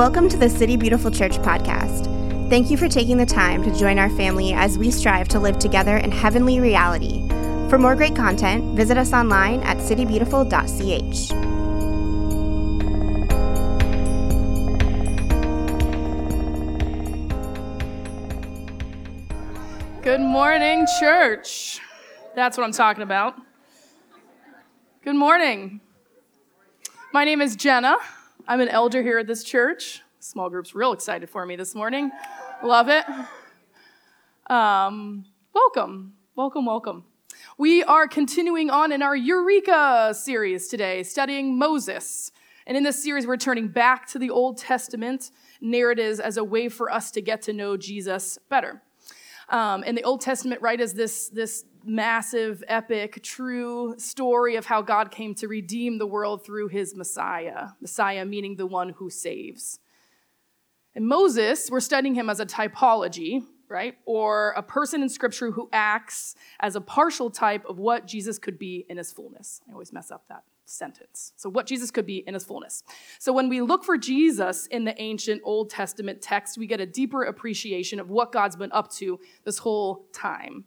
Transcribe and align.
Welcome 0.00 0.30
to 0.30 0.38
the 0.38 0.48
City 0.48 0.78
Beautiful 0.78 1.10
Church 1.10 1.32
podcast. 1.32 2.06
Thank 2.48 2.70
you 2.70 2.78
for 2.78 2.88
taking 2.88 3.18
the 3.18 3.26
time 3.26 3.62
to 3.62 3.78
join 3.78 3.98
our 3.98 4.08
family 4.08 4.54
as 4.54 4.78
we 4.78 4.90
strive 4.90 5.28
to 5.28 5.38
live 5.38 5.58
together 5.58 5.98
in 5.98 6.10
heavenly 6.10 6.58
reality. 6.58 7.28
For 7.68 7.78
more 7.78 7.94
great 7.94 8.16
content, 8.16 8.74
visit 8.78 8.96
us 8.96 9.12
online 9.12 9.60
at 9.60 9.76
citybeautiful.ch. 9.76 11.28
Good 20.02 20.20
morning, 20.22 20.86
church. 20.98 21.78
That's 22.34 22.56
what 22.56 22.64
I'm 22.64 22.72
talking 22.72 23.02
about. 23.02 23.38
Good 25.04 25.16
morning. 25.16 25.82
My 27.12 27.26
name 27.26 27.42
is 27.42 27.54
Jenna. 27.54 27.98
I'm 28.46 28.60
an 28.60 28.68
elder 28.68 29.02
here 29.02 29.18
at 29.18 29.26
this 29.26 29.44
church. 29.44 30.02
Small 30.20 30.50
group's 30.50 30.74
real 30.74 30.92
excited 30.92 31.28
for 31.28 31.44
me 31.44 31.56
this 31.56 31.74
morning. 31.74 32.10
Love 32.62 32.88
it. 32.88 33.04
Um, 34.48 35.24
welcome, 35.52 36.14
welcome, 36.36 36.64
welcome. 36.64 37.04
We 37.58 37.82
are 37.82 38.06
continuing 38.06 38.70
on 38.70 38.92
in 38.92 39.02
our 39.02 39.16
Eureka 39.16 40.14
series 40.14 40.68
today, 40.68 41.02
studying 41.02 41.58
Moses. 41.58 42.32
And 42.66 42.76
in 42.76 42.82
this 42.82 43.02
series, 43.02 43.26
we're 43.26 43.36
turning 43.36 43.68
back 43.68 44.06
to 44.08 44.18
the 44.18 44.30
Old 44.30 44.58
Testament 44.58 45.30
narratives 45.60 46.20
as 46.20 46.36
a 46.36 46.44
way 46.44 46.68
for 46.68 46.90
us 46.90 47.10
to 47.12 47.20
get 47.20 47.42
to 47.42 47.52
know 47.52 47.76
Jesus 47.76 48.38
better. 48.48 48.82
Um, 49.48 49.82
and 49.86 49.96
the 49.98 50.04
Old 50.04 50.20
Testament, 50.20 50.62
right, 50.62 50.80
is 50.80 50.94
this, 50.94 51.28
this 51.28 51.64
massive, 51.84 52.62
epic, 52.68 53.22
true 53.22 53.94
story 53.98 54.56
of 54.56 54.66
how 54.66 54.82
God 54.82 55.10
came 55.10 55.34
to 55.36 55.48
redeem 55.48 55.98
the 55.98 56.06
world 56.06 56.44
through 56.44 56.68
his 56.68 56.94
Messiah. 56.94 57.68
Messiah 57.80 58.24
meaning 58.24 58.56
the 58.56 58.66
one 58.66 58.90
who 58.90 59.10
saves. 59.10 59.78
And 60.94 61.06
Moses, 61.06 61.70
we're 61.70 61.80
studying 61.80 62.14
him 62.14 62.28
as 62.28 62.40
a 62.40 62.46
typology, 62.46 63.44
right? 63.68 63.96
Or 64.04 64.50
a 64.56 64.62
person 64.62 65.02
in 65.02 65.08
scripture 65.08 65.52
who 65.52 65.68
acts 65.72 66.34
as 66.58 66.74
a 66.74 66.80
partial 66.80 67.30
type 67.30 67.64
of 67.66 67.78
what 67.78 68.06
Jesus 68.06 68.38
could 68.38 68.58
be 68.58 68.84
in 68.88 68.96
his 68.96 69.12
fullness. 69.12 69.60
I 69.68 69.72
always 69.72 69.92
mess 69.92 70.10
up 70.10 70.24
that 70.28 70.42
sentence. 70.70 71.32
So, 71.36 71.50
what 71.50 71.66
Jesus 71.66 71.90
could 71.90 72.06
be 72.06 72.18
in 72.26 72.34
his 72.34 72.44
fullness. 72.44 72.82
So, 73.18 73.32
when 73.32 73.48
we 73.48 73.60
look 73.60 73.84
for 73.84 73.98
Jesus 73.98 74.66
in 74.66 74.84
the 74.84 75.00
ancient 75.00 75.42
Old 75.44 75.70
Testament 75.70 76.22
text, 76.22 76.58
we 76.58 76.66
get 76.66 76.80
a 76.80 76.86
deeper 76.86 77.24
appreciation 77.24 78.00
of 78.00 78.10
what 78.10 78.32
God's 78.32 78.56
been 78.56 78.72
up 78.72 78.90
to 78.94 79.20
this 79.44 79.58
whole 79.58 80.06
time. 80.12 80.64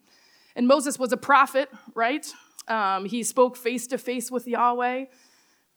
And 0.55 0.67
Moses 0.67 0.99
was 0.99 1.11
a 1.11 1.17
prophet, 1.17 1.69
right? 1.95 2.25
Um, 2.67 3.05
he 3.05 3.23
spoke 3.23 3.57
face 3.57 3.87
to 3.87 3.97
face 3.97 4.31
with 4.31 4.47
Yahweh, 4.47 4.99
which 4.99 5.07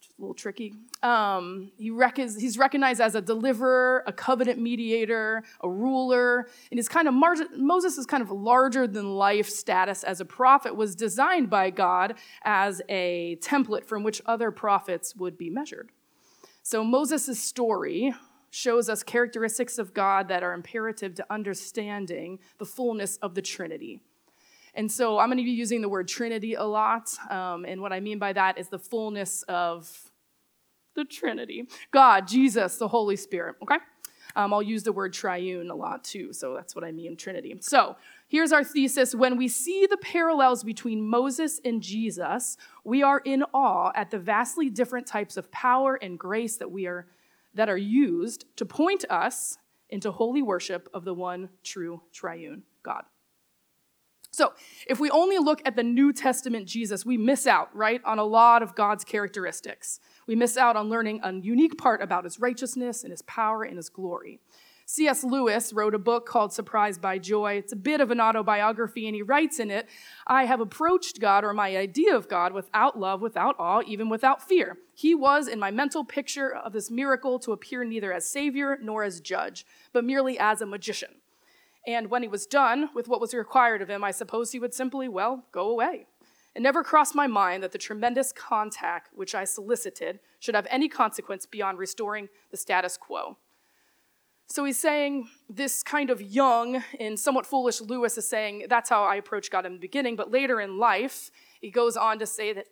is 0.08 0.14
a 0.18 0.20
little 0.20 0.34
tricky. 0.34 0.74
Um, 1.02 1.72
he 1.76 1.90
rec- 1.90 2.18
he's 2.18 2.58
recognized 2.58 3.00
as 3.00 3.14
a 3.14 3.20
deliverer, 3.20 4.04
a 4.06 4.12
covenant 4.12 4.60
mediator, 4.60 5.42
a 5.62 5.68
ruler, 5.68 6.48
and 6.70 6.78
his 6.78 6.88
kind 6.88 7.08
of 7.08 7.14
mar- 7.14 7.34
Moses' 7.56 8.06
kind 8.06 8.22
of 8.22 8.30
larger 8.30 8.86
than 8.86 9.16
life 9.16 9.48
status 9.48 10.04
as 10.04 10.20
a 10.20 10.24
prophet 10.24 10.76
was 10.76 10.94
designed 10.94 11.50
by 11.50 11.70
God 11.70 12.14
as 12.44 12.82
a 12.88 13.36
template 13.40 13.84
from 13.84 14.04
which 14.04 14.22
other 14.26 14.50
prophets 14.50 15.16
would 15.16 15.36
be 15.36 15.50
measured. 15.50 15.90
So 16.62 16.84
Moses' 16.84 17.40
story 17.42 18.14
shows 18.50 18.88
us 18.88 19.02
characteristics 19.02 19.76
of 19.78 19.92
God 19.92 20.28
that 20.28 20.42
are 20.42 20.54
imperative 20.54 21.14
to 21.16 21.26
understanding 21.30 22.38
the 22.58 22.64
fullness 22.64 23.16
of 23.18 23.34
the 23.34 23.42
Trinity. 23.42 24.00
And 24.76 24.92
so 24.92 25.18
I'm 25.18 25.28
going 25.28 25.38
to 25.38 25.44
be 25.44 25.50
using 25.50 25.80
the 25.80 25.88
word 25.88 26.06
Trinity 26.06 26.54
a 26.54 26.64
lot. 26.64 27.12
Um, 27.30 27.64
and 27.64 27.80
what 27.80 27.92
I 27.92 28.00
mean 28.00 28.18
by 28.18 28.32
that 28.34 28.58
is 28.58 28.68
the 28.68 28.78
fullness 28.78 29.42
of 29.48 30.12
the 30.94 31.04
Trinity 31.04 31.66
God, 31.90 32.28
Jesus, 32.28 32.76
the 32.76 32.88
Holy 32.88 33.16
Spirit. 33.16 33.56
Okay? 33.62 33.78
Um, 34.36 34.52
I'll 34.52 34.62
use 34.62 34.82
the 34.82 34.92
word 34.92 35.14
triune 35.14 35.70
a 35.70 35.74
lot 35.74 36.04
too. 36.04 36.32
So 36.34 36.54
that's 36.54 36.74
what 36.74 36.84
I 36.84 36.92
mean, 36.92 37.16
Trinity. 37.16 37.56
So 37.60 37.96
here's 38.28 38.52
our 38.52 38.62
thesis. 38.62 39.14
When 39.14 39.38
we 39.38 39.48
see 39.48 39.86
the 39.88 39.96
parallels 39.96 40.62
between 40.62 41.02
Moses 41.02 41.58
and 41.64 41.82
Jesus, 41.82 42.58
we 42.84 43.02
are 43.02 43.22
in 43.24 43.44
awe 43.54 43.92
at 43.94 44.10
the 44.10 44.18
vastly 44.18 44.68
different 44.68 45.06
types 45.06 45.38
of 45.38 45.50
power 45.50 45.94
and 45.94 46.18
grace 46.18 46.58
that 46.58 46.70
we 46.70 46.86
are 46.86 47.06
that 47.54 47.70
are 47.70 47.78
used 47.78 48.44
to 48.56 48.66
point 48.66 49.06
us 49.08 49.56
into 49.88 50.12
holy 50.12 50.42
worship 50.42 50.90
of 50.92 51.06
the 51.06 51.14
one 51.14 51.48
true 51.64 52.02
triune 52.12 52.62
God. 52.82 53.04
So, 54.36 54.52
if 54.86 55.00
we 55.00 55.08
only 55.08 55.38
look 55.38 55.62
at 55.64 55.76
the 55.76 55.82
New 55.82 56.12
Testament 56.12 56.68
Jesus, 56.68 57.06
we 57.06 57.16
miss 57.16 57.46
out, 57.46 57.74
right, 57.74 58.02
on 58.04 58.18
a 58.18 58.24
lot 58.24 58.62
of 58.62 58.74
God's 58.74 59.02
characteristics. 59.02 59.98
We 60.26 60.34
miss 60.34 60.58
out 60.58 60.76
on 60.76 60.90
learning 60.90 61.20
a 61.22 61.32
unique 61.32 61.78
part 61.78 62.02
about 62.02 62.24
his 62.24 62.38
righteousness 62.38 63.02
and 63.02 63.12
his 63.12 63.22
power 63.22 63.62
and 63.62 63.78
his 63.78 63.88
glory. 63.88 64.40
C.S. 64.84 65.24
Lewis 65.24 65.72
wrote 65.72 65.94
a 65.94 65.98
book 65.98 66.26
called 66.26 66.52
Surprised 66.52 67.00
by 67.00 67.16
Joy. 67.16 67.54
It's 67.54 67.72
a 67.72 67.76
bit 67.76 68.02
of 68.02 68.10
an 68.10 68.20
autobiography, 68.20 69.06
and 69.06 69.16
he 69.16 69.22
writes 69.22 69.58
in 69.58 69.70
it 69.70 69.88
I 70.26 70.44
have 70.44 70.60
approached 70.60 71.18
God 71.18 71.42
or 71.42 71.54
my 71.54 71.74
idea 71.74 72.14
of 72.14 72.28
God 72.28 72.52
without 72.52 72.98
love, 72.98 73.22
without 73.22 73.56
awe, 73.58 73.80
even 73.86 74.10
without 74.10 74.46
fear. 74.46 74.76
He 74.92 75.14
was, 75.14 75.48
in 75.48 75.58
my 75.58 75.70
mental 75.70 76.04
picture 76.04 76.54
of 76.54 76.74
this 76.74 76.90
miracle, 76.90 77.38
to 77.38 77.52
appear 77.52 77.84
neither 77.84 78.12
as 78.12 78.28
Savior 78.28 78.76
nor 78.82 79.02
as 79.02 79.22
Judge, 79.22 79.64
but 79.94 80.04
merely 80.04 80.38
as 80.38 80.60
a 80.60 80.66
magician. 80.66 81.22
And 81.86 82.10
when 82.10 82.22
he 82.22 82.28
was 82.28 82.46
done 82.46 82.90
with 82.94 83.06
what 83.06 83.20
was 83.20 83.32
required 83.32 83.80
of 83.80 83.88
him, 83.88 84.02
I 84.02 84.10
suppose 84.10 84.52
he 84.52 84.58
would 84.58 84.74
simply, 84.74 85.08
well, 85.08 85.44
go 85.52 85.70
away. 85.70 86.06
It 86.54 86.62
never 86.62 86.82
crossed 86.82 87.14
my 87.14 87.26
mind 87.26 87.62
that 87.62 87.72
the 87.72 87.78
tremendous 87.78 88.32
contact 88.32 89.10
which 89.14 89.34
I 89.34 89.44
solicited 89.44 90.20
should 90.40 90.54
have 90.54 90.66
any 90.70 90.88
consequence 90.88 91.46
beyond 91.46 91.78
restoring 91.78 92.28
the 92.50 92.56
status 92.56 92.96
quo. 92.96 93.36
So 94.48 94.64
he's 94.64 94.78
saying 94.78 95.28
this 95.48 95.82
kind 95.82 96.08
of 96.08 96.22
young 96.22 96.82
and 96.98 97.18
somewhat 97.18 97.46
foolish 97.46 97.80
Lewis 97.80 98.16
is 98.16 98.26
saying 98.28 98.66
that's 98.68 98.88
how 98.88 99.04
I 99.04 99.16
approached 99.16 99.52
God 99.52 99.66
in 99.66 99.74
the 99.74 99.78
beginning, 99.78 100.16
but 100.16 100.30
later 100.30 100.60
in 100.60 100.78
life, 100.78 101.30
he 101.60 101.70
goes 101.70 101.96
on 101.96 102.18
to 102.20 102.26
say 102.26 102.52
that 102.52 102.66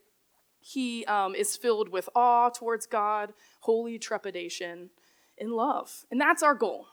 he 0.60 1.04
um, 1.04 1.34
is 1.34 1.56
filled 1.56 1.90
with 1.90 2.08
awe 2.14 2.48
towards 2.48 2.86
God, 2.86 3.34
holy 3.60 3.98
trepidation, 3.98 4.90
and 5.38 5.52
love. 5.52 6.06
And 6.10 6.20
that's 6.20 6.42
our 6.42 6.54
goal 6.54 6.86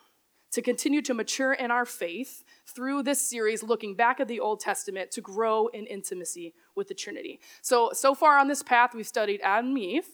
to 0.51 0.61
continue 0.61 1.01
to 1.01 1.13
mature 1.13 1.53
in 1.53 1.71
our 1.71 1.85
faith 1.85 2.43
through 2.67 3.03
this 3.03 3.21
series, 3.21 3.63
looking 3.63 3.95
back 3.95 4.19
at 4.19 4.27
the 4.27 4.39
Old 4.39 4.59
Testament 4.59 5.11
to 5.11 5.21
grow 5.21 5.67
in 5.67 5.85
intimacy 5.85 6.53
with 6.75 6.87
the 6.87 6.93
Trinity. 6.93 7.39
So, 7.61 7.91
so 7.93 8.13
far 8.13 8.37
on 8.37 8.47
this 8.47 8.61
path, 8.61 8.93
we've 8.93 9.07
studied 9.07 9.41
Adam 9.41 9.67
and 9.67 9.79
Eve, 9.79 10.07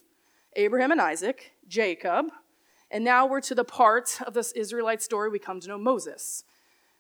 Abraham 0.56 0.92
and 0.92 1.02
Isaac, 1.02 1.54
Jacob, 1.68 2.28
and 2.90 3.04
now 3.04 3.26
we're 3.26 3.42
to 3.42 3.56
the 3.56 3.66
part 3.66 4.20
of 4.26 4.34
this 4.34 4.52
Israelite 4.54 5.02
story 5.02 5.30
we 5.30 5.40
come 5.40 5.60
to 5.60 5.68
know 5.68 5.78
Moses. 5.78 6.44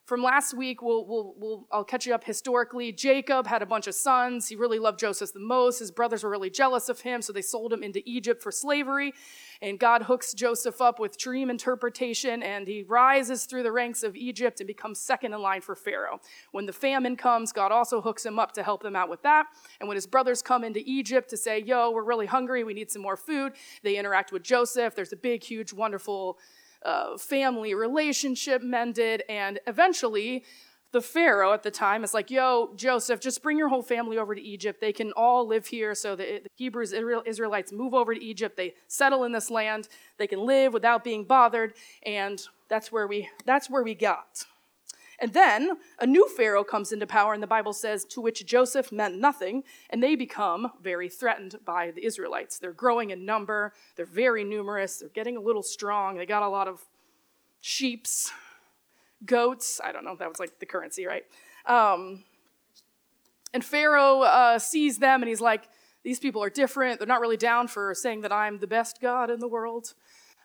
From 0.07 0.23
last 0.23 0.53
week, 0.53 0.81
we'll, 0.81 1.05
we'll, 1.05 1.33
we'll, 1.37 1.67
I'll 1.69 1.83
catch 1.83 2.07
you 2.07 2.15
up 2.15 2.23
historically. 2.23 2.93
Jacob 2.93 3.45
had 3.45 3.61
a 3.61 3.65
bunch 3.65 3.87
of 3.87 3.93
sons. 3.93 4.47
He 4.47 4.55
really 4.55 4.79
loved 4.79 5.01
Joseph 5.01 5.33
the 5.33 5.41
most. 5.41 5.79
His 5.79 5.91
brothers 5.91 6.23
were 6.23 6.29
really 6.29 6.49
jealous 6.49 6.87
of 6.87 7.01
him, 7.01 7.21
so 7.21 7.33
they 7.33 7.41
sold 7.41 7.73
him 7.73 7.83
into 7.83 8.01
Egypt 8.05 8.41
for 8.41 8.49
slavery. 8.49 9.13
And 9.61 9.77
God 9.77 10.03
hooks 10.03 10.33
Joseph 10.33 10.79
up 10.79 10.97
with 10.97 11.17
dream 11.17 11.49
interpretation, 11.49 12.41
and 12.41 12.69
he 12.69 12.83
rises 12.83 13.43
through 13.43 13.63
the 13.63 13.71
ranks 13.73 14.01
of 14.01 14.15
Egypt 14.15 14.61
and 14.61 14.67
becomes 14.67 14.97
second 14.97 15.33
in 15.33 15.41
line 15.41 15.59
for 15.59 15.75
Pharaoh. 15.75 16.21
When 16.53 16.67
the 16.67 16.71
famine 16.71 17.17
comes, 17.17 17.51
God 17.51 17.73
also 17.73 17.99
hooks 17.99 18.25
him 18.25 18.39
up 18.39 18.53
to 18.53 18.63
help 18.63 18.83
them 18.83 18.95
out 18.95 19.09
with 19.09 19.23
that. 19.23 19.47
And 19.81 19.89
when 19.89 19.95
his 19.95 20.07
brothers 20.07 20.41
come 20.41 20.63
into 20.63 20.81
Egypt 20.85 21.29
to 21.31 21.37
say, 21.37 21.59
Yo, 21.59 21.91
we're 21.91 22.05
really 22.05 22.27
hungry, 22.27 22.63
we 22.63 22.73
need 22.73 22.89
some 22.89 23.01
more 23.01 23.17
food, 23.17 23.51
they 23.83 23.97
interact 23.97 24.31
with 24.31 24.43
Joseph. 24.43 24.95
There's 24.95 25.11
a 25.11 25.17
big, 25.17 25.43
huge, 25.43 25.73
wonderful 25.73 26.37
family 27.17 27.73
relationship 27.73 28.61
mended, 28.61 29.23
and 29.29 29.59
eventually 29.67 30.43
the 30.93 31.01
Pharaoh 31.01 31.53
at 31.53 31.63
the 31.63 31.71
time 31.71 32.03
is 32.03 32.13
like, 32.13 32.31
yo, 32.31 32.71
Joseph, 32.75 33.19
just 33.19 33.43
bring 33.43 33.57
your 33.57 33.67
whole 33.67 33.81
family 33.81 34.17
over 34.17 34.33
to 34.33 34.41
Egypt. 34.41 34.79
They 34.79 34.93
can 34.93 35.11
all 35.11 35.45
live 35.45 35.67
here. 35.67 35.93
So 35.93 36.15
the, 36.15 36.41
the 36.43 36.49
Hebrews, 36.55 36.93
Israelites 37.25 37.71
move 37.71 37.93
over 37.93 38.15
to 38.15 38.23
Egypt. 38.23 38.55
They 38.55 38.73
settle 38.87 39.25
in 39.25 39.31
this 39.33 39.51
land. 39.51 39.89
They 40.17 40.27
can 40.27 40.45
live 40.45 40.73
without 40.73 41.03
being 41.03 41.25
bothered. 41.25 41.73
And 42.03 42.41
that's 42.69 42.91
where 42.91 43.05
we, 43.05 43.29
that's 43.45 43.69
where 43.69 43.83
we 43.83 43.95
got. 43.95 44.45
And 45.19 45.33
then 45.33 45.71
a 45.99 46.05
new 46.05 46.27
Pharaoh 46.27 46.63
comes 46.63 46.91
into 46.91 47.07
power, 47.07 47.33
and 47.33 47.41
the 47.41 47.47
Bible 47.47 47.73
says, 47.73 48.05
to 48.05 48.21
which 48.21 48.45
Joseph 48.45 48.91
meant 48.91 49.17
nothing, 49.17 49.63
and 49.89 50.01
they 50.01 50.15
become 50.15 50.71
very 50.81 51.09
threatened 51.09 51.55
by 51.65 51.91
the 51.91 52.05
Israelites. 52.05 52.59
They're 52.59 52.71
growing 52.71 53.09
in 53.09 53.25
number, 53.25 53.73
they're 53.95 54.05
very 54.05 54.43
numerous, 54.43 54.97
they're 54.97 55.09
getting 55.09 55.35
a 55.35 55.41
little 55.41 55.63
strong, 55.63 56.17
they 56.17 56.25
got 56.27 56.43
a 56.43 56.47
lot 56.49 56.67
of 56.67 56.85
sheeps, 57.61 58.31
goats. 59.25 59.81
I 59.83 59.91
don't 59.91 60.05
know, 60.05 60.15
that 60.15 60.29
was 60.29 60.39
like 60.39 60.59
the 60.59 60.67
currency, 60.67 61.07
right? 61.07 61.25
Um, 61.65 62.23
and 63.53 63.65
Pharaoh 63.65 64.21
uh, 64.21 64.59
sees 64.59 64.99
them, 64.99 65.23
and 65.23 65.29
he's 65.29 65.41
like, 65.41 65.67
these 66.03 66.19
people 66.19 66.43
are 66.43 66.49
different. 66.49 66.99
They're 66.99 67.07
not 67.07 67.21
really 67.21 67.37
down 67.37 67.67
for 67.67 67.93
saying 67.95 68.21
that 68.21 68.31
I'm 68.31 68.59
the 68.59 68.67
best 68.67 69.01
God 69.01 69.29
in 69.29 69.39
the 69.39 69.47
world. 69.47 69.93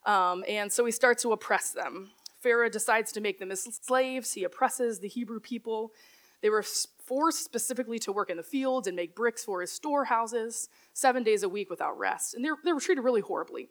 Um, 0.05 0.43
and 0.49 0.73
so 0.73 0.85
he 0.85 0.91
starts 0.91 1.23
to 1.23 1.33
oppress 1.33 1.71
them. 1.71 2.11
Pharaoh 2.43 2.69
decides 2.69 3.12
to 3.12 3.21
make 3.21 3.39
them 3.39 3.50
his 3.50 3.62
slaves. 3.62 4.33
He 4.33 4.44
oppresses 4.44 4.99
the 4.99 5.09
Hebrew 5.09 5.41
people. 5.41 5.93
They 6.41 6.50
were 6.50 6.65
forced 7.05 7.44
specifically 7.44 7.99
to 8.00 8.12
work 8.12 8.31
in 8.31 8.37
the 8.37 8.43
fields 8.43 8.89
and 8.89 8.97
make 8.97 9.15
bricks 9.15 9.44
for 9.44 9.61
his 9.61 9.71
storehouses 9.71 10.69
seven 10.93 11.23
days 11.23 11.43
a 11.43 11.49
week 11.49 11.71
without 11.71 11.99
rest. 11.99 12.35
And 12.35 12.44
they 12.44 12.50
were, 12.50 12.59
they 12.65 12.73
were 12.73 12.81
treated 12.81 13.03
really 13.03 13.21
horribly. 13.21 13.69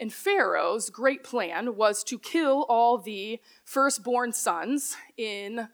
And 0.00 0.12
Pharaoh's 0.12 0.90
great 0.90 1.22
plan 1.22 1.76
was 1.76 2.02
to 2.04 2.18
kill 2.18 2.64
all 2.68 2.98
the 2.98 3.38
firstborn 3.64 4.32
sons 4.32 4.96
in 5.16 5.68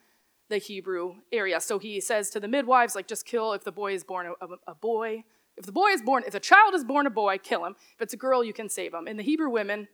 the 0.48 0.58
Hebrew 0.58 1.16
area. 1.32 1.60
So 1.60 1.78
he 1.78 2.00
says 2.00 2.30
to 2.30 2.40
the 2.40 2.48
midwives, 2.48 2.94
like, 2.94 3.08
just 3.08 3.24
kill 3.24 3.52
if 3.52 3.64
the 3.64 3.72
boy 3.72 3.94
is 3.94 4.04
born 4.04 4.26
a, 4.40 4.46
a, 4.70 4.74
boy. 4.74 5.24
If 5.56 5.64
the 5.64 5.72
boy 5.72 5.88
is 5.88 6.02
born, 6.02 6.24
if 6.26 6.32
the 6.32 6.40
child 6.40 6.74
is 6.74 6.84
born 6.84 7.06
a 7.06 7.10
boy, 7.10 7.38
kill 7.38 7.64
him. 7.64 7.76
If 7.94 8.02
it's 8.02 8.14
a 8.14 8.16
girl, 8.16 8.44
you 8.44 8.52
can 8.52 8.68
save 8.68 8.92
him. 8.92 9.06
And 9.06 9.18
the 9.18 9.22
Hebrew 9.22 9.48
women, 9.48 9.88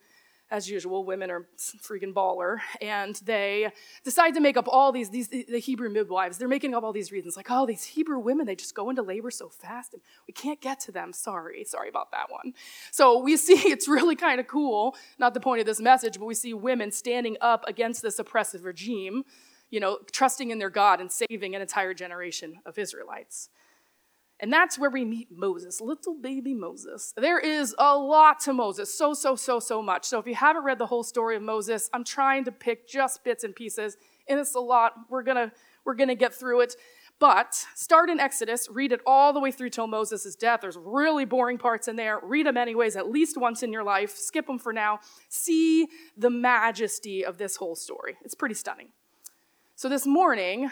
as 0.52 0.68
usual, 0.68 1.04
women 1.04 1.30
are 1.30 1.48
freaking 1.56 2.12
baller, 2.12 2.58
and 2.82 3.16
they 3.24 3.72
decide 4.04 4.34
to 4.34 4.40
make 4.40 4.58
up 4.58 4.68
all 4.68 4.92
these, 4.92 5.08
these 5.08 5.28
the 5.28 5.58
Hebrew 5.58 5.88
midwives. 5.88 6.36
They're 6.36 6.46
making 6.46 6.74
up 6.74 6.84
all 6.84 6.92
these 6.92 7.10
reasons, 7.10 7.36
like, 7.38 7.50
oh, 7.50 7.64
these 7.64 7.84
Hebrew 7.84 8.18
women, 8.18 8.44
they 8.44 8.54
just 8.54 8.74
go 8.74 8.90
into 8.90 9.00
labor 9.00 9.30
so 9.30 9.48
fast, 9.48 9.94
and 9.94 10.02
we 10.28 10.34
can't 10.34 10.60
get 10.60 10.78
to 10.80 10.92
them. 10.92 11.14
Sorry, 11.14 11.64
sorry 11.64 11.88
about 11.88 12.12
that 12.12 12.30
one. 12.30 12.52
So 12.90 13.18
we 13.18 13.36
see 13.38 13.54
it's 13.54 13.88
really 13.88 14.14
kind 14.14 14.38
of 14.38 14.46
cool. 14.46 14.94
Not 15.18 15.32
the 15.32 15.40
point 15.40 15.60
of 15.60 15.66
this 15.66 15.80
message, 15.80 16.18
but 16.18 16.26
we 16.26 16.34
see 16.34 16.52
women 16.52 16.92
standing 16.92 17.38
up 17.40 17.64
against 17.66 18.02
this 18.02 18.18
oppressive 18.18 18.64
regime 18.64 19.24
you 19.70 19.80
know, 19.80 19.98
trusting 20.12 20.50
in 20.50 20.58
their 20.58 20.68
God 20.68 21.00
and 21.00 21.10
saving 21.10 21.56
an 21.56 21.62
entire 21.62 21.94
generation 21.94 22.60
of 22.66 22.76
Israelites. 22.78 23.48
And 24.42 24.52
that's 24.52 24.76
where 24.76 24.90
we 24.90 25.04
meet 25.04 25.28
Moses, 25.30 25.80
little 25.80 26.16
baby 26.16 26.52
Moses. 26.52 27.14
There 27.16 27.38
is 27.38 27.76
a 27.78 27.96
lot 27.96 28.40
to 28.40 28.52
Moses, 28.52 28.92
so, 28.92 29.14
so, 29.14 29.36
so, 29.36 29.60
so 29.60 29.80
much. 29.80 30.04
So 30.04 30.18
if 30.18 30.26
you 30.26 30.34
haven't 30.34 30.64
read 30.64 30.78
the 30.78 30.86
whole 30.86 31.04
story 31.04 31.36
of 31.36 31.42
Moses, 31.42 31.88
I'm 31.94 32.02
trying 32.02 32.42
to 32.46 32.52
pick 32.52 32.88
just 32.88 33.22
bits 33.22 33.44
and 33.44 33.54
pieces, 33.54 33.96
and 34.26 34.40
it's 34.40 34.56
a 34.56 34.60
lot. 34.60 34.94
We're 35.08 35.22
gonna, 35.22 35.52
we're 35.84 35.94
gonna 35.94 36.16
get 36.16 36.34
through 36.34 36.62
it. 36.62 36.74
But 37.20 37.54
start 37.76 38.10
in 38.10 38.18
Exodus, 38.18 38.68
read 38.68 38.90
it 38.90 39.00
all 39.06 39.32
the 39.32 39.38
way 39.38 39.52
through 39.52 39.70
till 39.70 39.86
Moses' 39.86 40.34
death. 40.34 40.62
There's 40.62 40.76
really 40.76 41.24
boring 41.24 41.56
parts 41.56 41.86
in 41.86 41.94
there. 41.94 42.18
Read 42.20 42.46
them 42.46 42.56
anyways, 42.56 42.96
at 42.96 43.08
least 43.08 43.38
once 43.38 43.62
in 43.62 43.72
your 43.72 43.84
life. 43.84 44.10
Skip 44.10 44.48
them 44.48 44.58
for 44.58 44.72
now. 44.72 44.98
See 45.28 45.86
the 46.16 46.30
majesty 46.30 47.24
of 47.24 47.38
this 47.38 47.54
whole 47.54 47.76
story. 47.76 48.16
It's 48.24 48.34
pretty 48.34 48.56
stunning. 48.56 48.88
So 49.76 49.88
this 49.88 50.04
morning, 50.04 50.68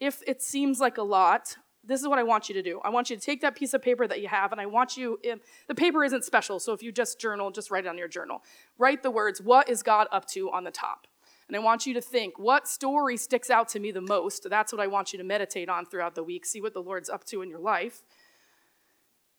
if 0.00 0.22
it 0.26 0.40
seems 0.40 0.80
like 0.80 0.96
a 0.96 1.02
lot, 1.02 1.58
this 1.86 2.00
is 2.00 2.08
what 2.08 2.18
I 2.18 2.22
want 2.22 2.48
you 2.48 2.54
to 2.54 2.62
do. 2.62 2.80
I 2.84 2.90
want 2.90 3.10
you 3.10 3.16
to 3.16 3.22
take 3.22 3.40
that 3.42 3.56
piece 3.56 3.74
of 3.74 3.82
paper 3.82 4.06
that 4.06 4.20
you 4.20 4.28
have, 4.28 4.52
and 4.52 4.60
I 4.60 4.66
want 4.66 4.96
you, 4.96 5.18
the 5.68 5.74
paper 5.74 6.04
isn't 6.04 6.24
special, 6.24 6.58
so 6.58 6.72
if 6.72 6.82
you 6.82 6.92
just 6.92 7.20
journal, 7.20 7.50
just 7.50 7.70
write 7.70 7.84
it 7.84 7.88
on 7.88 7.98
your 7.98 8.08
journal. 8.08 8.42
Write 8.78 9.02
the 9.02 9.10
words, 9.10 9.40
What 9.40 9.68
is 9.68 9.82
God 9.82 10.06
up 10.10 10.26
to 10.28 10.50
on 10.50 10.64
the 10.64 10.70
top? 10.70 11.06
And 11.46 11.56
I 11.56 11.60
want 11.60 11.86
you 11.86 11.94
to 11.94 12.00
think, 12.00 12.38
What 12.38 12.66
story 12.68 13.16
sticks 13.16 13.50
out 13.50 13.68
to 13.70 13.80
me 13.80 13.90
the 13.90 14.00
most? 14.00 14.48
That's 14.48 14.72
what 14.72 14.80
I 14.80 14.86
want 14.86 15.12
you 15.12 15.18
to 15.18 15.24
meditate 15.24 15.68
on 15.68 15.86
throughout 15.86 16.14
the 16.14 16.24
week. 16.24 16.46
See 16.46 16.60
what 16.60 16.74
the 16.74 16.82
Lord's 16.82 17.08
up 17.08 17.24
to 17.26 17.42
in 17.42 17.50
your 17.50 17.60
life. 17.60 18.02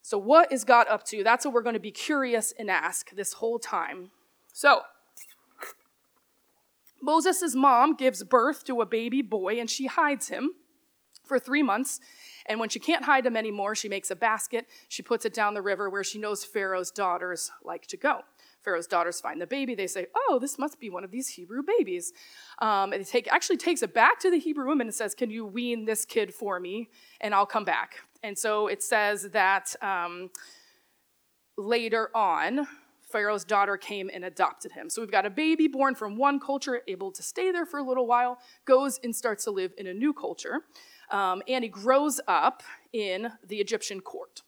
So, 0.02 0.16
what 0.18 0.52
is 0.52 0.62
God 0.64 0.86
up 0.88 1.02
to? 1.06 1.24
That's 1.24 1.44
what 1.44 1.52
we're 1.52 1.62
going 1.62 1.74
to 1.74 1.80
be 1.80 1.90
curious 1.90 2.52
and 2.58 2.70
ask 2.70 3.10
this 3.10 3.34
whole 3.34 3.58
time. 3.58 4.12
So, 4.52 4.82
Moses' 7.02 7.54
mom 7.54 7.94
gives 7.94 8.22
birth 8.22 8.64
to 8.64 8.80
a 8.80 8.86
baby 8.86 9.20
boy 9.20 9.58
and 9.58 9.68
she 9.68 9.86
hides 9.86 10.28
him 10.28 10.52
for 11.24 11.38
three 11.38 11.62
months. 11.62 12.00
And 12.48 12.60
when 12.60 12.68
she 12.68 12.78
can't 12.78 13.04
hide 13.04 13.26
him 13.26 13.36
anymore, 13.36 13.74
she 13.74 13.88
makes 13.88 14.10
a 14.10 14.16
basket. 14.16 14.66
She 14.88 15.02
puts 15.02 15.24
it 15.24 15.34
down 15.34 15.54
the 15.54 15.62
river 15.62 15.90
where 15.90 16.04
she 16.04 16.18
knows 16.18 16.44
Pharaoh's 16.44 16.90
daughters 16.90 17.50
like 17.62 17.86
to 17.88 17.96
go. 17.96 18.20
Pharaoh's 18.62 18.86
daughters 18.86 19.20
find 19.20 19.40
the 19.40 19.46
baby. 19.46 19.74
They 19.74 19.86
say, 19.86 20.06
"Oh, 20.14 20.38
this 20.40 20.58
must 20.58 20.80
be 20.80 20.90
one 20.90 21.04
of 21.04 21.10
these 21.12 21.28
Hebrew 21.28 21.62
babies." 21.62 22.12
Um, 22.58 22.92
and 22.92 23.00
it 23.02 23.06
take, 23.06 23.32
actually 23.32 23.58
takes 23.58 23.82
it 23.82 23.94
back 23.94 24.18
to 24.20 24.30
the 24.30 24.38
Hebrew 24.38 24.66
woman 24.66 24.88
and 24.88 24.94
says, 24.94 25.14
"Can 25.14 25.30
you 25.30 25.46
wean 25.46 25.84
this 25.84 26.04
kid 26.04 26.34
for 26.34 26.58
me, 26.58 26.90
and 27.20 27.32
I'll 27.32 27.46
come 27.46 27.64
back." 27.64 28.00
And 28.24 28.36
so 28.36 28.66
it 28.66 28.82
says 28.82 29.30
that 29.30 29.76
um, 29.82 30.30
later 31.56 32.10
on, 32.14 32.66
Pharaoh's 33.02 33.44
daughter 33.44 33.76
came 33.76 34.10
and 34.12 34.24
adopted 34.24 34.72
him. 34.72 34.90
So 34.90 35.00
we've 35.00 35.12
got 35.12 35.24
a 35.24 35.30
baby 35.30 35.68
born 35.68 35.94
from 35.94 36.16
one 36.16 36.40
culture, 36.40 36.82
able 36.88 37.12
to 37.12 37.22
stay 37.22 37.52
there 37.52 37.64
for 37.64 37.78
a 37.78 37.84
little 37.84 38.06
while, 38.06 38.38
goes 38.64 38.98
and 39.04 39.14
starts 39.14 39.44
to 39.44 39.52
live 39.52 39.72
in 39.78 39.86
a 39.86 39.94
new 39.94 40.12
culture. 40.12 40.62
Um, 41.10 41.42
and 41.46 41.64
he 41.64 41.68
grows 41.68 42.20
up 42.26 42.62
in 42.92 43.32
the 43.46 43.56
Egyptian 43.56 44.00
court. 44.00 44.42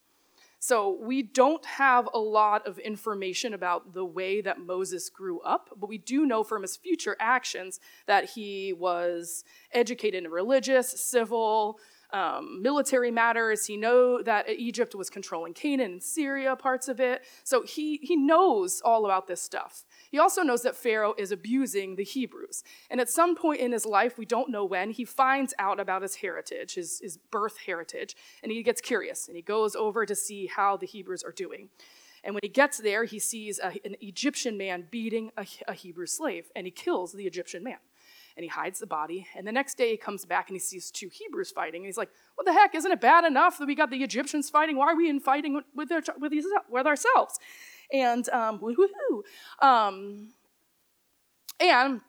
So 0.61 0.99
we 1.01 1.23
don't 1.23 1.65
have 1.65 2.09
a 2.13 2.19
lot 2.19 2.67
of 2.67 2.79
information 2.81 3.55
about 3.55 3.95
the 3.95 4.05
way 4.05 4.41
that 4.41 4.59
Moses 4.59 5.09
grew 5.09 5.41
up, 5.41 5.71
but 5.77 5.89
we 5.89 5.99
do 5.99 6.27
know 6.27 6.43
from 6.43 6.63
his 6.63 6.77
future 6.77 7.17
actions 7.21 7.79
that 8.07 8.31
he 8.31 8.73
was 8.73 9.45
educated 9.73 10.25
in 10.25 10.31
religious, 10.31 10.89
civil, 11.01 11.79
um, 12.13 12.61
military 12.61 13.11
matters. 13.11 13.67
He 13.67 13.77
know 13.77 14.23
that 14.23 14.49
Egypt 14.49 14.95
was 14.95 15.11
controlling 15.11 15.55
Canaan 15.55 15.93
and 15.93 16.03
Syria, 16.03 16.57
parts 16.57 16.89
of 16.89 16.99
it. 17.01 17.23
So 17.45 17.63
he, 17.63 17.99
he 17.99 18.17
knows 18.17 18.81
all 18.85 19.05
about 19.05 19.27
this 19.27 19.43
stuff. 19.43 19.85
He 20.11 20.19
also 20.19 20.43
knows 20.43 20.63
that 20.63 20.77
Pharaoh 20.77 21.15
is 21.19 21.33
abusing 21.33 21.97
the 21.97 22.05
Hebrews. 22.05 22.63
And 22.91 23.01
at 23.01 23.11
some 23.11 23.37
point 23.37 23.61
in 23.61 23.73
his 23.73 23.85
life, 23.85 24.19
we 24.19 24.25
don't 24.25 24.51
know 24.51 24.65
when, 24.65 24.91
he 24.91 25.05
finds 25.05 25.55
out 25.59 25.81
about 25.81 26.03
his 26.03 26.17
heritage, 26.17 26.75
his, 26.75 27.01
his 27.01 27.17
birth 27.17 27.59
heritage, 27.67 28.17
and 28.43 28.51
he 28.51 28.63
gets 28.63 28.81
curious 28.81 29.29
and 29.29 29.37
he 29.37 29.43
goes 29.43 29.77
over 29.77 30.07
to 30.07 30.15
see 30.15 30.47
how 30.47 30.77
the 30.77 30.87
Hebrews 30.87 31.23
are 31.23 31.33
doing. 31.33 31.69
And 32.25 32.35
when 32.35 32.41
he 32.43 32.49
gets 32.49 32.79
there, 32.79 33.05
he 33.05 33.19
sees 33.19 33.59
a, 33.59 33.69
an 33.85 33.97
Egyptian 34.01 34.57
man 34.57 34.87
beating 34.91 35.31
a, 35.37 35.47
a 35.69 35.73
Hebrew 35.73 36.07
slave, 36.07 36.51
and 36.57 36.67
he 36.67 36.71
kills 36.71 37.13
the 37.13 37.27
Egyptian 37.27 37.63
man 37.63 37.79
and 38.39 38.45
he 38.45 38.49
hides 38.49 38.79
the 38.79 38.87
body. 38.87 39.27
And 39.37 39.45
the 39.45 39.51
next 39.51 39.77
day 39.77 39.91
he 39.91 39.97
comes 39.97 40.25
back 40.25 40.49
and 40.49 40.55
he 40.55 40.61
sees 40.61 40.93
two 40.93 41.09
Hebrews 41.13 41.51
fighting. 41.51 41.81
And 41.81 41.87
he's 41.87 41.97
like, 41.99 42.11
What 42.37 42.47
the 42.47 42.53
heck? 42.53 42.73
Isn't 42.73 42.93
it 42.93 43.01
bad 43.01 43.25
enough 43.25 43.59
that 43.59 43.67
we 43.67 43.75
got 43.75 43.91
the 43.91 44.05
Egyptians 44.05 44.49
fighting? 44.49 44.77
Why 44.77 44.93
are 44.93 44.97
we 44.97 45.11
in 45.11 45.19
fighting 45.19 45.61
with, 45.75 45.89
their, 45.89 46.03
with, 46.21 46.31
these, 46.31 46.47
with 46.71 46.87
ourselves? 46.87 47.41
And 47.93 48.29
um, 48.31 48.59
woohoo. 48.61 49.23
Um, 49.61 50.29
and 51.61 52.01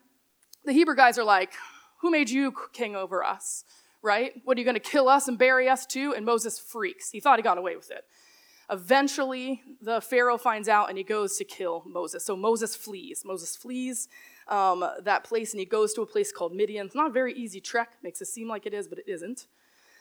the 0.66 0.74
Hebrew 0.74 0.96
guys 0.96 1.18
are 1.18 1.24
like, 1.24 1.54
Who 2.02 2.12
made 2.12 2.30
you 2.30 2.54
king 2.74 2.96
over 2.96 3.24
us? 3.24 3.64
Right? 4.02 4.34
What 4.46 4.58
are 4.58 4.60
you 4.60 4.66
going 4.66 4.76
to 4.76 4.80
kill 4.80 5.10
us 5.10 5.28
and 5.28 5.38
bury 5.38 5.68
us 5.68 5.86
too? 5.86 6.14
And 6.16 6.26
Moses 6.26 6.60
freaks. 6.60 7.12
He 7.12 7.20
thought 7.20 7.38
he 7.38 7.44
got 7.44 7.58
away 7.58 7.76
with 7.76 7.92
it. 7.92 8.06
Eventually, 8.72 9.64
the 9.82 10.00
Pharaoh 10.00 10.38
finds 10.38 10.70
out 10.70 10.90
and 10.90 10.98
he 10.98 11.04
goes 11.04 11.38
to 11.38 11.44
kill 11.44 11.84
Moses. 11.88 12.24
So 12.24 12.36
Moses 12.36 12.76
flees. 12.76 13.24
Moses 13.26 13.56
flees 13.56 14.08
um, 14.48 14.86
that 15.04 15.24
place 15.24 15.54
and 15.54 15.60
he 15.60 15.66
goes 15.66 15.94
to 15.96 16.02
a 16.02 16.06
place 16.06 16.32
called 16.32 16.54
Midian. 16.54 16.86
It's 16.86 16.96
not 16.96 17.08
a 17.08 17.12
very 17.12 17.34
easy 17.34 17.60
trek, 17.60 17.94
makes 18.04 18.22
it 18.22 18.28
seem 18.28 18.48
like 18.48 18.68
it 18.68 18.74
is, 18.74 18.88
but 18.88 19.00
it 19.00 19.08
isn't. 19.08 19.48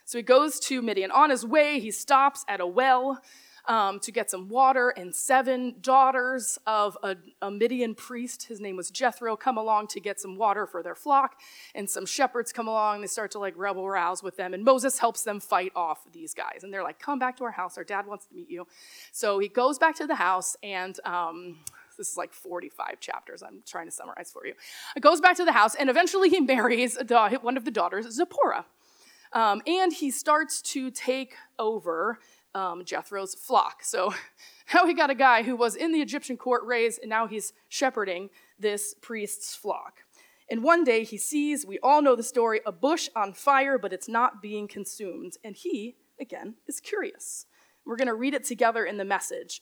So 0.05 0.19
he 0.19 0.23
goes 0.23 0.61
to 0.61 0.83
Midian. 0.83 1.11
On 1.11 1.31
his 1.31 1.47
way, 1.47 1.81
he 1.81 1.91
stops 1.91 2.45
at 2.47 2.61
a 2.61 2.67
well 2.67 3.21
um, 3.67 4.01
to 4.01 4.13
get 4.13 4.31
some 4.31 4.49
water, 4.49 4.91
and 4.91 5.15
seven 5.15 5.77
daughters 5.81 6.59
of 6.67 6.97
a, 7.03 7.17
a, 7.43 7.51
Midian 7.51 7.95
priest, 7.95 8.45
his 8.45 8.61
name 8.61 8.77
was 8.77 8.91
Jethro, 8.91 9.37
come 9.37 9.59
along 9.59 9.89
to 9.89 10.01
get 10.01 10.21
some 10.21 10.37
water 10.37 10.67
for 10.67 10.83
their 10.83 10.95
flock. 10.95 11.41
And 11.75 11.89
some 11.89 12.07
shepherds 12.07 12.53
come 12.53 12.69
along, 12.69 13.01
they 13.01 13.07
start 13.07 13.31
to 13.33 13.39
like 13.39 13.55
rebel 13.57 13.89
rouse 13.89 14.23
with 14.23 14.37
them, 14.37 14.55
and 14.55 14.65
Moses 14.65 14.99
helps 14.99 15.23
them 15.23 15.41
fight 15.41 15.73
off 15.75 16.01
these 16.13 16.35
guys. 16.35 16.61
And 16.63 16.73
they're 16.73 16.83
like, 16.83 16.99
Come 16.99 17.19
back 17.19 17.37
to 17.39 17.45
our 17.45 17.51
house, 17.51 17.79
our 17.79 17.85
dad 17.85 18.07
wants 18.07 18.27
to 18.27 18.35
meet 18.35 18.51
you. 18.51 18.67
So 19.13 19.39
he 19.39 19.49
goes 19.49 19.79
back 19.79 19.97
to 19.97 20.07
the 20.07 20.15
house, 20.15 20.57
and 20.63 20.99
um, 21.05 21.57
this 21.99 22.11
is 22.11 22.17
like 22.17 22.33
45 22.33 23.01
chapters 23.01 23.43
I'm 23.43 23.63
trying 23.67 23.87
to 23.87 23.93
summarize 23.93 24.31
for 24.33 24.47
you. 24.47 24.55
It 24.97 25.01
goes 25.01 25.21
back 25.21 25.37
to 25.37 25.45
the 25.45 25.53
house, 25.53 25.75
and 25.75 25.91
eventually 25.91 26.31
he 26.31 26.41
marries 26.55 26.97
one 27.43 27.57
of 27.57 27.65
the 27.65 27.71
daughters, 27.71 28.09
Zipporah. 28.11 28.65
Um, 29.33 29.61
and 29.67 29.93
he 29.93 30.11
starts 30.11 30.63
to 30.63 30.91
take 30.91 31.35
over 31.59 32.19
um, 32.55 32.85
Jethro's 32.85 33.35
flock. 33.35 33.83
So 33.83 34.13
now 34.75 34.87
he 34.87 34.95
got 34.95 35.11
a 35.11 35.15
guy 35.15 35.43
who 35.43 35.57
was 35.57 35.77
in 35.77 35.93
the 35.93 36.01
Egyptian 36.01 36.37
court 36.37 36.65
raised, 36.65 37.01
and 37.01 37.11
now 37.11 37.27
he's 37.27 37.53
shepherding 37.69 38.31
this 38.59 38.95
priest's 39.01 39.55
flock. 39.55 40.05
And 40.51 40.63
one 40.63 40.83
day 40.83 41.05
he 41.05 41.19
sees, 41.19 41.67
we 41.67 41.79
all 41.83 42.01
know 42.01 42.17
the 42.17 42.23
story, 42.23 42.61
a 42.65 42.73
bush 42.73 43.09
on 43.15 43.35
fire, 43.35 43.79
but 43.79 43.93
it's 43.93 44.09
not 44.09 44.41
being 44.41 44.67
consumed. 44.67 45.35
And 45.45 45.55
he, 45.55 45.97
again, 46.19 46.55
is 46.67 46.81
curious. 46.81 47.47
We're 47.85 47.97
going 47.97 48.09
to 48.09 48.15
read 48.15 48.35
it 48.35 48.45
together 48.45 48.85
in 48.85 48.97
the 48.97 49.05
message. 49.05 49.61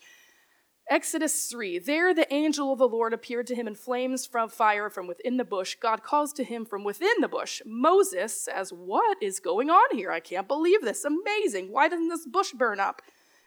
Exodus 0.89 1.47
3 1.47 1.81
There 1.81 2.15
the 2.15 2.33
angel 2.33 2.73
of 2.73 2.79
the 2.79 2.89
Lord 2.89 3.13
appeared 3.13 3.49
to 3.49 3.57
him 3.57 3.67
in 3.67 3.75
flames 3.75 4.25
from 4.25 4.49
fire 4.49 4.89
from 4.89 5.09
within 5.09 5.37
the 5.37 5.45
bush. 5.45 5.77
God 5.81 6.05
calls 6.05 6.33
to 6.35 6.45
him 6.45 6.65
from 6.65 6.85
within 6.85 7.21
the 7.21 7.29
bush. 7.29 7.61
Moses 7.67 8.41
says, 8.41 8.73
What 8.73 9.21
is 9.21 9.41
going 9.41 9.69
on 9.69 9.97
here? 9.97 10.13
I 10.13 10.21
can't 10.21 10.47
believe 10.47 10.83
this. 10.83 11.05
Amazing. 11.05 11.73
Why 11.73 11.89
doesn't 11.89 12.09
this 12.09 12.27
bush 12.27 12.53
burn 12.53 12.79
up? 12.79 13.03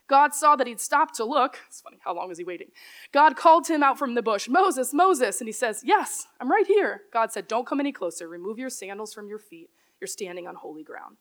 God 0.10 0.34
saw 0.34 0.56
that 0.58 0.68
he'd 0.68 0.82
stopped 0.82 1.16
to 1.16 1.24
look. 1.24 1.60
It's 1.68 1.82
funny, 1.82 2.00
how 2.04 2.14
long 2.16 2.28
was 2.28 2.40
he 2.40 2.44
waiting? 2.44 2.72
God 3.14 3.38
called 3.38 3.68
him 3.68 3.84
out 3.84 3.98
from 3.98 4.16
the 4.16 4.24
bush, 4.24 4.50
Moses, 4.50 4.94
Moses. 4.94 5.40
And 5.40 5.48
he 5.48 5.54
says, 5.54 5.82
Yes, 5.86 6.28
I'm 6.42 6.52
right 6.52 6.68
here. 6.68 7.04
God 7.14 7.32
said, 7.32 7.48
Don't 7.48 7.66
come 7.66 7.80
any 7.80 7.94
closer. 7.94 8.28
Remove 8.28 8.60
your 8.60 8.70
sandals 8.70 9.14
from 9.14 9.30
your 9.30 9.40
feet. 9.40 9.70
You're 10.02 10.08
standing 10.08 10.46
on 10.46 10.56
holy 10.56 10.84
ground. 10.84 11.16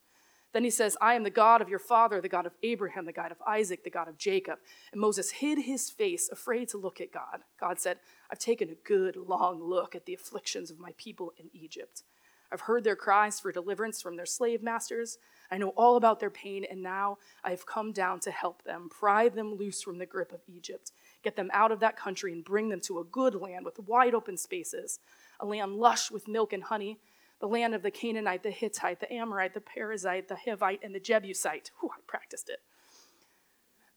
Then 0.51 0.63
he 0.63 0.69
says, 0.69 0.97
I 0.99 1.13
am 1.13 1.23
the 1.23 1.29
God 1.29 1.61
of 1.61 1.69
your 1.69 1.79
father, 1.79 2.21
the 2.21 2.29
God 2.29 2.45
of 2.45 2.53
Abraham, 2.63 3.05
the 3.05 3.11
God 3.11 3.31
of 3.31 3.41
Isaac, 3.45 3.83
the 3.83 3.89
God 3.89 4.07
of 4.07 4.17
Jacob. 4.17 4.57
And 4.91 4.99
Moses 4.99 5.31
hid 5.31 5.59
his 5.59 5.89
face, 5.89 6.27
afraid 6.31 6.69
to 6.69 6.77
look 6.77 6.99
at 6.99 7.11
God. 7.11 7.41
God 7.59 7.79
said, 7.79 7.99
I've 8.31 8.39
taken 8.39 8.69
a 8.69 8.87
good 8.87 9.15
long 9.15 9.61
look 9.61 9.95
at 9.95 10.05
the 10.05 10.15
afflictions 10.15 10.71
of 10.71 10.79
my 10.79 10.91
people 10.97 11.33
in 11.37 11.49
Egypt. 11.53 12.03
I've 12.51 12.61
heard 12.61 12.83
their 12.83 12.95
cries 12.95 13.39
for 13.39 13.51
deliverance 13.51 14.01
from 14.01 14.15
their 14.15 14.25
slave 14.25 14.63
masters. 14.63 15.19
I 15.51 15.59
know 15.59 15.69
all 15.69 15.97
about 15.97 16.19
their 16.19 16.31
pain, 16.31 16.65
and 16.69 16.81
now 16.81 17.19
I 17.43 17.51
have 17.51 17.65
come 17.65 17.91
down 17.91 18.19
to 18.21 18.31
help 18.31 18.63
them, 18.63 18.89
pry 18.89 19.29
them 19.29 19.53
loose 19.55 19.83
from 19.83 19.99
the 19.99 20.05
grip 20.07 20.31
of 20.31 20.41
Egypt. 20.47 20.91
get 21.21 21.35
them 21.35 21.49
out 21.53 21.71
of 21.71 21.81
that 21.81 21.97
country 21.97 22.31
and 22.31 22.43
bring 22.43 22.69
them 22.69 22.79
to 22.79 22.99
a 22.99 23.03
good 23.03 23.35
land 23.35 23.65
with 23.65 23.77
wide 23.79 24.15
open 24.15 24.37
spaces, 24.37 24.99
a 25.39 25.45
land 25.45 25.75
lush 25.75 26.09
with 26.09 26.27
milk 26.27 26.53
and 26.53 26.63
honey, 26.63 26.97
the 27.39 27.47
land 27.47 27.73
of 27.73 27.83
the 27.83 27.91
Canaanite, 27.91 28.43
the 28.43 28.51
Hittite, 28.51 28.99
the 28.99 29.11
Amorite, 29.11 29.53
the 29.53 29.61
Perizzite, 29.61 30.27
the 30.27 30.35
Hivite, 30.35 30.79
and 30.83 30.93
the 30.93 30.99
Jebusite. 30.99 31.71
Whew, 31.79 31.91
I 31.93 31.99
practiced 32.05 32.49
it. 32.49 32.59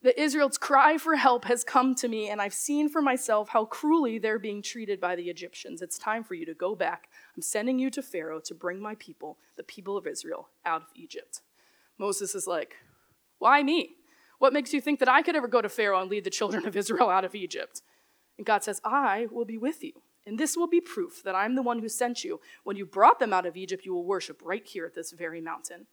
The 0.01 0.19
Israel's 0.21 0.57
cry 0.57 0.97
for 0.97 1.15
help 1.15 1.45
has 1.45 1.63
come 1.63 1.95
to 1.95 2.09
me, 2.09 2.29
and 2.29 2.41
I've 2.41 2.53
seen 2.53 2.89
for 2.89 3.01
myself 3.01 3.49
how 3.49 3.63
cruelly 3.63 4.19
they're 4.19 4.37
being 4.37 4.61
treated 4.61 4.99
by 4.99 5.15
the 5.15 5.29
Egyptians. 5.29 5.81
It's 5.81 5.97
time 5.97 6.25
for 6.25 6.33
you 6.33 6.45
to 6.45 6.53
go 6.53 6.75
back. 6.75 7.07
I'm 7.35 7.41
sending 7.41 7.79
you 7.79 7.89
to 7.91 8.01
Pharaoh 8.01 8.41
to 8.41 8.53
bring 8.53 8.81
my 8.81 8.95
people, 8.95 9.37
the 9.55 9.63
people 9.63 9.95
of 9.95 10.05
Israel, 10.05 10.49
out 10.65 10.81
of 10.81 10.87
Egypt. 10.93 11.41
Moses 11.97 12.35
is 12.35 12.47
like, 12.47 12.75
Why 13.39 13.63
me? 13.63 13.91
What 14.39 14.51
makes 14.51 14.73
you 14.73 14.81
think 14.81 14.99
that 14.99 15.07
I 15.07 15.21
could 15.21 15.37
ever 15.37 15.47
go 15.47 15.61
to 15.61 15.69
Pharaoh 15.69 16.01
and 16.01 16.11
lead 16.11 16.25
the 16.25 16.29
children 16.29 16.65
of 16.65 16.75
Israel 16.75 17.09
out 17.09 17.23
of 17.23 17.33
Egypt? 17.33 17.81
And 18.37 18.45
God 18.45 18.61
says, 18.61 18.81
I 18.83 19.27
will 19.31 19.45
be 19.45 19.57
with 19.57 19.83
you. 19.83 19.93
And 20.25 20.39
this 20.39 20.55
will 20.55 20.67
be 20.67 20.79
proof 20.79 21.21
that 21.23 21.35
I'm 21.35 21.55
the 21.55 21.61
one 21.61 21.79
who 21.79 21.89
sent 21.89 22.23
you. 22.23 22.39
When 22.63 22.77
you 22.77 22.85
brought 22.85 23.19
them 23.19 23.33
out 23.33 23.45
of 23.45 23.57
Egypt, 23.57 23.85
you 23.85 23.93
will 23.93 24.05
worship 24.05 24.41
right 24.43 24.65
here 24.65 24.85
at 24.85 24.95
this 24.95 25.11
very 25.11 25.41
mountain. 25.41 25.87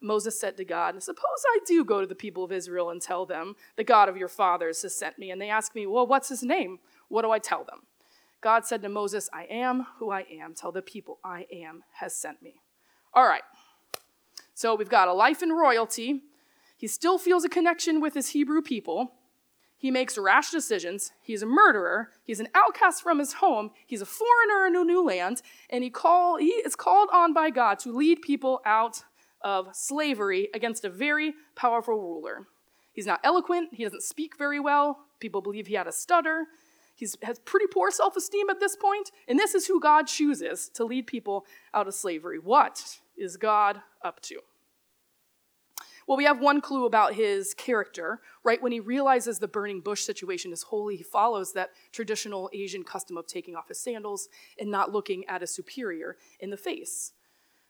Moses 0.00 0.38
said 0.38 0.56
to 0.56 0.64
God, 0.64 1.00
Suppose 1.02 1.44
I 1.46 1.60
do 1.66 1.84
go 1.84 2.00
to 2.00 2.06
the 2.06 2.14
people 2.14 2.44
of 2.44 2.52
Israel 2.52 2.90
and 2.90 3.00
tell 3.00 3.26
them, 3.26 3.54
The 3.76 3.84
God 3.84 4.08
of 4.08 4.16
your 4.16 4.28
fathers 4.28 4.82
has 4.82 4.94
sent 4.94 5.18
me. 5.18 5.30
And 5.30 5.40
they 5.40 5.48
ask 5.48 5.74
me, 5.74 5.86
Well, 5.86 6.06
what's 6.06 6.28
his 6.28 6.42
name? 6.42 6.80
What 7.08 7.22
do 7.22 7.30
I 7.30 7.38
tell 7.38 7.64
them? 7.64 7.82
God 8.40 8.66
said 8.66 8.82
to 8.82 8.88
Moses, 8.88 9.28
I 9.32 9.44
am 9.44 9.86
who 9.98 10.10
I 10.10 10.26
am. 10.30 10.54
Tell 10.54 10.72
the 10.72 10.82
people, 10.82 11.18
I 11.24 11.46
am 11.50 11.84
has 11.94 12.14
sent 12.14 12.42
me. 12.42 12.60
All 13.14 13.26
right. 13.26 13.42
So 14.54 14.74
we've 14.74 14.88
got 14.88 15.08
a 15.08 15.12
life 15.12 15.42
in 15.42 15.50
royalty. 15.50 16.22
He 16.76 16.86
still 16.86 17.18
feels 17.18 17.44
a 17.44 17.48
connection 17.48 18.00
with 18.00 18.14
his 18.14 18.30
Hebrew 18.30 18.62
people. 18.62 19.12
He 19.78 19.90
makes 19.90 20.16
rash 20.16 20.50
decisions. 20.50 21.12
He's 21.22 21.42
a 21.42 21.46
murderer. 21.46 22.10
He's 22.24 22.40
an 22.40 22.48
outcast 22.54 23.02
from 23.02 23.18
his 23.18 23.34
home. 23.34 23.70
He's 23.86 24.00
a 24.00 24.06
foreigner 24.06 24.66
in 24.66 24.76
a 24.76 24.84
new 24.84 25.04
land. 25.04 25.42
And 25.68 25.84
he, 25.84 25.90
call, 25.90 26.38
he 26.38 26.46
is 26.46 26.74
called 26.74 27.10
on 27.12 27.34
by 27.34 27.50
God 27.50 27.78
to 27.80 27.94
lead 27.94 28.22
people 28.22 28.60
out 28.64 29.04
of 29.42 29.68
slavery 29.74 30.48
against 30.54 30.84
a 30.84 30.90
very 30.90 31.34
powerful 31.54 31.94
ruler. 31.94 32.46
He's 32.92 33.06
not 33.06 33.20
eloquent, 33.22 33.74
he 33.74 33.84
doesn't 33.84 34.02
speak 34.02 34.38
very 34.38 34.58
well, 34.58 35.00
people 35.20 35.42
believe 35.42 35.66
he 35.66 35.74
had 35.74 35.86
a 35.86 35.92
stutter. 35.92 36.46
He 36.94 37.06
has 37.22 37.38
pretty 37.40 37.66
poor 37.66 37.90
self 37.90 38.16
esteem 38.16 38.48
at 38.48 38.58
this 38.58 38.74
point, 38.74 39.10
and 39.28 39.38
this 39.38 39.54
is 39.54 39.66
who 39.66 39.78
God 39.78 40.06
chooses 40.06 40.70
to 40.70 40.84
lead 40.84 41.06
people 41.06 41.44
out 41.74 41.86
of 41.86 41.94
slavery. 41.94 42.38
What 42.38 43.00
is 43.18 43.36
God 43.36 43.82
up 44.02 44.20
to? 44.22 44.40
Well, 46.06 46.16
we 46.16 46.24
have 46.24 46.40
one 46.40 46.60
clue 46.60 46.86
about 46.86 47.14
his 47.14 47.52
character. 47.52 48.20
Right 48.44 48.62
when 48.62 48.72
he 48.72 48.80
realizes 48.80 49.38
the 49.38 49.48
burning 49.48 49.80
bush 49.80 50.02
situation 50.02 50.52
is 50.52 50.62
holy, 50.62 50.96
he 50.96 51.02
follows 51.02 51.52
that 51.54 51.70
traditional 51.90 52.48
Asian 52.52 52.84
custom 52.84 53.16
of 53.16 53.26
taking 53.26 53.56
off 53.56 53.68
his 53.68 53.80
sandals 53.80 54.28
and 54.58 54.70
not 54.70 54.92
looking 54.92 55.26
at 55.26 55.42
a 55.42 55.46
superior 55.46 56.16
in 56.38 56.50
the 56.50 56.56
face. 56.56 57.12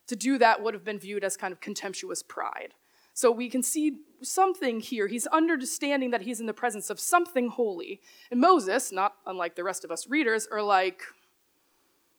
To 0.09 0.17
do 0.17 0.39
that 0.39 0.63
would 0.63 0.75
have 0.75 0.85
been 0.85 0.99
viewed 0.99 1.25
as 1.25 1.37
kind 1.37 1.53
of 1.53 1.61
contemptuous 1.61 2.23
pride. 2.23 2.75
So 3.15 3.31
we 3.31 3.49
can 3.49 3.63
see 3.63 4.01
something 4.23 4.81
here. 4.81 5.07
He's 5.07 5.27
understanding 5.29 6.11
that 6.11 6.23
he's 6.23 6.39
in 6.39 6.45
the 6.45 6.53
presence 6.53 6.91
of 6.91 7.01
something 7.01 7.49
holy. 7.49 8.03
And 8.31 8.39
Moses, 8.39 8.93
not 8.93 9.15
unlike 9.25 9.57
the 9.57 9.65
rest 9.65 9.85
of 9.85 9.91
us 9.91 10.07
readers, 10.07 10.47
are 10.53 10.63
like, 10.63 11.01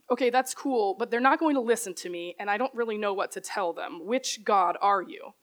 okay, 0.10 0.32
that's 0.32 0.56
cool, 0.56 0.96
but 0.98 1.12
they're 1.12 1.20
not 1.20 1.40
going 1.40 1.54
to 1.54 1.62
listen 1.62 1.94
to 1.94 2.10
me, 2.10 2.36
and 2.40 2.50
I 2.50 2.58
don't 2.58 2.74
really 2.74 2.98
know 2.98 3.14
what 3.14 3.32
to 3.34 3.42
tell 3.42 3.74
them. 3.74 4.08
Which 4.08 4.44
God 4.44 4.76
are 4.82 5.04
you? 5.04 5.34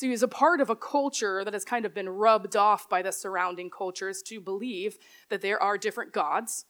So 0.00 0.06
he's 0.06 0.22
a 0.22 0.28
part 0.28 0.62
of 0.62 0.70
a 0.70 0.76
culture 0.76 1.44
that 1.44 1.52
has 1.52 1.62
kind 1.62 1.84
of 1.84 1.92
been 1.92 2.08
rubbed 2.08 2.56
off 2.56 2.88
by 2.88 3.02
the 3.02 3.12
surrounding 3.12 3.68
cultures 3.68 4.22
to 4.22 4.40
believe 4.40 4.96
that 5.28 5.42
there 5.42 5.62
are 5.62 5.76
different 5.76 6.14
gods. 6.14 6.64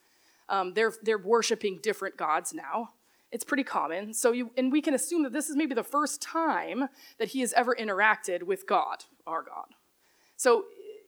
Um, 0.48 0.74
they're, 0.74 0.92
they're 1.04 1.16
worshiping 1.16 1.78
different 1.80 2.16
gods 2.16 2.52
now. 2.52 2.88
It's 3.30 3.44
pretty 3.44 3.62
common. 3.62 4.14
So 4.14 4.32
you, 4.32 4.50
and 4.56 4.72
we 4.72 4.82
can 4.82 4.94
assume 4.94 5.22
that 5.22 5.32
this 5.32 5.48
is 5.48 5.54
maybe 5.54 5.76
the 5.76 5.84
first 5.84 6.20
time 6.20 6.88
that 7.20 7.28
he 7.28 7.38
has 7.42 7.52
ever 7.52 7.72
interacted 7.72 8.42
with 8.42 8.66
God, 8.66 9.04
our 9.28 9.44
God. 9.44 9.76
So 10.34 10.64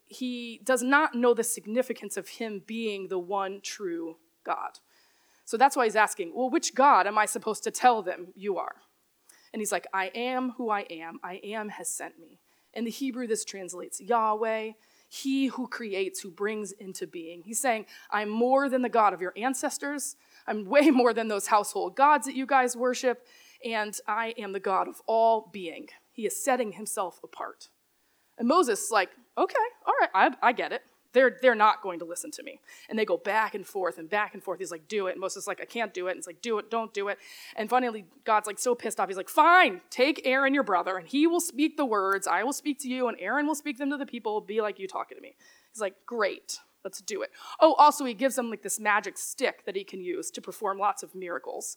he 0.06 0.60
does 0.62 0.84
not 0.84 1.16
know 1.16 1.34
the 1.34 1.42
significance 1.42 2.16
of 2.16 2.28
him 2.28 2.62
being 2.64 3.08
the 3.08 3.18
one 3.18 3.58
true 3.64 4.18
God. 4.44 4.78
So 5.44 5.56
that's 5.56 5.76
why 5.76 5.86
he's 5.86 5.96
asking, 5.96 6.34
well, 6.36 6.50
which 6.50 6.76
God 6.76 7.08
am 7.08 7.18
I 7.18 7.26
supposed 7.26 7.64
to 7.64 7.72
tell 7.72 8.00
them 8.00 8.28
you 8.36 8.58
are? 8.58 8.76
And 9.52 9.60
he's 9.60 9.72
like, 9.72 9.86
I 9.92 10.06
am 10.14 10.50
who 10.56 10.70
I 10.70 10.80
am. 10.90 11.18
I 11.22 11.40
am 11.44 11.70
has 11.70 11.88
sent 11.88 12.18
me. 12.18 12.38
In 12.74 12.84
the 12.84 12.90
Hebrew, 12.90 13.26
this 13.26 13.44
translates 13.44 14.00
Yahweh, 14.00 14.72
he 15.08 15.46
who 15.48 15.68
creates, 15.68 16.20
who 16.20 16.30
brings 16.30 16.72
into 16.72 17.06
being. 17.06 17.42
He's 17.42 17.60
saying, 17.60 17.84
I'm 18.10 18.30
more 18.30 18.70
than 18.70 18.80
the 18.80 18.88
God 18.88 19.12
of 19.12 19.20
your 19.20 19.34
ancestors. 19.36 20.16
I'm 20.46 20.64
way 20.68 20.90
more 20.90 21.12
than 21.12 21.28
those 21.28 21.48
household 21.48 21.96
gods 21.96 22.26
that 22.26 22.34
you 22.34 22.46
guys 22.46 22.76
worship, 22.76 23.26
and 23.64 23.96
I 24.08 24.34
am 24.38 24.52
the 24.52 24.60
God 24.60 24.88
of 24.88 25.02
all 25.06 25.50
being. 25.52 25.88
He 26.12 26.26
is 26.26 26.42
setting 26.42 26.72
himself 26.72 27.20
apart. 27.22 27.68
And 28.38 28.48
Moses 28.48 28.90
like, 28.90 29.10
okay, 29.36 29.54
all 29.86 29.94
right, 30.00 30.10
I, 30.14 30.48
I 30.48 30.52
get 30.52 30.72
it. 30.72 30.82
They're, 31.12 31.36
they're 31.42 31.54
not 31.54 31.82
going 31.82 31.98
to 31.98 32.04
listen 32.04 32.30
to 32.32 32.42
me. 32.42 32.60
And 32.88 32.98
they 32.98 33.04
go 33.04 33.16
back 33.16 33.54
and 33.54 33.66
forth 33.66 33.98
and 33.98 34.08
back 34.08 34.34
and 34.34 34.42
forth. 34.42 34.58
He's 34.58 34.70
like, 34.70 34.88
do 34.88 35.06
it. 35.06 35.12
And 35.12 35.20
Moses 35.20 35.44
is 35.44 35.46
like, 35.46 35.60
I 35.60 35.64
can't 35.64 35.92
do 35.92 36.06
it. 36.06 36.12
And 36.12 36.18
it's 36.18 36.26
like, 36.26 36.42
do 36.42 36.58
it, 36.58 36.70
don't 36.70 36.92
do 36.94 37.08
it. 37.08 37.18
And 37.56 37.68
finally, 37.68 38.06
God's 38.24 38.46
like 38.46 38.58
so 38.58 38.74
pissed 38.74 38.98
off. 38.98 39.08
He's 39.08 39.16
like, 39.16 39.28
fine, 39.28 39.80
take 39.90 40.22
Aaron, 40.26 40.54
your 40.54 40.62
brother, 40.62 40.96
and 40.96 41.06
he 41.06 41.26
will 41.26 41.40
speak 41.40 41.76
the 41.76 41.84
words. 41.84 42.26
I 42.26 42.42
will 42.44 42.52
speak 42.52 42.78
to 42.80 42.88
you, 42.88 43.08
and 43.08 43.16
Aaron 43.20 43.46
will 43.46 43.54
speak 43.54 43.78
them 43.78 43.90
to 43.90 43.96
the 43.96 44.06
people. 44.06 44.40
Be 44.40 44.60
like 44.60 44.78
you 44.78 44.88
talking 44.88 45.16
to 45.16 45.22
me. 45.22 45.34
He's 45.72 45.80
like, 45.80 45.94
great. 46.06 46.58
Let's 46.84 47.00
do 47.00 47.22
it. 47.22 47.30
Oh, 47.60 47.74
also, 47.74 48.04
he 48.04 48.14
gives 48.14 48.34
them 48.34 48.50
like 48.50 48.62
this 48.62 48.80
magic 48.80 49.16
stick 49.16 49.64
that 49.66 49.76
he 49.76 49.84
can 49.84 50.02
use 50.02 50.32
to 50.32 50.40
perform 50.40 50.78
lots 50.78 51.04
of 51.04 51.14
miracles, 51.14 51.76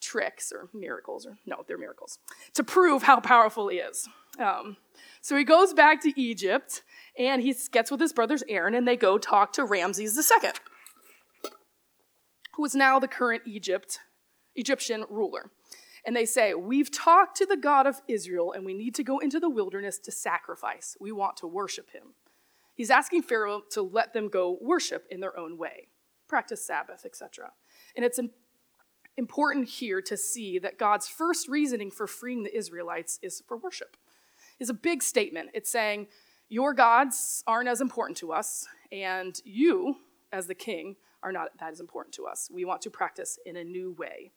tricks, 0.00 0.52
or 0.52 0.68
miracles, 0.72 1.26
or 1.26 1.38
no, 1.46 1.64
they're 1.66 1.78
miracles, 1.78 2.18
to 2.54 2.62
prove 2.62 3.04
how 3.04 3.20
powerful 3.20 3.68
he 3.68 3.78
is. 3.78 4.08
Um, 4.38 4.76
so 5.20 5.36
he 5.36 5.44
goes 5.44 5.72
back 5.72 6.02
to 6.02 6.20
Egypt 6.20 6.82
and 7.18 7.42
he 7.42 7.54
gets 7.70 7.90
with 7.90 8.00
his 8.00 8.12
brothers 8.12 8.42
Aaron 8.48 8.74
and 8.74 8.86
they 8.86 8.96
go 8.96 9.18
talk 9.18 9.52
to 9.54 9.64
Ramses 9.64 10.18
II, 10.18 10.50
who 12.56 12.64
is 12.64 12.74
now 12.74 12.98
the 12.98 13.08
current 13.08 13.42
Egypt, 13.46 14.00
Egyptian 14.54 15.04
ruler. 15.08 15.50
And 16.06 16.14
they 16.14 16.26
say, 16.26 16.54
We've 16.54 16.90
talked 16.90 17.36
to 17.38 17.46
the 17.46 17.56
God 17.56 17.86
of 17.86 18.02
Israel 18.08 18.52
and 18.52 18.64
we 18.64 18.74
need 18.74 18.94
to 18.96 19.04
go 19.04 19.18
into 19.18 19.40
the 19.40 19.48
wilderness 19.48 19.98
to 20.00 20.12
sacrifice. 20.12 20.96
We 21.00 21.12
want 21.12 21.36
to 21.38 21.46
worship 21.46 21.90
him. 21.90 22.14
He's 22.74 22.90
asking 22.90 23.22
Pharaoh 23.22 23.62
to 23.70 23.82
let 23.82 24.12
them 24.12 24.28
go 24.28 24.58
worship 24.60 25.06
in 25.10 25.20
their 25.20 25.38
own 25.38 25.56
way, 25.56 25.88
practice 26.28 26.66
Sabbath, 26.66 27.06
etc. 27.06 27.52
And 27.96 28.04
it's 28.04 28.18
important 29.16 29.68
here 29.68 30.02
to 30.02 30.16
see 30.16 30.58
that 30.58 30.78
God's 30.78 31.08
first 31.08 31.48
reasoning 31.48 31.90
for 31.90 32.06
freeing 32.06 32.42
the 32.42 32.56
Israelites 32.56 33.18
is 33.22 33.42
for 33.46 33.56
worship. 33.56 33.96
It's 34.58 34.70
a 34.70 34.74
big 34.74 35.02
statement. 35.02 35.50
It's 35.54 35.70
saying, 35.70 36.08
Your 36.48 36.74
gods 36.74 37.42
aren't 37.46 37.68
as 37.68 37.80
important 37.80 38.16
to 38.18 38.32
us, 38.32 38.66
and 38.92 39.40
you, 39.44 39.96
as 40.32 40.46
the 40.46 40.54
king, 40.54 40.96
are 41.22 41.32
not 41.32 41.48
that 41.58 41.72
as 41.72 41.80
important 41.80 42.14
to 42.14 42.26
us. 42.26 42.50
We 42.52 42.64
want 42.64 42.82
to 42.82 42.90
practice 42.90 43.38
in 43.46 43.56
a 43.56 43.64
new 43.64 43.92
way. 43.92 44.30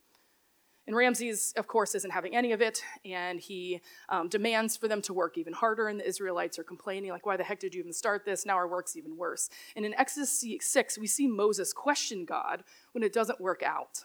And 0.88 0.96
Ramses, 0.96 1.52
of 1.58 1.66
course, 1.66 1.94
isn't 1.94 2.10
having 2.10 2.34
any 2.34 2.52
of 2.52 2.62
it, 2.62 2.82
and 3.04 3.38
he 3.38 3.82
um, 4.08 4.28
demands 4.30 4.74
for 4.74 4.88
them 4.88 5.02
to 5.02 5.12
work 5.12 5.36
even 5.36 5.52
harder. 5.52 5.88
And 5.88 6.00
the 6.00 6.08
Israelites 6.08 6.58
are 6.58 6.64
complaining, 6.64 7.10
like, 7.10 7.26
why 7.26 7.36
the 7.36 7.44
heck 7.44 7.60
did 7.60 7.74
you 7.74 7.80
even 7.80 7.92
start 7.92 8.24
this? 8.24 8.46
Now 8.46 8.54
our 8.54 8.66
work's 8.66 8.96
even 8.96 9.14
worse. 9.14 9.50
And 9.76 9.84
in 9.84 9.92
Exodus 9.92 10.42
6, 10.60 10.98
we 10.98 11.06
see 11.06 11.26
Moses 11.26 11.74
question 11.74 12.24
God 12.24 12.64
when 12.92 13.04
it 13.04 13.12
doesn't 13.12 13.38
work 13.38 13.62
out. 13.62 14.04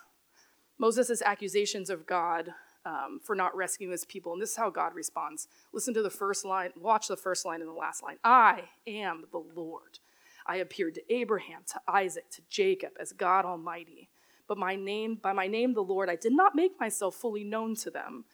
Moses' 0.77 1.21
accusations 1.21 1.89
of 1.89 2.05
God 2.05 2.49
um, 2.85 3.19
for 3.23 3.35
not 3.35 3.55
rescuing 3.55 3.91
his 3.91 4.05
people. 4.05 4.33
And 4.33 4.41
this 4.41 4.51
is 4.51 4.57
how 4.57 4.69
God 4.69 4.93
responds. 4.93 5.47
Listen 5.71 5.93
to 5.93 6.01
the 6.01 6.09
first 6.09 6.43
line, 6.43 6.71
watch 6.75 7.07
the 7.07 7.17
first 7.17 7.45
line 7.45 7.61
and 7.61 7.69
the 7.69 7.73
last 7.73 8.03
line. 8.03 8.17
I 8.23 8.63
am 8.85 9.25
the 9.31 9.43
Lord. 9.55 9.99
I 10.45 10.57
appeared 10.57 10.95
to 10.95 11.13
Abraham, 11.13 11.61
to 11.67 11.79
Isaac, 11.87 12.29
to 12.31 12.41
Jacob 12.49 12.91
as 12.99 13.13
God 13.13 13.45
Almighty 13.45 14.09
but 14.47 14.57
my 14.57 14.75
name, 14.75 15.15
by 15.15 15.33
my 15.33 15.47
name, 15.47 15.73
the 15.73 15.83
Lord, 15.83 16.09
I 16.09 16.15
did 16.15 16.33
not 16.33 16.55
make 16.55 16.79
myself 16.79 17.15
fully 17.15 17.43
known 17.43 17.75
to 17.77 17.89
them. 17.89 18.25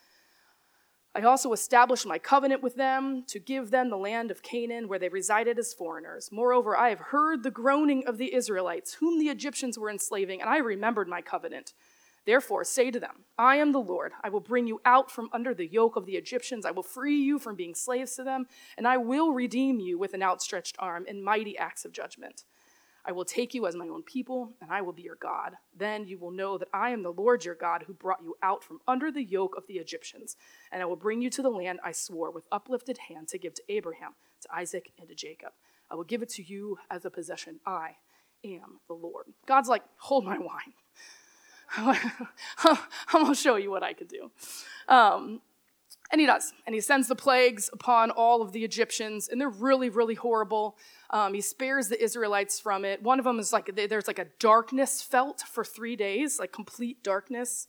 I 1.15 1.22
also 1.22 1.53
established 1.53 2.05
my 2.05 2.19
covenant 2.19 2.62
with 2.62 2.75
them 2.75 3.24
to 3.27 3.39
give 3.39 3.72
them 3.72 3.89
the 3.89 3.98
land 3.98 4.29
of 4.29 4.43
Canaan 4.43 4.88
where 4.88 5.00
they 5.00 5.10
resided 5.10 5.58
as 5.58 5.74
foreigners. 5.74 6.29
Moreover, 6.31 6.77
I 6.77 6.89
have 6.89 7.00
heard 7.00 7.43
the 7.43 7.51
groaning 7.51 8.05
of 8.05 8.17
the 8.17 8.34
Israelites, 8.34 8.96
whom 8.96 9.19
the 9.19 9.29
Egyptians 9.29 9.77
were 9.77 9.89
enslaving, 9.89 10.39
and 10.41 10.50
I 10.50 10.58
remembered 10.58 11.08
my 11.08 11.22
covenant. 11.22 11.74
Therefore, 12.25 12.63
say 12.63 12.91
to 12.91 12.99
them, 12.99 13.25
I 13.38 13.57
am 13.57 13.71
the 13.71 13.79
Lord. 13.79 14.11
I 14.23 14.29
will 14.29 14.39
bring 14.39 14.67
you 14.67 14.81
out 14.85 15.09
from 15.09 15.29
under 15.33 15.53
the 15.53 15.67
yoke 15.67 15.95
of 15.95 16.05
the 16.05 16.15
Egyptians. 16.15 16.65
I 16.65 16.71
will 16.71 16.83
free 16.83 17.17
you 17.17 17.39
from 17.39 17.55
being 17.55 17.75
slaves 17.75 18.15
to 18.15 18.23
them, 18.23 18.45
and 18.77 18.88
I 18.88 18.97
will 18.97 19.31
redeem 19.31 19.79
you 19.79 19.97
with 19.97 20.13
an 20.13 20.23
outstretched 20.23 20.75
arm 20.79 21.05
and 21.07 21.23
mighty 21.23 21.57
acts 21.57 21.85
of 21.85 21.91
judgment. 21.91 22.43
I 23.05 23.11
will 23.11 23.25
take 23.25 23.53
you 23.53 23.65
as 23.65 23.75
my 23.75 23.88
own 23.88 24.03
people, 24.03 24.53
and 24.61 24.71
I 24.71 24.81
will 24.81 24.93
be 24.93 25.01
your 25.01 25.15
God. 25.15 25.53
Then 25.75 26.05
you 26.05 26.19
will 26.19 26.31
know 26.31 26.57
that 26.57 26.67
I 26.73 26.91
am 26.91 27.01
the 27.01 27.13
Lord 27.13 27.45
your 27.45 27.55
God 27.55 27.83
who 27.88 27.93
brought 27.93 28.21
you 28.21 28.35
out 28.43 28.63
from 28.63 28.81
under 28.88 29.11
the 29.11 29.23
yoke 29.23 29.55
of 29.57 29.65
the 29.67 29.75
Egyptians, 29.75 30.35
and 30.71 30.81
I 30.81 30.85
will 30.85 30.95
bring 30.95 31.21
you 31.21 31.29
to 31.31 31.41
the 31.41 31.49
land 31.49 31.79
I 31.83 31.91
swore 31.91 32.29
with 32.29 32.43
uplifted 32.51 32.97
hand 33.09 33.29
to 33.29 33.39
give 33.39 33.53
to 33.55 33.63
Abraham, 33.69 34.11
to 34.41 34.53
Isaac, 34.53 34.91
and 34.99 35.07
to 35.07 35.15
Jacob. 35.15 35.53
I 35.89 35.95
will 35.95 36.03
give 36.03 36.21
it 36.21 36.29
to 36.29 36.43
you 36.43 36.77
as 36.91 37.05
a 37.05 37.09
possession. 37.09 37.59
I 37.65 37.95
am 38.43 38.79
the 38.88 38.93
Lord. 38.93 39.25
God's 39.47 39.69
like, 39.69 39.83
hold 39.97 40.25
my 40.25 40.38
wine. 40.38 40.73
I'm 41.77 43.27
to 43.27 43.35
show 43.35 43.55
you 43.55 43.71
what 43.71 43.83
I 43.83 43.93
could 43.93 44.07
do. 44.07 44.31
Um, 44.88 45.41
and 46.11 46.19
he 46.19 46.25
does. 46.25 46.53
And 46.65 46.73
he 46.73 46.81
sends 46.81 47.07
the 47.07 47.15
plagues 47.15 47.69
upon 47.71 48.09
all 48.11 48.41
of 48.41 48.51
the 48.51 48.63
Egyptians, 48.63 49.27
and 49.27 49.39
they're 49.39 49.49
really, 49.49 49.89
really 49.89 50.15
horrible. 50.15 50.75
Um, 51.11 51.33
he 51.33 51.41
spares 51.41 51.88
the 51.88 52.01
Israelites 52.01 52.59
from 52.59 52.83
it. 52.83 53.03
One 53.03 53.19
of 53.19 53.25
them 53.25 53.39
is 53.39 53.53
like, 53.53 53.69
there's 53.75 54.07
like 54.07 54.19
a 54.19 54.27
darkness 54.39 55.01
felt 55.01 55.41
for 55.41 55.63
three 55.63 55.95
days, 55.95 56.39
like 56.39 56.51
complete 56.51 57.03
darkness. 57.03 57.67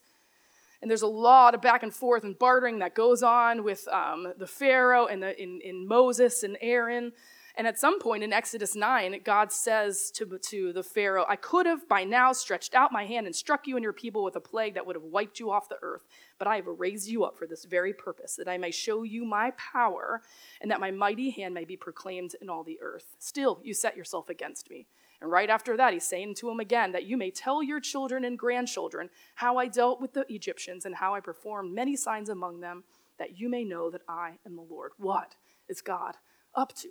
And 0.80 0.90
there's 0.90 1.02
a 1.02 1.06
lot 1.06 1.54
of 1.54 1.60
back 1.60 1.82
and 1.82 1.92
forth 1.92 2.24
and 2.24 2.38
bartering 2.38 2.78
that 2.78 2.94
goes 2.94 3.22
on 3.22 3.62
with 3.64 3.86
um, 3.88 4.32
the 4.38 4.46
Pharaoh 4.46 5.06
and 5.06 5.22
the, 5.22 5.40
in, 5.40 5.60
in 5.62 5.86
Moses 5.86 6.42
and 6.42 6.56
Aaron. 6.62 7.12
And 7.56 7.66
at 7.66 7.78
some 7.78 8.00
point 8.00 8.22
in 8.22 8.32
Exodus 8.32 8.76
9, 8.76 9.20
God 9.24 9.52
says 9.52 10.10
to, 10.12 10.38
to 10.38 10.72
the 10.72 10.82
Pharaoh, 10.82 11.26
I 11.28 11.36
could 11.36 11.66
have 11.66 11.88
by 11.88 12.04
now 12.04 12.32
stretched 12.32 12.74
out 12.74 12.92
my 12.92 13.04
hand 13.04 13.26
and 13.26 13.34
struck 13.34 13.66
you 13.66 13.76
and 13.76 13.82
your 13.82 13.92
people 13.92 14.22
with 14.22 14.36
a 14.36 14.40
plague 14.40 14.74
that 14.74 14.86
would 14.86 14.96
have 14.96 15.04
wiped 15.04 15.40
you 15.40 15.50
off 15.50 15.68
the 15.68 15.78
earth. 15.82 16.04
But 16.38 16.48
I 16.48 16.56
have 16.56 16.66
raised 16.66 17.08
you 17.08 17.24
up 17.24 17.36
for 17.36 17.46
this 17.46 17.64
very 17.64 17.92
purpose, 17.92 18.36
that 18.36 18.48
I 18.48 18.58
may 18.58 18.70
show 18.70 19.02
you 19.02 19.24
my 19.24 19.52
power 19.52 20.22
and 20.60 20.70
that 20.70 20.80
my 20.80 20.90
mighty 20.90 21.30
hand 21.30 21.54
may 21.54 21.64
be 21.64 21.76
proclaimed 21.76 22.34
in 22.40 22.48
all 22.48 22.62
the 22.62 22.78
earth. 22.80 23.16
Still, 23.18 23.60
you 23.62 23.74
set 23.74 23.96
yourself 23.96 24.28
against 24.28 24.70
me. 24.70 24.86
And 25.20 25.30
right 25.30 25.50
after 25.50 25.76
that, 25.76 25.92
he's 25.92 26.04
saying 26.04 26.36
to 26.36 26.50
him 26.50 26.60
again 26.60 26.92
that 26.92 27.04
you 27.04 27.16
may 27.16 27.30
tell 27.30 27.62
your 27.62 27.80
children 27.80 28.24
and 28.24 28.38
grandchildren 28.38 29.10
how 29.34 29.58
I 29.58 29.68
dealt 29.68 30.00
with 30.00 30.14
the 30.14 30.24
Egyptians 30.32 30.86
and 30.86 30.94
how 30.94 31.14
I 31.14 31.20
performed 31.20 31.74
many 31.74 31.94
signs 31.94 32.30
among 32.30 32.60
them, 32.60 32.84
that 33.18 33.38
you 33.38 33.50
may 33.50 33.64
know 33.64 33.90
that 33.90 34.02
I 34.08 34.38
am 34.46 34.56
the 34.56 34.62
Lord. 34.62 34.92
What 34.96 35.36
is 35.68 35.82
God 35.82 36.16
up 36.54 36.74
to? 36.76 36.88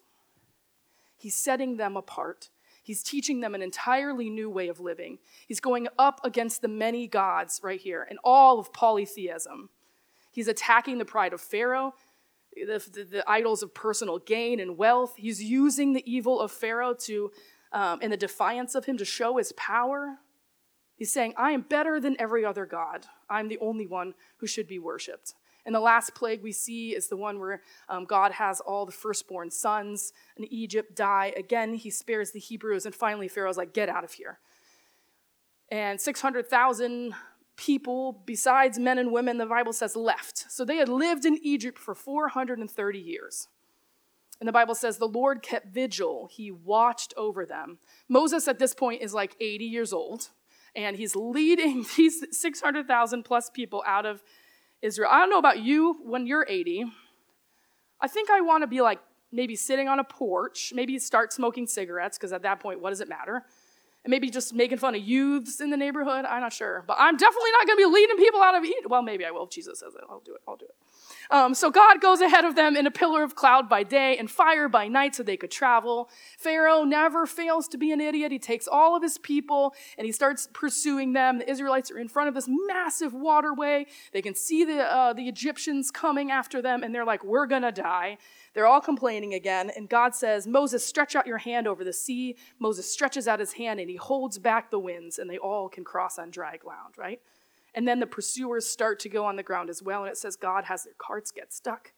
He's 1.20 1.36
setting 1.36 1.78
them 1.78 1.96
apart. 1.98 2.50
He's 2.82 3.04
teaching 3.04 3.42
them 3.42 3.54
an 3.54 3.62
entirely 3.62 4.30
new 4.30 4.50
way 4.50 4.68
of 4.68 4.80
living. 4.80 5.20
He's 5.48 5.60
going 5.60 5.88
up 6.00 6.22
against 6.24 6.62
the 6.62 6.68
many 6.68 7.08
gods 7.08 7.60
right 7.62 7.80
here 7.80 8.08
and 8.10 8.18
all 8.24 8.58
of 8.58 8.74
polytheism. 8.74 9.70
He's 10.32 10.48
attacking 10.48 10.98
the 10.98 11.06
pride 11.06 11.34
of 11.34 11.42
Pharaoh, 11.42 11.94
the, 12.56 12.84
the, 12.92 13.04
the 13.04 13.30
idols 13.30 13.62
of 13.62 13.74
personal 13.74 14.18
gain 14.18 14.60
and 14.60 14.78
wealth. 14.78 15.14
He's 15.18 15.44
using 15.44 15.94
the 15.94 16.12
evil 16.12 16.40
of 16.40 16.52
Pharaoh 16.52 16.96
to, 17.02 17.32
um, 17.74 18.00
and 18.02 18.12
the 18.12 18.18
defiance 18.18 18.74
of 18.74 18.86
him 18.86 18.98
to 18.98 19.06
show 19.06 19.38
his 19.38 19.52
power. 19.52 20.18
He's 20.96 21.14
saying, 21.14 21.34
I 21.38 21.52
am 21.52 21.62
better 21.62 22.00
than 22.00 22.16
every 22.20 22.44
other 22.44 22.66
God. 22.66 23.06
I'm 23.30 23.50
the 23.50 23.60
only 23.60 23.86
one 23.86 24.16
who 24.38 24.48
should 24.48 24.68
be 24.68 24.80
worshiped. 24.80 25.34
And 25.66 25.76
the 25.76 25.80
last 25.80 26.16
plague 26.16 26.42
we 26.42 26.52
see 26.52 26.96
is 26.96 27.08
the 27.08 27.18
one 27.18 27.40
where 27.40 27.62
um, 27.88 28.06
God 28.06 28.32
has 28.34 28.60
all 28.60 28.86
the 28.86 28.92
firstborn 28.92 29.52
sons 29.52 30.14
in 30.38 30.46
Egypt 30.46 30.96
die. 30.96 31.34
Again, 31.36 31.76
he 31.76 31.90
spares 31.90 32.32
the 32.32 32.40
Hebrews. 32.40 32.86
And 32.86 32.96
finally, 32.96 33.28
Pharaoh's 33.28 33.58
like, 33.58 33.74
get 33.74 33.90
out 33.90 34.04
of 34.04 34.14
here. 34.14 34.40
And 35.72 36.02
600,000 36.02 37.14
people, 37.56 38.24
besides 38.26 38.80
men 38.80 38.98
and 38.98 39.12
women, 39.12 39.38
the 39.38 39.46
Bible 39.46 39.74
says, 39.74 39.96
left. 39.96 40.46
So 40.50 40.64
they 40.64 40.78
had 40.78 40.90
lived 40.90 41.26
in 41.26 41.38
Egypt 41.44 41.78
for 41.78 41.94
430 41.94 43.00
years. 43.00 43.48
And 44.40 44.48
the 44.48 44.54
Bible 44.54 44.76
says 44.76 44.98
the 44.98 45.06
Lord 45.08 45.42
kept 45.42 45.74
vigil, 45.74 46.30
he 46.32 46.50
watched 46.50 47.14
over 47.18 47.46
them. 47.46 47.80
Moses 48.08 48.48
at 48.48 48.58
this 48.58 48.74
point 48.74 49.02
is 49.02 49.14
like 49.14 49.36
80 49.42 49.66
years 49.66 49.92
old, 49.92 50.30
and 50.76 50.96
he's 50.96 51.16
leading 51.16 51.86
these 51.98 52.24
600,000 52.32 53.24
plus 53.24 53.50
people 53.50 53.84
out 53.86 54.06
of 54.06 54.24
Israel. 54.82 55.10
I 55.12 55.20
don't 55.20 55.30
know 55.30 55.40
about 55.40 55.60
you 55.60 55.98
when 56.04 56.28
you're 56.28 56.46
80. 56.48 56.86
I 58.02 58.08
think 58.08 58.30
I 58.30 58.42
want 58.42 58.64
to 58.64 58.68
be 58.68 58.82
like 58.82 59.00
maybe 59.32 59.56
sitting 59.56 59.88
on 59.88 60.00
a 60.00 60.04
porch, 60.04 60.72
maybe 60.74 60.98
start 61.00 61.34
smoking 61.34 61.68
cigarettes, 61.68 62.18
because 62.18 62.34
at 62.34 62.42
that 62.44 62.60
point, 62.60 62.82
what 62.82 62.90
does 62.90 63.02
it 63.02 63.10
matter? 63.10 63.44
And 64.06 64.12
maybe 64.12 64.30
just 64.30 64.54
making 64.54 64.78
fun 64.78 64.96
of 64.96 65.02
youths 65.02 65.60
in 65.60 65.70
the 65.70 65.78
neighborhood. 65.78 66.26
I'm 66.26 66.42
not 66.42 66.54
sure. 66.54 66.84
But 66.88 66.98
I'm 67.00 67.18
definitely 67.18 67.52
not 67.52 67.68
going 67.68 67.78
to 67.78 67.90
be 67.90 67.94
leading 67.94 68.18
people 68.18 68.42
out 68.42 68.56
of 68.56 68.64
Egypt. 68.64 68.88
Well, 68.90 69.02
maybe 69.02 69.26
I 69.26 69.32
will. 69.32 69.46
Jesus 69.46 69.80
says 69.80 69.94
it. 69.94 70.02
I'll 70.10 70.22
do 70.22 70.34
it. 70.34 70.42
I'll 70.48 70.56
do 70.56 70.66
it. 70.66 70.76
Um, 71.32 71.54
so 71.54 71.70
God 71.70 72.02
goes 72.02 72.22
ahead 72.22 72.44
of 72.44 72.56
them 72.56 72.76
in 72.76 72.88
a 72.88 72.92
pillar 72.92 73.24
of 73.24 73.36
cloud 73.36 73.70
by 73.70 73.84
day 73.84 74.18
and 74.18 74.32
fire 74.32 74.68
by 74.68 74.88
night 74.88 75.14
so 75.14 75.22
they 75.22 75.38
could 75.38 75.52
travel. 75.52 76.10
Pharaoh 76.40 76.84
never 76.84 77.28
fails 77.28 77.68
to 77.68 77.78
be 77.78 77.92
an 77.92 78.02
idiot. 78.02 78.32
He 78.32 78.40
takes 78.40 78.68
all 78.68 78.96
of 78.96 79.04
his 79.04 79.20
people 79.20 79.76
and 79.98 80.06
he 80.06 80.12
starts 80.12 80.50
pursuing 80.54 81.14
them. 81.14 81.38
The 81.38 81.50
Israelites 81.50 81.92
are 81.92 82.00
in 82.00 82.08
front 82.08 82.30
of 82.30 82.36
this 82.36 82.48
massive 82.50 83.14
waterway. 83.14 83.86
They 84.12 84.24
can 84.24 84.34
see 84.34 84.64
the, 84.64 84.82
uh, 84.82 85.14
the 85.14 85.28
Egyptians 85.28 85.92
coming 85.92 86.32
after 86.32 86.64
them 86.64 86.82
and 86.82 86.96
they're 86.96 87.06
like, 87.06 87.24
we're 87.24 87.46
going 87.46 87.62
to 87.62 87.72
die. 87.72 88.18
They're 88.56 88.68
all 88.68 88.82
complaining 88.82 89.36
again. 89.36 89.70
And 89.76 89.88
God 89.88 90.16
says, 90.16 90.48
Moses, 90.48 90.84
stretch 90.84 91.16
out 91.16 91.28
your 91.28 91.38
hand 91.38 91.68
over 91.68 91.84
the 91.84 91.94
sea. 91.94 92.38
Moses 92.58 92.92
stretches 92.92 93.28
out 93.28 93.40
his 93.40 93.54
hand 93.54 93.80
and 93.80 93.90
he 93.90 93.98
holds 93.98 94.40
back 94.40 94.72
the 94.72 94.80
winds 94.80 95.20
and 95.20 95.30
they 95.30 95.38
all 95.38 95.70
can 95.70 95.84
cross 95.84 96.18
on 96.18 96.32
dry 96.32 96.58
ground, 96.58 96.96
right? 96.98 97.22
And 97.76 97.88
then 97.88 98.00
the 98.00 98.08
pursuers 98.08 98.66
start 98.66 99.00
to 99.02 99.10
go 99.10 99.26
on 99.26 99.36
the 99.36 99.44
ground 99.44 99.70
as 99.70 99.82
well. 99.82 100.04
And 100.04 100.12
it 100.12 100.18
says 100.18 100.36
God 100.36 100.66
has 100.66 100.84
their 100.84 100.94
carts 100.98 101.32
get 101.32 101.54
stuck. 101.54 101.92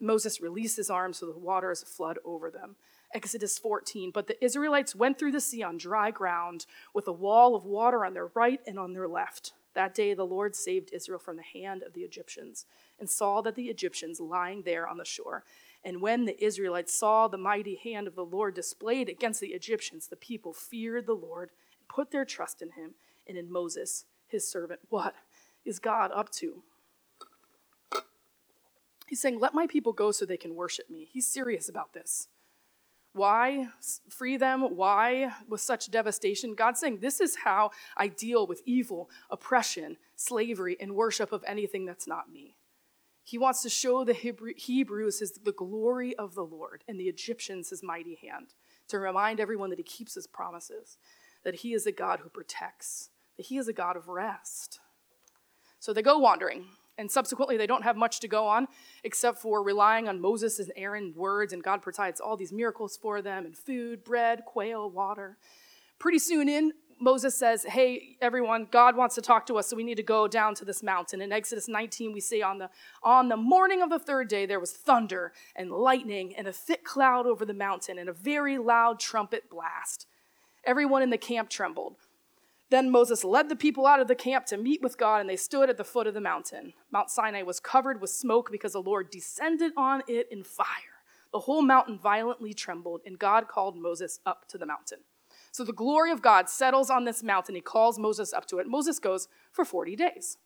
Moses 0.00 0.40
released 0.40 0.76
his 0.76 0.90
arms 0.90 1.18
so 1.18 1.26
the 1.26 1.38
waters 1.38 1.82
flood 1.82 2.18
over 2.24 2.50
them. 2.50 2.76
Exodus 3.14 3.58
14. 3.58 4.10
But 4.12 4.26
the 4.26 4.42
Israelites 4.44 4.94
went 4.94 5.18
through 5.18 5.32
the 5.32 5.40
sea 5.40 5.62
on 5.62 5.78
dry 5.78 6.10
ground 6.10 6.66
with 6.94 7.08
a 7.08 7.12
wall 7.12 7.54
of 7.54 7.64
water 7.64 8.04
on 8.04 8.14
their 8.14 8.28
right 8.34 8.60
and 8.66 8.78
on 8.78 8.92
their 8.92 9.08
left. 9.08 9.52
That 9.74 9.94
day 9.94 10.14
the 10.14 10.26
Lord 10.26 10.56
saved 10.56 10.90
Israel 10.92 11.18
from 11.18 11.36
the 11.36 11.42
hand 11.42 11.82
of 11.82 11.94
the 11.94 12.02
Egyptians 12.02 12.66
and 12.98 13.08
saw 13.08 13.40
that 13.42 13.54
the 13.54 13.66
Egyptians 13.66 14.20
lying 14.20 14.62
there 14.62 14.88
on 14.88 14.98
the 14.98 15.04
shore. 15.04 15.44
And 15.84 16.02
when 16.02 16.24
the 16.24 16.42
Israelites 16.44 16.98
saw 16.98 17.28
the 17.28 17.38
mighty 17.38 17.76
hand 17.76 18.08
of 18.08 18.16
the 18.16 18.24
Lord 18.24 18.54
displayed 18.54 19.08
against 19.08 19.40
the 19.40 19.48
Egyptians, 19.48 20.08
the 20.08 20.16
people 20.16 20.52
feared 20.52 21.06
the 21.06 21.12
Lord 21.12 21.50
and 21.78 21.88
put 21.88 22.10
their 22.10 22.24
trust 22.24 22.60
in 22.60 22.72
him 22.72 22.94
and 23.26 23.38
in 23.38 23.52
Moses 23.52 24.04
his 24.28 24.46
servant. 24.50 24.80
What 24.88 25.14
is 25.64 25.78
God 25.78 26.10
up 26.14 26.30
to? 26.32 26.62
He's 29.06 29.20
saying, 29.20 29.40
Let 29.40 29.54
my 29.54 29.66
people 29.66 29.92
go 29.92 30.10
so 30.10 30.24
they 30.24 30.36
can 30.36 30.54
worship 30.54 30.90
me. 30.90 31.08
He's 31.10 31.26
serious 31.26 31.68
about 31.68 31.92
this. 31.92 32.28
Why 33.14 33.68
free 34.08 34.36
them? 34.36 34.76
Why 34.76 35.32
with 35.48 35.60
such 35.60 35.90
devastation? 35.90 36.54
God's 36.54 36.78
saying, 36.78 36.98
This 37.00 37.20
is 37.20 37.38
how 37.44 37.70
I 37.96 38.08
deal 38.08 38.46
with 38.46 38.62
evil, 38.64 39.10
oppression, 39.30 39.96
slavery, 40.14 40.76
and 40.80 40.94
worship 40.94 41.32
of 41.32 41.42
anything 41.46 41.86
that's 41.86 42.06
not 42.06 42.30
me. 42.30 42.54
He 43.24 43.36
wants 43.36 43.62
to 43.62 43.68
show 43.68 44.04
the 44.04 44.14
Hebrews 44.56 45.20
his, 45.20 45.32
the 45.32 45.52
glory 45.52 46.16
of 46.16 46.34
the 46.34 46.44
Lord 46.44 46.82
and 46.88 46.98
the 46.98 47.08
Egyptians 47.08 47.68
his 47.68 47.82
mighty 47.82 48.14
hand, 48.22 48.54
to 48.88 48.98
remind 48.98 49.38
everyone 49.38 49.68
that 49.68 49.78
he 49.78 49.82
keeps 49.82 50.14
his 50.14 50.26
promises, 50.26 50.96
that 51.44 51.56
he 51.56 51.74
is 51.74 51.86
a 51.86 51.92
God 51.92 52.20
who 52.20 52.30
protects, 52.30 53.10
that 53.38 53.46
he 53.46 53.56
is 53.56 53.68
a 53.68 53.72
God 53.72 53.96
of 53.96 54.08
rest. 54.08 54.80
So 55.78 55.94
they 55.94 56.02
go 56.02 56.18
wandering, 56.18 56.66
and 56.98 57.10
subsequently 57.10 57.56
they 57.56 57.66
don't 57.66 57.84
have 57.84 57.96
much 57.96 58.20
to 58.20 58.28
go 58.28 58.46
on 58.46 58.68
except 59.04 59.38
for 59.38 59.62
relying 59.62 60.08
on 60.08 60.20
Moses 60.20 60.58
and 60.58 60.70
Aaron's 60.76 61.16
words, 61.16 61.54
and 61.54 61.62
God 61.62 61.80
provides 61.80 62.20
all 62.20 62.36
these 62.36 62.52
miracles 62.52 62.98
for 63.00 63.22
them 63.22 63.46
and 63.46 63.56
food, 63.56 64.04
bread, 64.04 64.42
quail, 64.44 64.90
water. 64.90 65.38
Pretty 65.98 66.18
soon 66.18 66.48
in, 66.48 66.72
Moses 67.00 67.36
says, 67.36 67.62
Hey, 67.62 68.16
everyone, 68.20 68.66
God 68.70 68.96
wants 68.96 69.14
to 69.14 69.22
talk 69.22 69.46
to 69.46 69.56
us, 69.56 69.68
so 69.68 69.76
we 69.76 69.84
need 69.84 69.96
to 69.96 70.02
go 70.02 70.26
down 70.26 70.56
to 70.56 70.64
this 70.64 70.82
mountain. 70.82 71.22
In 71.22 71.30
Exodus 71.30 71.68
19, 71.68 72.12
we 72.12 72.20
see 72.20 72.42
On 72.42 72.58
the, 72.58 72.70
on 73.04 73.28
the 73.28 73.36
morning 73.36 73.82
of 73.82 73.90
the 73.90 74.00
third 74.00 74.28
day, 74.28 74.46
there 74.46 74.58
was 74.58 74.72
thunder 74.72 75.32
and 75.54 75.70
lightning 75.70 76.34
and 76.36 76.48
a 76.48 76.52
thick 76.52 76.84
cloud 76.84 77.26
over 77.26 77.44
the 77.44 77.54
mountain 77.54 77.98
and 77.98 78.08
a 78.08 78.12
very 78.12 78.58
loud 78.58 78.98
trumpet 78.98 79.48
blast. 79.48 80.06
Everyone 80.64 81.02
in 81.02 81.10
the 81.10 81.18
camp 81.18 81.48
trembled. 81.48 81.96
Then 82.70 82.90
Moses 82.90 83.24
led 83.24 83.48
the 83.48 83.56
people 83.56 83.86
out 83.86 84.00
of 84.00 84.08
the 84.08 84.14
camp 84.14 84.44
to 84.46 84.58
meet 84.58 84.82
with 84.82 84.98
God, 84.98 85.20
and 85.20 85.30
they 85.30 85.36
stood 85.36 85.70
at 85.70 85.78
the 85.78 85.84
foot 85.84 86.06
of 86.06 86.14
the 86.14 86.20
mountain. 86.20 86.74
Mount 86.92 87.10
Sinai 87.10 87.42
was 87.42 87.60
covered 87.60 88.00
with 88.00 88.10
smoke 88.10 88.50
because 88.52 88.72
the 88.72 88.82
Lord 88.82 89.10
descended 89.10 89.72
on 89.76 90.02
it 90.06 90.28
in 90.30 90.44
fire. 90.44 90.66
The 91.32 91.40
whole 91.40 91.62
mountain 91.62 91.98
violently 91.98 92.52
trembled, 92.52 93.00
and 93.06 93.18
God 93.18 93.48
called 93.48 93.76
Moses 93.76 94.20
up 94.26 94.46
to 94.48 94.58
the 94.58 94.66
mountain. 94.66 94.98
So 95.50 95.64
the 95.64 95.72
glory 95.72 96.10
of 96.10 96.20
God 96.20 96.48
settles 96.48 96.90
on 96.90 97.04
this 97.04 97.22
mountain. 97.22 97.54
He 97.54 97.60
calls 97.60 97.98
Moses 97.98 98.32
up 98.32 98.46
to 98.46 98.58
it. 98.58 98.66
Moses 98.66 98.98
goes 98.98 99.28
for 99.50 99.64
40 99.64 99.96
days. 99.96 100.36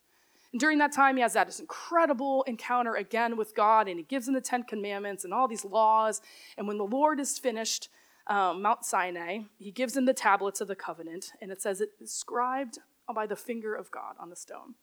And 0.52 0.60
during 0.60 0.78
that 0.78 0.92
time, 0.92 1.16
he 1.16 1.22
has 1.22 1.32
that 1.32 1.58
incredible 1.58 2.44
encounter 2.44 2.94
again 2.94 3.36
with 3.36 3.54
God, 3.54 3.88
and 3.88 3.98
he 3.98 4.04
gives 4.04 4.28
him 4.28 4.34
the 4.34 4.40
Ten 4.40 4.62
Commandments 4.62 5.24
and 5.24 5.32
all 5.32 5.48
these 5.48 5.64
laws. 5.64 6.20
And 6.56 6.68
when 6.68 6.78
the 6.78 6.84
Lord 6.84 7.18
is 7.18 7.38
finished, 7.38 7.88
um, 8.26 8.62
Mount 8.62 8.84
Sinai, 8.84 9.40
he 9.58 9.70
gives 9.70 9.96
him 9.96 10.04
the 10.04 10.14
tablets 10.14 10.60
of 10.60 10.68
the 10.68 10.76
covenant, 10.76 11.32
and 11.40 11.50
it 11.50 11.60
says 11.60 11.80
it 11.80 11.90
is 12.00 12.12
scribed 12.12 12.78
by 13.14 13.26
the 13.26 13.36
finger 13.36 13.74
of 13.74 13.90
God 13.90 14.14
on 14.18 14.30
the 14.30 14.36
stone. 14.36 14.74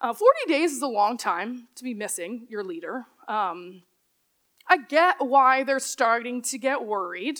Uh, 0.00 0.12
40 0.12 0.38
days 0.46 0.72
is 0.72 0.82
a 0.82 0.86
long 0.86 1.16
time 1.16 1.68
to 1.74 1.84
be 1.84 1.94
missing 1.94 2.46
your 2.50 2.62
leader. 2.62 3.06
Um, 3.28 3.82
I 4.68 4.78
get 4.78 5.16
why 5.20 5.64
they're 5.64 5.78
starting 5.78 6.42
to 6.42 6.58
get 6.58 6.84
worried. 6.84 7.38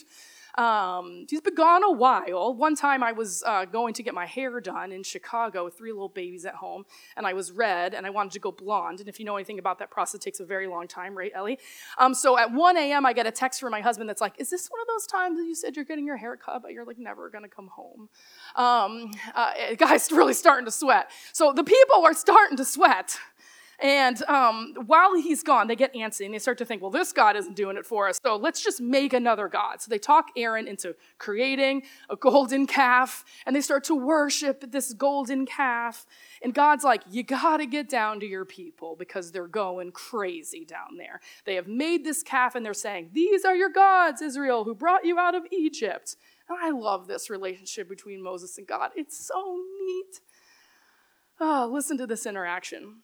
Um, 0.57 1.27
he's 1.29 1.41
been 1.41 1.55
gone 1.55 1.83
a 1.85 1.91
while. 1.93 2.55
One 2.55 2.75
time 2.75 3.03
I 3.03 3.13
was 3.13 3.43
uh, 3.47 3.67
going 3.67 3.93
to 3.95 4.03
get 4.03 4.15
my 4.15 4.25
hair 4.25 4.61
done 4.61 4.91
in 4.91 5.03
Chicago 5.03 5.65
with 5.65 5.75
three 5.75 5.93
little 5.93 6.09
babies 6.09 6.47
at 6.47 6.55
home, 6.55 6.85
and 7.17 7.27
I 7.27 7.35
was 7.35 7.53
red, 7.53 7.95
and 7.95 8.07
I 8.07 8.11
wanted 8.11 8.33
to 8.33 8.41
go 8.41 8.53
blonde. 8.53 9.01
And 9.01 9.09
if 9.09 9.21
you 9.21 9.27
know 9.27 9.37
anything 9.37 9.59
about 9.59 9.79
that 9.81 9.91
process, 9.91 10.15
it 10.15 10.23
takes 10.23 10.41
a 10.41 10.47
very 10.47 10.67
long 10.67 10.89
time, 10.89 11.17
right, 11.17 11.31
Ellie? 11.35 11.59
Um, 11.99 12.15
so 12.15 12.39
at 12.39 12.53
1 12.53 12.77
a.m., 12.77 13.05
I 13.05 13.13
get 13.13 13.27
a 13.27 13.31
text 13.31 13.61
from 13.61 13.71
my 13.71 13.81
husband 13.81 14.09
that's 14.09 14.21
like, 14.21 14.35
Is 14.39 14.49
this 14.49 14.69
one 14.69 14.81
of 14.81 14.87
those 14.87 15.07
times 15.07 15.39
that 15.39 15.45
you 15.45 15.55
said 15.55 15.77
you're 15.77 15.85
getting 15.85 16.07
your 16.07 16.17
hair 16.17 16.37
cut, 16.37 16.63
but 16.63 16.73
you're 16.73 16.87
like 16.87 16.99
never 16.99 17.29
gonna 17.29 17.49
come 17.49 17.69
home? 17.69 18.09
Um, 18.55 19.11
uh, 19.35 19.53
guy's 19.79 20.11
really 20.11 20.35
starting 20.35 20.65
to 20.65 20.73
sweat. 20.73 21.11
So 21.33 21.53
the 21.53 21.65
people 21.65 22.05
are 22.05 22.15
starting 22.15 22.57
to 22.57 22.65
sweat. 22.65 23.19
And 23.79 24.23
um, 24.23 24.75
while 24.87 25.15
he's 25.15 25.43
gone, 25.43 25.67
they 25.67 25.77
get 25.77 25.95
antsy 25.95 26.25
and 26.25 26.33
they 26.33 26.39
start 26.39 26.59
to 26.59 26.65
think, 26.65 26.81
well, 26.81 26.91
this 26.91 27.13
God 27.13 27.37
isn't 27.37 27.57
doing 27.57 27.77
it 27.77 27.85
for 27.85 28.09
us, 28.09 28.19
so 28.25 28.37
let's 28.37 28.63
just 28.63 28.81
make 28.81 29.13
another 29.13 29.49
God. 29.49 29.83
So 29.83 29.91
they 29.91 29.99
talk 29.99 30.31
Aaron 30.37 30.67
into 30.67 30.95
creating 31.19 31.83
a 32.09 32.17
golden 32.17 32.67
calf 32.67 33.25
and 33.45 33.55
they 33.55 33.61
start 33.61 33.85
to 33.85 33.95
worship 33.95 34.71
this 34.71 34.93
golden 34.93 35.47
calf. 35.47 36.07
And 36.43 36.55
God's 36.55 36.85
like, 36.85 37.03
you 37.11 37.23
got 37.23 37.59
to 37.59 37.67
get 37.67 37.89
down 37.89 38.21
to 38.21 38.27
your 38.27 38.45
people 38.45 38.97
because 38.97 39.33
they're 39.33 39.47
going 39.47 39.93
crazy 39.93 40.65
down 40.65 40.97
there. 40.97 41.21
They 41.45 41.57
have 41.57 41.69
made 41.69 42.05
this 42.05 42.23
calf 42.23 42.55
and 42.55 42.65
they're 42.65 42.75
saying, 42.75 43.11
These 43.13 43.45
are 43.45 43.55
your 43.55 43.71
gods, 43.71 44.23
Israel, 44.23 44.65
who 44.65 44.75
brought 44.75 45.05
you 45.05 45.19
out 45.19 45.35
of 45.35 45.45
Egypt. 45.51 46.17
And 46.49 46.59
I 46.61 46.71
love 46.71 47.07
this 47.07 47.29
relationship 47.29 47.89
between 47.89 48.23
Moses 48.23 48.57
and 48.59 48.67
God. 48.67 48.91
It's 48.95 49.27
so 49.27 49.61
neat. 49.85 50.21
Oh, 51.41 51.69
listen 51.71 51.99
to 51.99 52.07
this 52.07 52.25
interaction. 52.25 53.03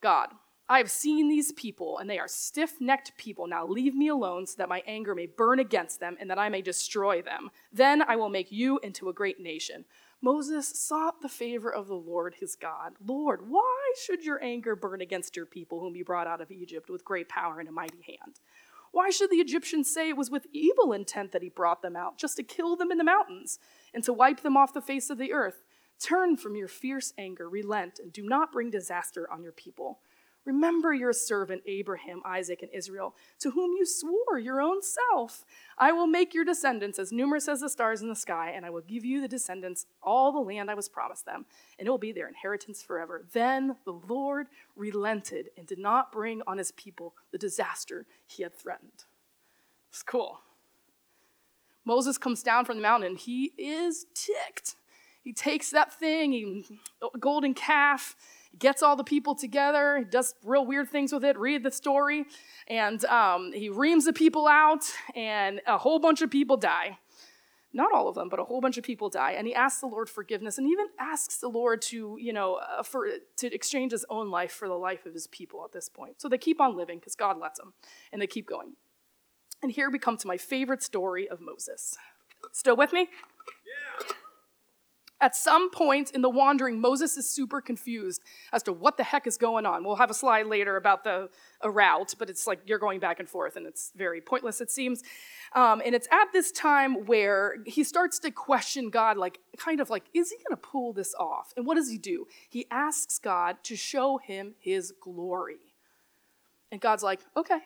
God, 0.00 0.28
I 0.68 0.78
have 0.78 0.90
seen 0.90 1.28
these 1.28 1.52
people, 1.52 1.98
and 1.98 2.10
they 2.10 2.18
are 2.18 2.26
stiff 2.26 2.80
necked 2.80 3.16
people. 3.16 3.46
Now 3.46 3.66
leave 3.66 3.94
me 3.94 4.08
alone 4.08 4.46
so 4.46 4.56
that 4.58 4.68
my 4.68 4.82
anger 4.86 5.14
may 5.14 5.26
burn 5.26 5.60
against 5.60 6.00
them 6.00 6.16
and 6.18 6.28
that 6.28 6.40
I 6.40 6.48
may 6.48 6.60
destroy 6.60 7.22
them. 7.22 7.50
Then 7.72 8.02
I 8.02 8.16
will 8.16 8.28
make 8.28 8.50
you 8.50 8.80
into 8.82 9.08
a 9.08 9.12
great 9.12 9.38
nation. 9.38 9.84
Moses 10.20 10.66
sought 10.66 11.20
the 11.22 11.28
favor 11.28 11.72
of 11.72 11.86
the 11.86 11.94
Lord 11.94 12.36
his 12.40 12.56
God. 12.56 12.94
Lord, 13.04 13.48
why 13.48 13.92
should 14.02 14.24
your 14.24 14.42
anger 14.42 14.74
burn 14.74 15.00
against 15.00 15.36
your 15.36 15.46
people 15.46 15.78
whom 15.78 15.94
you 15.94 16.04
brought 16.04 16.26
out 16.26 16.40
of 16.40 16.50
Egypt 16.50 16.90
with 16.90 17.04
great 17.04 17.28
power 17.28 17.60
and 17.60 17.68
a 17.68 17.72
mighty 17.72 18.02
hand? 18.02 18.40
Why 18.90 19.10
should 19.10 19.30
the 19.30 19.36
Egyptians 19.36 19.92
say 19.92 20.08
it 20.08 20.16
was 20.16 20.30
with 20.30 20.46
evil 20.52 20.92
intent 20.92 21.30
that 21.32 21.42
he 21.42 21.50
brought 21.50 21.82
them 21.82 21.96
out, 21.96 22.18
just 22.18 22.38
to 22.38 22.42
kill 22.42 22.76
them 22.76 22.90
in 22.90 22.98
the 22.98 23.04
mountains 23.04 23.58
and 23.92 24.02
to 24.04 24.12
wipe 24.12 24.40
them 24.40 24.56
off 24.56 24.72
the 24.72 24.80
face 24.80 25.10
of 25.10 25.18
the 25.18 25.32
earth? 25.32 25.62
Turn 26.00 26.36
from 26.36 26.56
your 26.56 26.68
fierce 26.68 27.12
anger, 27.16 27.48
relent, 27.48 27.98
and 27.98 28.12
do 28.12 28.22
not 28.22 28.52
bring 28.52 28.70
disaster 28.70 29.28
on 29.30 29.42
your 29.42 29.52
people. 29.52 30.00
Remember 30.46 30.94
your 30.94 31.12
servant 31.12 31.62
Abraham, 31.66 32.22
Isaac, 32.24 32.62
and 32.62 32.70
Israel, 32.72 33.16
to 33.40 33.50
whom 33.50 33.72
you 33.76 33.84
swore 33.84 34.38
your 34.38 34.60
own 34.60 34.80
self. 34.80 35.44
I 35.76 35.90
will 35.90 36.06
make 36.06 36.34
your 36.34 36.44
descendants 36.44 37.00
as 37.00 37.10
numerous 37.10 37.48
as 37.48 37.60
the 37.60 37.68
stars 37.68 38.00
in 38.00 38.08
the 38.08 38.14
sky, 38.14 38.52
and 38.54 38.64
I 38.64 38.70
will 38.70 38.82
give 38.82 39.04
you 39.04 39.20
the 39.20 39.26
descendants 39.26 39.86
all 40.00 40.30
the 40.30 40.38
land 40.38 40.70
I 40.70 40.74
was 40.74 40.88
promised 40.88 41.26
them, 41.26 41.46
and 41.78 41.88
it 41.88 41.90
will 41.90 41.98
be 41.98 42.12
their 42.12 42.28
inheritance 42.28 42.80
forever. 42.80 43.24
Then 43.32 43.76
the 43.84 44.00
Lord 44.08 44.46
relented 44.76 45.50
and 45.58 45.66
did 45.66 45.80
not 45.80 46.12
bring 46.12 46.42
on 46.46 46.58
his 46.58 46.70
people 46.72 47.14
the 47.32 47.38
disaster 47.38 48.06
he 48.24 48.44
had 48.44 48.54
threatened. 48.54 49.04
It's 49.90 50.04
cool. 50.04 50.42
Moses 51.84 52.18
comes 52.18 52.44
down 52.44 52.64
from 52.64 52.76
the 52.76 52.82
mountain, 52.82 53.16
he 53.16 53.52
is 53.58 54.06
ticked 54.14 54.76
he 55.26 55.32
takes 55.32 55.70
that 55.70 55.92
thing, 55.92 56.30
he, 56.30 56.64
golden 57.18 57.52
calf, 57.52 58.14
gets 58.56 58.80
all 58.80 58.94
the 58.94 59.02
people 59.02 59.34
together, 59.34 60.06
does 60.08 60.36
real 60.44 60.64
weird 60.64 60.88
things 60.88 61.12
with 61.12 61.24
it. 61.24 61.36
Read 61.36 61.64
the 61.64 61.70
story. 61.72 62.26
And 62.68 63.04
um, 63.06 63.50
he 63.52 63.68
reams 63.68 64.04
the 64.04 64.12
people 64.12 64.46
out, 64.46 64.84
and 65.16 65.60
a 65.66 65.78
whole 65.78 65.98
bunch 65.98 66.22
of 66.22 66.30
people 66.30 66.56
die. 66.56 66.98
Not 67.72 67.90
all 67.92 68.08
of 68.08 68.14
them, 68.14 68.28
but 68.28 68.38
a 68.38 68.44
whole 68.44 68.60
bunch 68.60 68.78
of 68.78 68.84
people 68.84 69.08
die. 69.08 69.32
And 69.32 69.48
he 69.48 69.52
asks 69.52 69.80
the 69.80 69.88
Lord 69.88 70.08
forgiveness 70.08 70.58
and 70.58 70.68
even 70.68 70.86
asks 70.96 71.38
the 71.38 71.48
Lord 71.48 71.82
to, 71.82 72.16
you 72.20 72.32
know, 72.32 72.60
uh, 72.62 72.84
for, 72.84 73.08
to 73.38 73.52
exchange 73.52 73.90
his 73.90 74.06
own 74.08 74.30
life 74.30 74.52
for 74.52 74.68
the 74.68 74.74
life 74.74 75.06
of 75.06 75.12
his 75.12 75.26
people 75.26 75.64
at 75.64 75.72
this 75.72 75.88
point. 75.88 76.20
So 76.20 76.28
they 76.28 76.38
keep 76.38 76.60
on 76.60 76.76
living 76.76 77.00
because 77.00 77.16
God 77.16 77.36
lets 77.36 77.58
them, 77.58 77.74
and 78.12 78.22
they 78.22 78.28
keep 78.28 78.46
going. 78.46 78.74
And 79.60 79.72
here 79.72 79.90
we 79.90 79.98
come 79.98 80.18
to 80.18 80.28
my 80.28 80.36
favorite 80.36 80.84
story 80.84 81.28
of 81.28 81.40
Moses. 81.40 81.98
Still 82.52 82.76
with 82.76 82.92
me? 82.92 83.08
At 85.18 85.34
some 85.34 85.70
point 85.70 86.10
in 86.10 86.20
the 86.20 86.28
wandering, 86.28 86.78
Moses 86.78 87.16
is 87.16 87.28
super 87.28 87.62
confused 87.62 88.22
as 88.52 88.62
to 88.64 88.72
what 88.72 88.98
the 88.98 89.02
heck 89.02 89.26
is 89.26 89.38
going 89.38 89.64
on. 89.64 89.82
We'll 89.82 89.96
have 89.96 90.10
a 90.10 90.14
slide 90.14 90.46
later 90.46 90.76
about 90.76 91.04
the 91.04 91.30
a 91.62 91.70
route, 91.70 92.14
but 92.18 92.28
it's 92.28 92.46
like 92.46 92.60
you're 92.66 92.78
going 92.78 93.00
back 93.00 93.18
and 93.18 93.26
forth, 93.26 93.56
and 93.56 93.66
it's 93.66 93.92
very 93.96 94.20
pointless, 94.20 94.60
it 94.60 94.70
seems. 94.70 95.02
Um, 95.54 95.80
and 95.84 95.94
it's 95.94 96.06
at 96.12 96.26
this 96.34 96.52
time 96.52 97.06
where 97.06 97.56
he 97.64 97.82
starts 97.82 98.18
to 98.20 98.30
question 98.30 98.90
God, 98.90 99.16
like, 99.16 99.40
kind 99.56 99.80
of 99.80 99.88
like, 99.88 100.04
is 100.12 100.30
he 100.30 100.36
going 100.36 100.50
to 100.50 100.68
pull 100.68 100.92
this 100.92 101.14
off? 101.18 101.54
And 101.56 101.64
what 101.64 101.76
does 101.76 101.88
he 101.88 101.96
do? 101.96 102.26
He 102.50 102.66
asks 102.70 103.18
God 103.18 103.56
to 103.62 103.74
show 103.74 104.18
him 104.18 104.54
his 104.58 104.92
glory. 105.00 105.56
And 106.70 106.78
God's 106.78 107.02
like, 107.02 107.20
okay, 107.34 107.60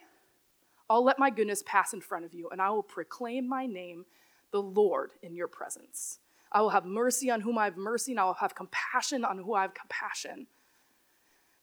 I'll 0.89 1.03
let 1.03 1.19
my 1.19 1.29
goodness 1.29 1.63
pass 1.65 1.91
in 1.91 1.99
front 1.99 2.23
of 2.23 2.33
you, 2.33 2.49
and 2.49 2.61
I 2.61 2.69
will 2.69 2.83
proclaim 2.83 3.47
my 3.47 3.65
name, 3.65 4.05
the 4.51 4.61
Lord, 4.61 5.11
in 5.21 5.35
your 5.35 5.47
presence. 5.49 6.19
I 6.51 6.61
will 6.61 6.69
have 6.69 6.85
mercy 6.85 7.29
on 7.29 7.41
whom 7.41 7.57
I 7.57 7.65
have 7.65 7.77
mercy, 7.77 8.11
and 8.11 8.19
I 8.19 8.25
will 8.25 8.33
have 8.35 8.55
compassion 8.55 9.23
on 9.23 9.37
whom 9.37 9.53
I 9.53 9.61
have 9.61 9.73
compassion. 9.73 10.47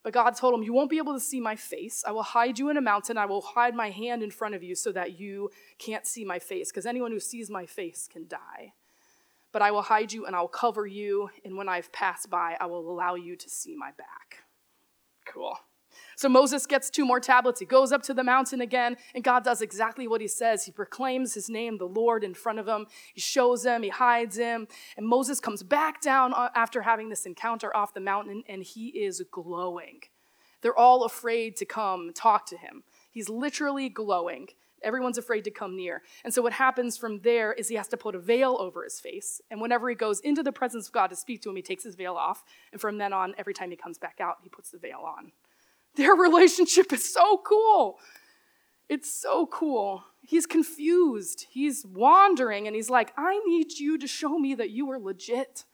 But 0.03 0.13
God 0.13 0.31
told 0.31 0.55
him, 0.55 0.63
You 0.63 0.73
won't 0.73 0.91
be 0.91 0.99
able 0.99 1.15
to 1.15 1.21
see 1.21 1.41
my 1.41 1.57
face. 1.57 2.05
I 2.07 2.13
will 2.13 2.23
hide 2.23 2.59
you 2.59 2.71
in 2.71 2.77
a 2.77 2.81
mountain. 2.81 3.19
I 3.19 3.27
will 3.27 3.43
hide 3.43 3.75
my 3.75 3.91
hand 3.91 4.23
in 4.23 4.31
front 4.31 4.55
of 4.55 4.63
you 4.63 4.75
so 4.75 4.93
that 4.93 5.19
you 5.19 5.51
can't 5.79 6.07
see 6.07 6.25
my 6.25 6.39
face, 6.39 6.71
because 6.71 6.87
anyone 6.87 7.13
who 7.13 7.21
sees 7.21 7.51
my 7.51 7.67
face 7.67 8.09
can 8.11 8.27
die. 8.27 8.73
But 9.53 9.63
I 9.63 9.71
will 9.71 9.83
hide 9.83 10.13
you 10.13 10.27
and 10.27 10.37
I 10.37 10.41
will 10.41 10.49
cover 10.49 10.87
you, 10.87 11.31
and 11.45 11.57
when 11.57 11.69
I've 11.69 11.93
passed 11.93 12.31
by, 12.31 12.57
I 12.61 12.67
will 12.67 12.91
allow 12.91 13.15
you 13.15 13.37
to 13.37 13.49
see 13.51 13.75
my 13.77 13.91
back. 13.93 14.45
Cool. 15.27 15.59
So 16.19 16.29
Moses 16.29 16.67
gets 16.67 16.91
two 16.91 17.05
more 17.05 17.21
tablets. 17.21 17.61
He 17.61 17.65
goes 17.65 17.93
up 17.93 18.03
to 18.03 18.13
the 18.13 18.25
mountain 18.25 18.61
again, 18.61 18.97
and 19.15 19.23
God 19.23 19.45
does 19.45 19.63
exactly 19.63 20.09
what 20.09 20.21
he 20.21 20.27
says. 20.27 20.65
He 20.65 20.73
proclaims 20.73 21.33
his 21.33 21.49
name, 21.49 21.79
the 21.79 21.87
Lord, 21.87 22.25
in 22.25 22.35
front 22.35 22.59
of 22.59 22.67
him. 22.67 22.87
He 23.15 23.21
shows 23.21 23.65
him, 23.65 23.85
he 23.85 23.89
hides 23.89 24.37
him. 24.37 24.67
And 24.97 25.07
Moses 25.07 25.39
comes 25.39 25.63
back 25.63 26.01
down 26.01 26.35
uh, 26.35 26.49
after 26.57 26.83
having 26.83 27.09
this 27.09 27.25
encounter 27.25 27.75
off 27.77 27.95
the 27.95 28.01
mountain, 28.01 28.43
and 28.49 28.65
he 28.65 28.89
is 28.89 29.23
glowing. 29.31 30.01
They're 30.61 30.77
all 30.77 31.05
afraid 31.05 31.55
to 31.59 31.65
come 31.65 32.11
talk 32.13 32.47
to 32.47 32.57
him. 32.57 32.83
He's 33.13 33.29
literally 33.29 33.89
glowing. 33.89 34.49
Everyone's 34.83 35.19
afraid 35.19 35.45
to 35.45 35.53
come 35.53 35.77
near. 35.77 36.03
And 36.25 36.35
so, 36.35 36.43
what 36.43 36.55
happens 36.55 36.97
from 36.97 37.21
there 37.21 37.53
is 37.53 37.69
he 37.69 37.77
has 37.77 37.87
to 37.89 37.97
put 37.97 38.17
a 38.17 38.19
veil 38.19 38.57
over 38.59 38.83
his 38.83 38.99
face. 38.99 39.41
And 39.53 39.61
whenever 39.61 39.89
he 39.89 39.95
goes 39.95 40.19
into 40.19 40.43
the 40.43 40.51
presence 40.51 40.89
of 40.89 40.95
God 40.95 41.11
to 41.11 41.17
speak 41.17 41.43
to 41.43 41.51
him, 41.51 41.55
he 41.55 41.63
takes 41.63 41.85
his 41.85 41.95
veil 41.95 42.15
off. 42.15 42.43
And 42.73 42.81
from 42.81 42.99
then 42.99 43.13
on, 43.13 43.37
every 43.39 43.55
time 43.55 43.71
he 43.71 43.77
comes 43.77 43.99
back 43.99 44.19
out, 44.21 44.39
he 44.43 44.49
puts 44.49 44.73
the 44.73 44.79
veil 44.79 45.05
on. 45.07 45.31
Their 45.99 46.15
relationship 46.15 46.93
is 46.93 47.13
so 47.13 47.39
cool. 47.45 47.99
It's 48.89 49.13
so 49.13 49.47
cool. 49.47 50.05
He's 50.23 50.47
confused. 50.47 51.47
He's 51.51 51.85
wandering 51.85 52.69
and 52.69 52.77
he's 52.77 52.89
like, 52.89 53.13
I 53.19 53.41
need 53.47 53.73
you 53.73 53.99
to 53.99 54.07
show 54.07 54.39
me 54.39 54.55
that 54.55 54.71
you 54.71 54.89
are 54.93 54.99
legit. 55.01 55.65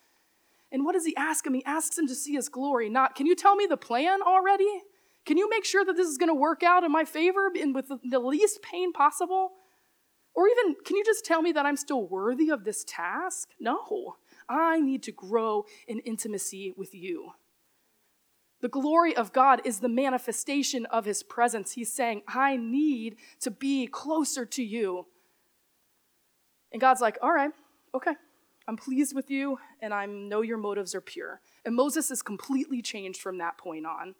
And 0.73 0.85
what 0.85 0.95
does 0.95 1.05
he 1.05 1.15
ask 1.15 1.47
him? 1.47 1.53
He 1.53 1.65
asks 1.67 1.99
him 1.99 2.09
to 2.09 2.15
see 2.15 2.33
his 2.33 2.49
glory, 2.49 2.89
not, 2.89 3.15
can 3.15 3.27
you 3.27 3.37
tell 3.37 3.55
me 3.55 3.67
the 3.67 3.77
plan 3.77 4.23
already? 4.23 4.83
Can 5.27 5.37
you 5.37 5.49
make 5.49 5.67
sure 5.67 5.85
that 5.85 5.95
this 5.95 6.09
is 6.09 6.17
going 6.17 6.31
to 6.31 6.35
work 6.35 6.63
out 6.63 6.85
in 6.85 6.91
my 6.91 7.05
favor 7.05 7.53
and 7.61 7.75
with 7.75 7.91
the 8.03 8.19
least 8.19 8.63
pain 8.63 8.95
possible? 8.95 9.53
Or 10.35 10.49
even, 10.49 10.75
can 10.85 10.97
you 10.97 11.05
just 11.05 11.27
tell 11.27 11.43
me 11.43 11.53
that 11.53 11.67
I'm 11.67 11.77
still 11.77 12.09
worthy 12.09 12.49
of 12.49 12.65
this 12.65 12.83
task? 12.89 13.51
No. 13.61 14.17
I 14.49 14.81
need 14.81 15.03
to 15.05 15.13
grow 15.13 15.67
in 15.87 16.01
intimacy 16.01 16.73
with 16.77 16.95
you. 16.95 17.33
The 18.65 18.71
glory 18.71 19.15
of 19.15 19.35
God 19.35 19.61
is 19.67 19.81
the 19.81 19.91
manifestation 19.91 20.87
of 20.87 21.05
his 21.05 21.23
presence. 21.23 21.73
He's 21.73 21.93
saying, 21.93 22.23
I 22.27 22.57
need 22.57 23.17
to 23.41 23.51
be 23.51 23.87
closer 23.87 24.47
to 24.47 24.63
you. 24.65 25.05
And 26.73 26.81
God's 26.81 27.03
like, 27.03 27.19
All 27.21 27.31
right, 27.31 27.51
okay, 27.95 28.15
I'm 28.67 28.79
pleased 28.79 29.15
with 29.15 29.31
you, 29.31 29.59
and 29.83 29.93
I 29.93 30.07
know 30.07 30.41
your 30.41 30.57
motives 30.57 30.95
are 30.95 31.03
pure. 31.03 31.43
And 31.67 31.75
Moses 31.75 32.11
is 32.11 32.23
completely 32.23 32.81
changed 32.81 33.21
from 33.21 33.37
that 33.37 33.59
point 33.59 33.85
on 33.85 34.15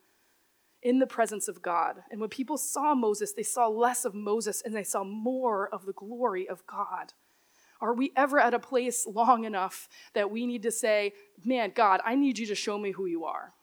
in 0.83 0.99
the 0.99 1.07
presence 1.07 1.49
of 1.49 1.63
God. 1.63 2.03
And 2.11 2.21
when 2.21 2.29
people 2.29 2.59
saw 2.59 2.95
Moses, 2.95 3.33
they 3.33 3.43
saw 3.43 3.67
less 3.69 4.05
of 4.05 4.15
Moses 4.15 4.61
and 4.63 4.77
they 4.77 4.85
saw 4.85 5.05
more 5.05 5.71
of 5.73 5.87
the 5.87 5.95
glory 5.95 6.47
of 6.47 6.67
God. 6.67 7.15
Are 7.81 7.95
we 7.95 8.13
ever 8.15 8.39
at 8.39 8.53
a 8.53 8.59
place 8.59 9.07
long 9.07 9.45
enough 9.45 9.89
that 10.13 10.31
we 10.31 10.45
need 10.45 10.65
to 10.65 10.71
say, 10.71 11.15
Man, 11.43 11.73
God, 11.75 12.03
I 12.05 12.15
need 12.15 12.37
you 12.39 12.45
to 12.49 12.55
show 12.55 12.77
me 12.77 12.91
who 12.91 13.07
you 13.07 13.25
are? 13.25 13.55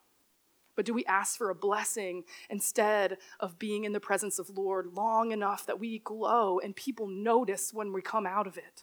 But 0.81 0.87
do 0.87 0.95
we 0.95 1.05
ask 1.05 1.37
for 1.37 1.51
a 1.51 1.53
blessing 1.53 2.23
instead 2.49 3.19
of 3.39 3.59
being 3.59 3.83
in 3.83 3.93
the 3.93 3.99
presence 3.99 4.39
of 4.39 4.57
Lord 4.57 4.95
long 4.95 5.31
enough 5.31 5.63
that 5.67 5.79
we 5.79 5.99
glow 5.99 6.57
and 6.57 6.75
people 6.75 7.05
notice 7.05 7.71
when 7.71 7.93
we 7.93 8.01
come 8.01 8.25
out 8.25 8.47
of 8.47 8.57
it? 8.57 8.81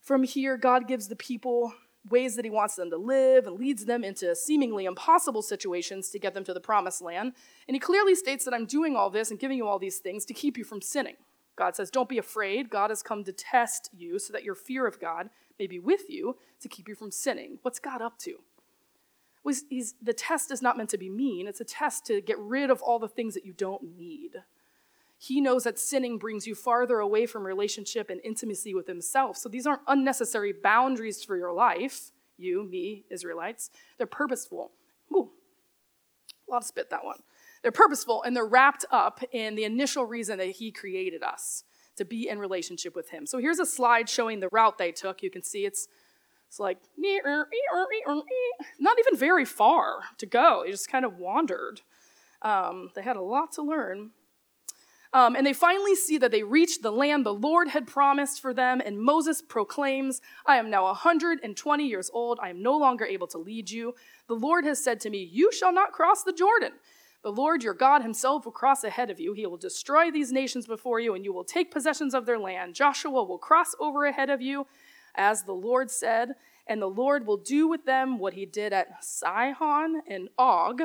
From 0.00 0.24
here, 0.24 0.56
God 0.56 0.88
gives 0.88 1.06
the 1.06 1.14
people 1.14 1.72
ways 2.10 2.34
that 2.34 2.44
He 2.44 2.50
wants 2.50 2.74
them 2.74 2.90
to 2.90 2.96
live 2.96 3.46
and 3.46 3.60
leads 3.60 3.84
them 3.84 4.02
into 4.02 4.34
seemingly 4.34 4.86
impossible 4.86 5.40
situations 5.40 6.08
to 6.08 6.18
get 6.18 6.34
them 6.34 6.42
to 6.42 6.52
the 6.52 6.58
promised 6.58 7.00
land. 7.00 7.34
And 7.68 7.76
He 7.76 7.78
clearly 7.78 8.16
states 8.16 8.44
that 8.44 8.54
I'm 8.54 8.66
doing 8.66 8.96
all 8.96 9.10
this 9.10 9.30
and 9.30 9.38
giving 9.38 9.58
you 9.58 9.68
all 9.68 9.78
these 9.78 9.98
things 9.98 10.24
to 10.24 10.34
keep 10.34 10.58
you 10.58 10.64
from 10.64 10.82
sinning. 10.82 11.14
God 11.54 11.76
says, 11.76 11.92
Don't 11.92 12.08
be 12.08 12.18
afraid. 12.18 12.70
God 12.70 12.90
has 12.90 13.04
come 13.04 13.22
to 13.22 13.32
test 13.32 13.88
you 13.96 14.18
so 14.18 14.32
that 14.32 14.42
your 14.42 14.56
fear 14.56 14.84
of 14.84 14.98
God 14.98 15.30
may 15.60 15.68
be 15.68 15.78
with 15.78 16.10
you 16.10 16.38
to 16.58 16.68
keep 16.68 16.88
you 16.88 16.96
from 16.96 17.12
sinning. 17.12 17.60
What's 17.62 17.78
God 17.78 18.02
up 18.02 18.18
to? 18.22 18.40
He's, 19.44 19.64
he's, 19.68 19.94
the 20.02 20.14
test 20.14 20.50
is 20.50 20.62
not 20.62 20.76
meant 20.76 20.90
to 20.90 20.98
be 20.98 21.10
mean, 21.10 21.46
it's 21.46 21.60
a 21.60 21.64
test 21.64 22.06
to 22.06 22.20
get 22.20 22.38
rid 22.38 22.70
of 22.70 22.80
all 22.82 22.98
the 22.98 23.08
things 23.08 23.34
that 23.34 23.44
you 23.44 23.52
don't 23.52 23.96
need. 23.96 24.36
He 25.18 25.40
knows 25.40 25.64
that 25.64 25.78
sinning 25.78 26.18
brings 26.18 26.46
you 26.46 26.54
farther 26.54 26.98
away 26.98 27.26
from 27.26 27.46
relationship 27.46 28.10
and 28.10 28.20
intimacy 28.24 28.74
with 28.74 28.86
Himself. 28.86 29.36
So 29.36 29.48
these 29.48 29.66
aren't 29.66 29.82
unnecessary 29.86 30.52
boundaries 30.52 31.22
for 31.22 31.36
your 31.36 31.52
life, 31.52 32.10
you, 32.36 32.64
me, 32.64 33.04
Israelites. 33.10 33.70
They're 33.96 34.06
purposeful. 34.06 34.72
Ooh, 35.12 35.30
a 36.48 36.50
lot 36.50 36.58
of 36.58 36.64
spit 36.64 36.90
that 36.90 37.04
one. 37.04 37.20
They're 37.62 37.72
purposeful 37.72 38.22
and 38.22 38.36
they're 38.36 38.44
wrapped 38.46 38.84
up 38.90 39.22
in 39.32 39.54
the 39.54 39.64
initial 39.64 40.04
reason 40.04 40.38
that 40.38 40.50
He 40.50 40.70
created 40.70 41.22
us 41.22 41.64
to 41.96 42.04
be 42.04 42.28
in 42.28 42.38
relationship 42.38 42.94
with 42.94 43.10
Him. 43.10 43.24
So 43.24 43.38
here's 43.38 43.60
a 43.60 43.66
slide 43.66 44.08
showing 44.08 44.40
the 44.40 44.48
route 44.48 44.78
they 44.78 44.92
took. 44.92 45.22
You 45.22 45.30
can 45.30 45.42
see 45.42 45.64
it's 45.64 45.88
it's 46.48 46.60
like 46.60 46.78
not 48.78 48.98
even 48.98 49.18
very 49.18 49.44
far 49.44 50.00
to 50.18 50.26
go. 50.26 50.62
They 50.64 50.70
just 50.70 50.90
kind 50.90 51.04
of 51.04 51.18
wandered. 51.18 51.80
Um, 52.42 52.90
they 52.94 53.02
had 53.02 53.16
a 53.16 53.22
lot 53.22 53.52
to 53.52 53.62
learn. 53.62 54.10
Um, 55.14 55.36
and 55.36 55.46
they 55.46 55.52
finally 55.52 55.94
see 55.94 56.18
that 56.18 56.32
they 56.32 56.42
reached 56.42 56.82
the 56.82 56.90
land 56.90 57.24
the 57.24 57.32
Lord 57.32 57.68
had 57.68 57.86
promised 57.86 58.42
for 58.42 58.52
them. 58.52 58.82
And 58.84 59.00
Moses 59.00 59.40
proclaims, 59.40 60.20
I 60.44 60.56
am 60.56 60.70
now 60.70 60.86
120 60.86 61.86
years 61.86 62.10
old. 62.12 62.40
I 62.42 62.50
am 62.50 62.60
no 62.60 62.76
longer 62.76 63.04
able 63.04 63.28
to 63.28 63.38
lead 63.38 63.70
you. 63.70 63.94
The 64.26 64.34
Lord 64.34 64.64
has 64.64 64.82
said 64.82 64.98
to 65.00 65.10
me, 65.10 65.22
You 65.22 65.52
shall 65.52 65.72
not 65.72 65.92
cross 65.92 66.24
the 66.24 66.32
Jordan. 66.32 66.72
The 67.22 67.30
Lord 67.30 67.62
your 67.62 67.74
God 67.74 68.02
himself 68.02 68.44
will 68.44 68.52
cross 68.52 68.82
ahead 68.82 69.08
of 69.08 69.20
you. 69.20 69.32
He 69.32 69.46
will 69.46 69.56
destroy 69.56 70.10
these 70.10 70.32
nations 70.32 70.66
before 70.66 70.98
you, 70.98 71.14
and 71.14 71.24
you 71.24 71.32
will 71.32 71.44
take 71.44 71.70
possessions 71.70 72.12
of 72.12 72.26
their 72.26 72.38
land. 72.38 72.74
Joshua 72.74 73.24
will 73.24 73.38
cross 73.38 73.74
over 73.80 74.04
ahead 74.04 74.30
of 74.30 74.42
you, 74.42 74.66
as 75.14 75.42
the 75.42 75.52
Lord 75.52 75.90
said, 75.90 76.34
and 76.66 76.80
the 76.80 76.86
Lord 76.86 77.26
will 77.26 77.36
do 77.36 77.68
with 77.68 77.84
them 77.84 78.18
what 78.18 78.34
he 78.34 78.46
did 78.46 78.72
at 78.72 79.04
Sihon 79.04 80.02
and 80.08 80.28
Og 80.38 80.82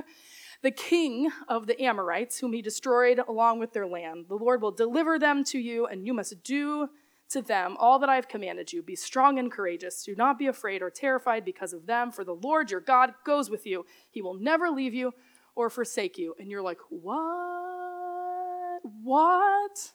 the 0.62 0.72
king 0.72 1.32
of 1.48 1.68
the 1.68 1.82
Amorites, 1.82 2.40
whom 2.40 2.54
he 2.54 2.62
destroyed 2.62 3.20
along 3.28 3.60
with 3.60 3.74
their 3.74 3.88
land. 3.88 4.26
The 4.28 4.36
Lord 4.36 4.62
will 4.62 4.72
deliver 4.72 5.18
them 5.18 5.44
to 5.46 5.58
you, 5.58 5.86
and 5.86 6.06
you 6.06 6.14
must 6.14 6.44
do 6.44 6.90
to 7.30 7.42
them 7.42 7.78
all 7.80 8.00
that 8.00 8.10
I 8.10 8.16
have 8.16 8.28
commanded 8.28 8.74
you. 8.74 8.82
Be 8.82 8.96
strong 8.96 9.40
and 9.40 9.52
courageous. 9.52 10.04
Do 10.04 10.16
not 10.16 10.38
be 10.38 10.48
afraid 10.48 10.82
or 10.82 10.90
terrified 10.90 11.46
because 11.46 11.74
of 11.74 11.86
them, 11.86 12.12
for 12.12 12.24
the 12.24 12.34
Lord 12.34 12.72
your 12.72 12.82
God 12.82 13.14
goes 13.24 13.50
with 13.50 13.66
you. 13.66 13.86
He 14.10 14.22
will 14.22 14.34
never 14.34 14.70
leave 14.70 14.94
you 14.94 15.14
or 15.56 15.70
forsake 15.70 16.18
you. 16.18 16.36
And 16.40 16.50
you're 16.50 16.62
like, 16.62 16.80
what? 16.90 18.82
What? 19.04 19.92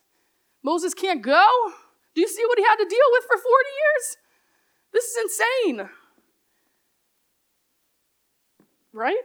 Moses 0.63 0.95
can't 0.95 1.23
go? 1.23 1.47
Do 2.15 2.21
you 2.21 2.29
see 2.29 2.45
what 2.47 2.59
he 2.59 2.65
had 2.65 2.77
to 2.77 2.87
deal 2.89 2.99
with 3.13 3.25
for 3.25 3.37
40 3.37 3.45
years? 3.45 4.17
This 4.95 5.05
is 5.05 5.17
insane. 5.25 5.89
Right? 8.93 9.17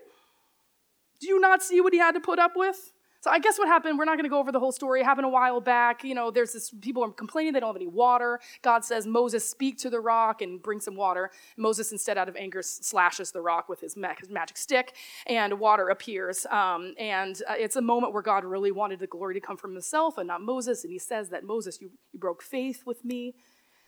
Do 1.22 1.28
you 1.28 1.40
not 1.40 1.62
see 1.62 1.80
what 1.80 1.94
he 1.94 2.00
had 2.00 2.14
to 2.14 2.20
put 2.20 2.40
up 2.40 2.54
with? 2.56 2.92
So 3.22 3.30
I 3.30 3.38
guess 3.38 3.60
what 3.60 3.68
happened, 3.68 4.00
we're 4.00 4.06
not 4.06 4.16
going 4.16 4.24
to 4.24 4.30
go 4.30 4.40
over 4.40 4.52
the 4.52 4.62
whole 4.62 4.72
story. 4.72 5.02
It 5.02 5.04
happened 5.04 5.26
a 5.26 5.30
while 5.30 5.60
back. 5.60 6.06
You 6.06 6.16
know, 6.16 6.32
there's 6.32 6.54
this, 6.54 6.74
people 6.82 7.04
are 7.04 7.12
complaining 7.12 7.52
they 7.52 7.60
don't 7.60 7.68
have 7.68 7.76
any 7.76 7.86
water. 7.86 8.40
God 8.62 8.86
says, 8.86 9.06
Moses, 9.06 9.48
speak 9.48 9.78
to 9.80 9.90
the 9.90 10.00
rock 10.00 10.42
and 10.42 10.64
bring 10.64 10.80
some 10.80 10.96
water. 10.96 11.30
Moses, 11.58 11.92
instead, 11.92 12.18
out 12.18 12.30
of 12.30 12.38
anger, 12.38 12.62
slashes 12.64 13.32
the 13.32 13.42
rock 13.42 13.68
with 13.68 13.82
his, 13.82 13.96
his 14.20 14.30
magic 14.30 14.56
stick, 14.56 14.96
and 15.28 15.60
water 15.60 15.90
appears. 15.90 16.46
Um, 16.46 16.96
and 16.98 17.42
uh, 17.48 17.56
it's 17.58 17.76
a 17.76 17.82
moment 17.82 18.14
where 18.14 18.24
God 18.24 18.46
really 18.46 18.72
wanted 18.72 19.00
the 19.00 19.08
glory 19.08 19.34
to 19.34 19.42
come 19.42 19.58
from 19.58 19.74
himself 19.74 20.18
and 20.18 20.26
not 20.26 20.42
Moses. 20.42 20.86
And 20.86 20.94
he 20.94 21.00
says 21.00 21.28
that, 21.30 21.44
Moses, 21.44 21.80
you, 21.82 21.92
you 22.14 22.20
broke 22.20 22.42
faith 22.42 22.84
with 22.86 23.04
me. 23.04 23.36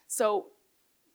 So 0.08 0.48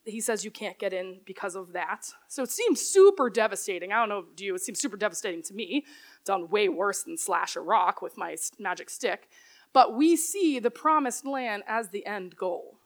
he 0.07 0.21
says 0.21 0.45
you 0.45 0.51
can't 0.51 0.79
get 0.79 0.93
in 0.93 1.19
because 1.25 1.55
of 1.55 1.73
that. 1.73 2.11
So 2.27 2.43
it 2.43 2.51
seems 2.51 2.81
super 2.81 3.29
devastating. 3.29 3.91
I 3.91 3.99
don't 3.99 4.09
know, 4.09 4.25
do 4.35 4.45
you? 4.45 4.55
It 4.55 4.61
seems 4.61 4.79
super 4.79 4.97
devastating 4.97 5.43
to 5.43 5.53
me. 5.53 5.85
Done 6.25 6.49
way 6.49 6.69
worse 6.69 7.03
than 7.03 7.17
slash 7.17 7.55
a 7.55 7.61
rock 7.61 8.01
with 8.01 8.17
my 8.17 8.35
magic 8.59 8.89
stick. 8.89 9.29
But 9.73 9.95
we 9.95 10.15
see 10.15 10.59
the 10.59 10.71
promised 10.71 11.25
land 11.25 11.63
as 11.67 11.89
the 11.89 12.05
end 12.05 12.35
goal. 12.35 12.77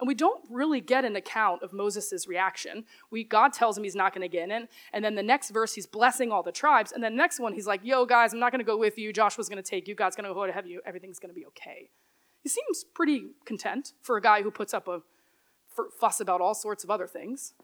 And 0.00 0.08
we 0.08 0.14
don't 0.14 0.42
really 0.48 0.80
get 0.80 1.04
an 1.04 1.14
account 1.14 1.62
of 1.62 1.74
Moses' 1.74 2.26
reaction. 2.26 2.84
We, 3.10 3.22
God 3.22 3.52
tells 3.52 3.76
him 3.76 3.84
he's 3.84 3.94
not 3.94 4.14
going 4.14 4.22
to 4.22 4.34
get 4.34 4.48
in. 4.48 4.66
And 4.94 5.04
then 5.04 5.14
the 5.14 5.22
next 5.22 5.50
verse, 5.50 5.74
he's 5.74 5.86
blessing 5.86 6.32
all 6.32 6.42
the 6.42 6.52
tribes. 6.52 6.90
And 6.90 7.04
then 7.04 7.12
the 7.12 7.18
next 7.18 7.38
one, 7.38 7.52
he's 7.52 7.66
like, 7.66 7.82
yo, 7.84 8.06
guys, 8.06 8.32
I'm 8.32 8.40
not 8.40 8.50
going 8.50 8.60
to 8.60 8.64
go 8.64 8.78
with 8.78 8.96
you. 8.96 9.12
Joshua's 9.12 9.50
going 9.50 9.62
to 9.62 9.68
take 9.68 9.86
you. 9.86 9.94
God's 9.94 10.16
going 10.16 10.26
to 10.26 10.32
go 10.32 10.44
ahead 10.44 10.64
of 10.64 10.70
you. 10.70 10.80
Everything's 10.86 11.18
going 11.18 11.32
to 11.32 11.38
be 11.38 11.44
okay. 11.46 11.90
He 12.42 12.48
seems 12.48 12.82
pretty 12.82 13.32
content 13.44 13.92
for 14.00 14.16
a 14.16 14.22
guy 14.22 14.40
who 14.40 14.50
puts 14.50 14.72
up 14.72 14.88
a 14.88 15.02
fuss 15.98 16.20
about 16.20 16.40
all 16.40 16.54
sorts 16.54 16.84
of 16.84 16.90
other 16.90 17.06
things. 17.06 17.54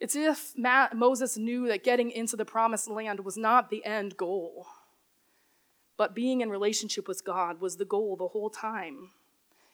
It's 0.00 0.16
if 0.16 0.54
Moses 0.56 1.36
knew 1.36 1.68
that 1.68 1.84
getting 1.84 2.10
into 2.10 2.36
the 2.36 2.44
promised 2.44 2.88
land 2.88 3.20
was 3.20 3.36
not 3.36 3.70
the 3.70 3.84
end 3.84 4.16
goal, 4.16 4.66
but 5.96 6.14
being 6.14 6.40
in 6.40 6.50
relationship 6.50 7.06
with 7.06 7.24
God 7.24 7.60
was 7.60 7.76
the 7.76 7.84
goal 7.84 8.16
the 8.16 8.28
whole 8.28 8.50
time. 8.50 9.10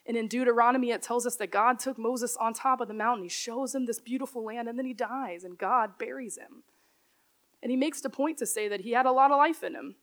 And 0.07 0.17
in 0.17 0.29
Deuteronomy, 0.29 0.91
it 0.91 1.03
tells 1.03 1.27
us 1.27 1.37
that 1.37 1.51
God 1.51 1.79
took 1.79 1.99
Moses 1.99 2.37
on 2.37 2.53
top 2.53 2.81
of 2.81 2.89
the 2.89 2.95
mountain. 2.95 3.25
He 3.25 3.29
shows 3.29 3.75
him 3.75 3.87
this 3.87 4.01
beautiful 4.01 4.45
land, 4.45 4.69
and 4.69 4.79
then 4.79 4.87
he 4.87 4.95
dies, 4.95 5.45
and 5.45 5.57
God 5.59 5.99
buries 5.99 6.37
him. 6.37 6.65
And 7.63 7.71
he 7.71 7.77
makes 7.77 8.01
the 8.01 8.11
point 8.11 8.39
to 8.39 8.47
say 8.47 8.69
that 8.69 8.81
he 8.81 8.93
had 8.93 9.07
a 9.07 9.13
lot 9.13 9.31
of 9.31 9.37
life 9.37 9.63
in 9.63 9.75
him. 9.75 9.97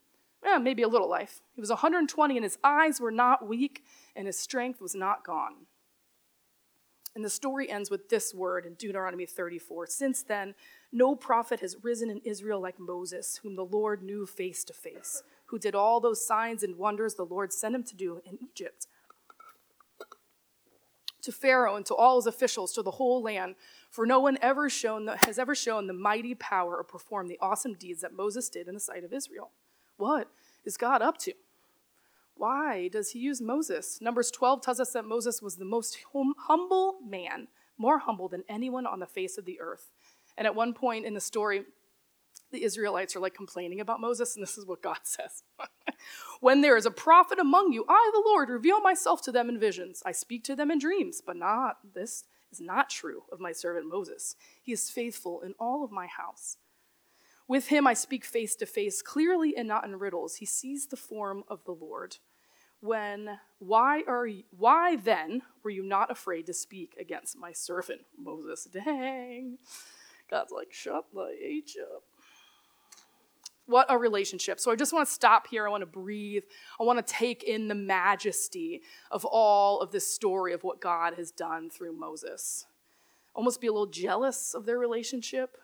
Yeah, 0.46 0.60
maybe 0.60 0.84
a 0.84 0.88
little 0.88 1.10
life. 1.10 1.42
He 1.56 1.62
was 1.62 1.70
120, 1.70 2.38
and 2.38 2.44
his 2.44 2.58
eyes 2.64 3.02
were 3.02 3.12
not 3.12 3.48
weak, 3.48 3.84
and 4.16 4.28
his 4.28 4.40
strength 4.40 4.80
was 4.80 4.94
not 4.94 5.26
gone. 5.26 5.66
And 7.18 7.26
the 7.26 7.32
story 7.32 7.68
ends 7.68 7.90
with 7.90 8.10
this 8.10 8.32
word 8.32 8.68
in 8.68 8.76
Deuteronomy 8.76 9.26
34 9.26 9.88
Since 9.88 10.22
then, 10.22 10.54
no 10.92 11.16
prophet 11.16 11.62
has 11.62 11.76
risen 11.82 12.12
in 12.12 12.22
Israel 12.24 12.62
like 12.62 12.80
Moses, 12.80 13.40
whom 13.42 13.56
the 13.56 13.66
Lord 13.66 14.04
knew 14.04 14.28
face 14.28 14.64
to 14.66 14.72
face, 14.72 15.24
who 15.48 15.58
did 15.58 15.74
all 15.74 16.00
those 16.00 16.24
signs 16.24 16.62
and 16.62 16.78
wonders 16.78 17.16
the 17.16 17.26
Lord 17.26 17.52
sent 17.52 17.74
him 17.74 17.82
to 17.86 17.96
do 17.96 18.22
in 18.24 18.38
Egypt. 18.40 18.86
To 21.24 21.32
Pharaoh 21.32 21.76
and 21.76 21.88
to 21.88 21.96
all 21.96 22.18
his 22.18 22.28
officials, 22.28 22.72
to 22.74 22.84
the 22.84 22.92
whole 22.92 23.24
land, 23.24 23.56
for 23.90 24.06
no 24.06 24.20
one 24.20 24.38
ever 24.40 24.70
shown 24.70 25.06
the, 25.06 25.18
has 25.26 25.40
ever 25.40 25.56
shown 25.56 25.88
the 25.88 25.94
mighty 25.94 26.36
power 26.36 26.78
or 26.78 26.84
performed 26.84 27.32
the 27.32 27.40
awesome 27.42 27.74
deeds 27.74 28.02
that 28.02 28.14
Moses 28.14 28.48
did 28.48 28.68
in 28.68 28.76
the 28.76 28.80
sight 28.80 29.04
of 29.04 29.12
Israel. 29.12 29.50
What 29.98 30.30
is 30.66 30.78
God 30.78 31.02
up 31.02 31.18
to? 31.22 31.34
Why 32.38 32.88
does 32.88 33.12
he 33.12 33.20
use 33.20 33.42
Moses? 33.42 34.00
Numbers 34.02 34.32
12 34.32 34.62
tells 34.62 34.80
us 34.80 34.92
that 34.94 35.06
Moses 35.06 35.42
was 35.42 35.56
the 35.56 35.66
most 35.66 35.98
hum- 36.14 36.36
humble 36.38 37.00
man, 37.06 37.48
more 37.78 38.00
humble 38.00 38.28
than 38.28 38.44
anyone 38.48 38.86
on 38.86 39.00
the 39.00 39.06
face 39.06 39.38
of 39.38 39.46
the 39.46 39.60
earth. 39.60 39.92
And 40.38 40.46
at 40.46 40.56
one 40.56 40.74
point 40.74 41.06
in 41.06 41.14
the 41.14 41.20
story, 41.20 41.64
the 42.52 42.64
Israelites 42.64 43.16
are 43.16 43.20
like 43.20 43.34
complaining 43.34 43.82
about 43.82 44.00
Moses, 44.00 44.36
and 44.36 44.44
this 44.44 44.58
is 44.58 44.66
what 44.66 44.82
God 44.82 45.00
says 45.04 45.44
When 46.40 46.62
there 46.62 46.78
is 46.78 46.86
a 46.86 46.92
prophet 46.92 47.40
among 47.40 47.74
you, 47.74 47.86
I, 47.90 48.12
the 48.14 48.24
Lord, 48.26 48.50
reveal 48.50 48.80
myself 48.82 49.22
to 49.24 49.32
them 49.32 49.50
in 49.50 49.60
visions. 49.60 50.04
I 50.06 50.12
speak 50.12 50.44
to 50.46 50.56
them 50.56 50.72
in 50.72 50.80
dreams, 50.80 51.22
but 51.26 51.36
not 51.36 51.78
this 51.94 52.26
is 52.52 52.62
not 52.62 52.90
true 52.90 53.24
of 53.32 53.40
my 53.40 53.52
servant 53.52 53.88
Moses. 53.90 54.36
He 54.62 54.72
is 54.72 54.90
faithful 54.90 55.42
in 55.42 55.54
all 55.60 55.84
of 55.84 55.92
my 55.92 56.08
house. 56.08 56.58
With 57.48 57.68
him 57.68 57.88
I 57.88 57.94
speak 57.94 58.26
face 58.26 58.56
to 58.58 58.66
face, 58.66 59.02
clearly 59.02 59.56
and 59.56 59.68
not 59.68 59.86
in 59.86 60.00
riddles. 60.00 60.36
He 60.36 60.46
sees 60.46 60.88
the 60.88 60.98
form 60.98 61.44
of 61.48 61.64
the 61.66 61.72
Lord. 61.72 62.18
When 62.82 63.40
why 63.60 64.04
are 64.08 64.28
you, 64.28 64.44
why 64.56 64.96
then 64.96 65.42
were 65.64 65.70
you 65.70 65.84
not 65.84 66.12
afraid 66.12 66.46
to 66.46 66.54
speak 66.54 66.96
against 67.00 67.38
my 67.38 67.52
servant 67.52 68.02
Moses? 68.18 68.66
Dang. 68.72 69.58
God's 70.30 70.52
like, 70.52 70.72
shut 70.72 71.06
the 71.14 71.36
H 71.42 71.78
up. 71.82 72.04
What 73.66 73.88
a 73.90 73.98
relationship. 73.98 74.60
So 74.60 74.72
I 74.72 74.76
just 74.76 74.94
want 74.94 75.08
to 75.08 75.14
stop 75.14 75.48
here. 75.48 75.68
I 75.68 75.70
want 75.70 75.82
to 75.82 75.86
breathe. 75.88 76.44
I 76.80 76.84
want 76.84 77.06
to 77.06 77.14
take 77.14 77.44
in 77.44 77.68
the 77.68 77.76
majesty 77.76 78.82
of 79.12 79.26
all 79.26 79.82
of 79.82 79.92
this 79.92 80.08
story 80.08 80.54
of 80.54 80.64
what 80.64 80.80
God 80.80 81.16
has 81.16 81.32
done 81.32 81.70
through 81.70 81.94
Moses. 81.94 82.66
Almost 83.36 83.60
be 83.60 83.68
a 83.68 83.72
little 83.72 83.88
jealous 83.88 84.54
of 84.54 84.66
their 84.66 84.80
relationship 84.80 85.58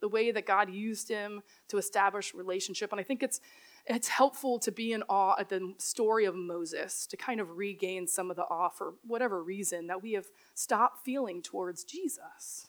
the 0.00 0.08
way 0.08 0.30
that 0.30 0.46
God 0.46 0.70
used 0.70 1.08
him 1.08 1.42
to 1.68 1.78
establish 1.78 2.34
relationship. 2.34 2.92
And 2.92 3.00
I 3.00 3.04
think 3.04 3.22
it's 3.22 3.40
it's 3.88 4.08
helpful 4.08 4.58
to 4.58 4.70
be 4.70 4.92
in 4.92 5.02
awe 5.08 5.34
at 5.38 5.48
the 5.48 5.74
story 5.78 6.26
of 6.26 6.34
Moses 6.34 7.06
to 7.06 7.16
kind 7.16 7.40
of 7.40 7.56
regain 7.56 8.06
some 8.06 8.30
of 8.30 8.36
the 8.36 8.42
awe 8.42 8.68
for 8.68 8.94
whatever 9.06 9.42
reason 9.42 9.86
that 9.86 10.02
we 10.02 10.12
have 10.12 10.26
stopped 10.54 11.04
feeling 11.04 11.40
towards 11.42 11.84
Jesus. 11.84 12.68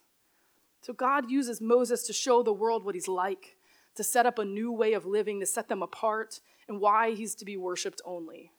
So 0.81 0.93
God 0.93 1.29
uses 1.29 1.59
Moses 1.59 2.03
to 2.07 2.13
show 2.13 2.41
the 2.41 2.53
world 2.53 2.85
what 2.85 2.95
he's 2.95 3.09
like, 3.09 3.57
to 3.95 4.03
set 4.03 4.25
up 4.25 4.39
a 4.39 4.45
new 4.45 4.71
way 4.71 4.93
of 4.93 5.05
living, 5.05 5.41
to 5.41 5.45
set 5.45 5.67
them 5.67 5.83
apart, 5.83 6.39
and 6.69 6.79
why 6.79 7.11
he's 7.11 7.35
to 7.35 7.45
be 7.45 7.57
worshiped 7.57 8.01
only. 8.05 8.53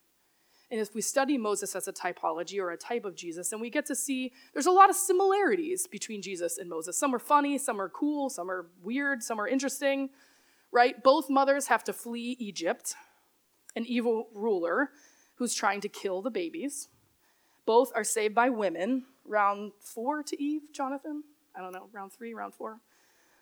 And 0.70 0.78
if 0.78 0.94
we 0.94 1.00
study 1.00 1.36
Moses 1.36 1.74
as 1.74 1.88
a 1.88 1.92
typology 1.92 2.60
or 2.60 2.70
a 2.70 2.76
type 2.76 3.04
of 3.04 3.16
Jesus, 3.16 3.48
then 3.48 3.58
we 3.58 3.70
get 3.70 3.86
to 3.86 3.96
see 3.96 4.32
there's 4.52 4.66
a 4.66 4.70
lot 4.70 4.90
of 4.90 4.96
similarities 4.96 5.86
between 5.86 6.22
Jesus 6.22 6.58
and 6.58 6.68
Moses. 6.68 6.96
Some 6.96 7.14
are 7.14 7.18
funny, 7.18 7.58
some 7.58 7.80
are 7.80 7.88
cool, 7.88 8.28
some 8.28 8.50
are 8.50 8.70
weird, 8.82 9.22
some 9.22 9.40
are 9.40 9.48
interesting, 9.48 10.10
right? 10.72 11.02
Both 11.02 11.30
mothers 11.30 11.66
have 11.68 11.84
to 11.84 11.92
flee 11.92 12.36
Egypt, 12.38 12.94
an 13.76 13.84
evil 13.86 14.28
ruler 14.34 14.90
who's 15.36 15.54
trying 15.54 15.80
to 15.80 15.88
kill 15.88 16.22
the 16.22 16.30
babies. 16.30 16.88
Both 17.66 17.92
are 17.94 18.04
saved 18.04 18.34
by 18.34 18.50
women. 18.50 19.04
Round 19.24 19.72
four 19.78 20.22
to 20.22 20.42
Eve, 20.42 20.62
Jonathan? 20.72 21.22
I 21.54 21.60
don't 21.60 21.72
know, 21.72 21.88
round 21.92 22.12
three, 22.12 22.34
round 22.34 22.54
four? 22.54 22.80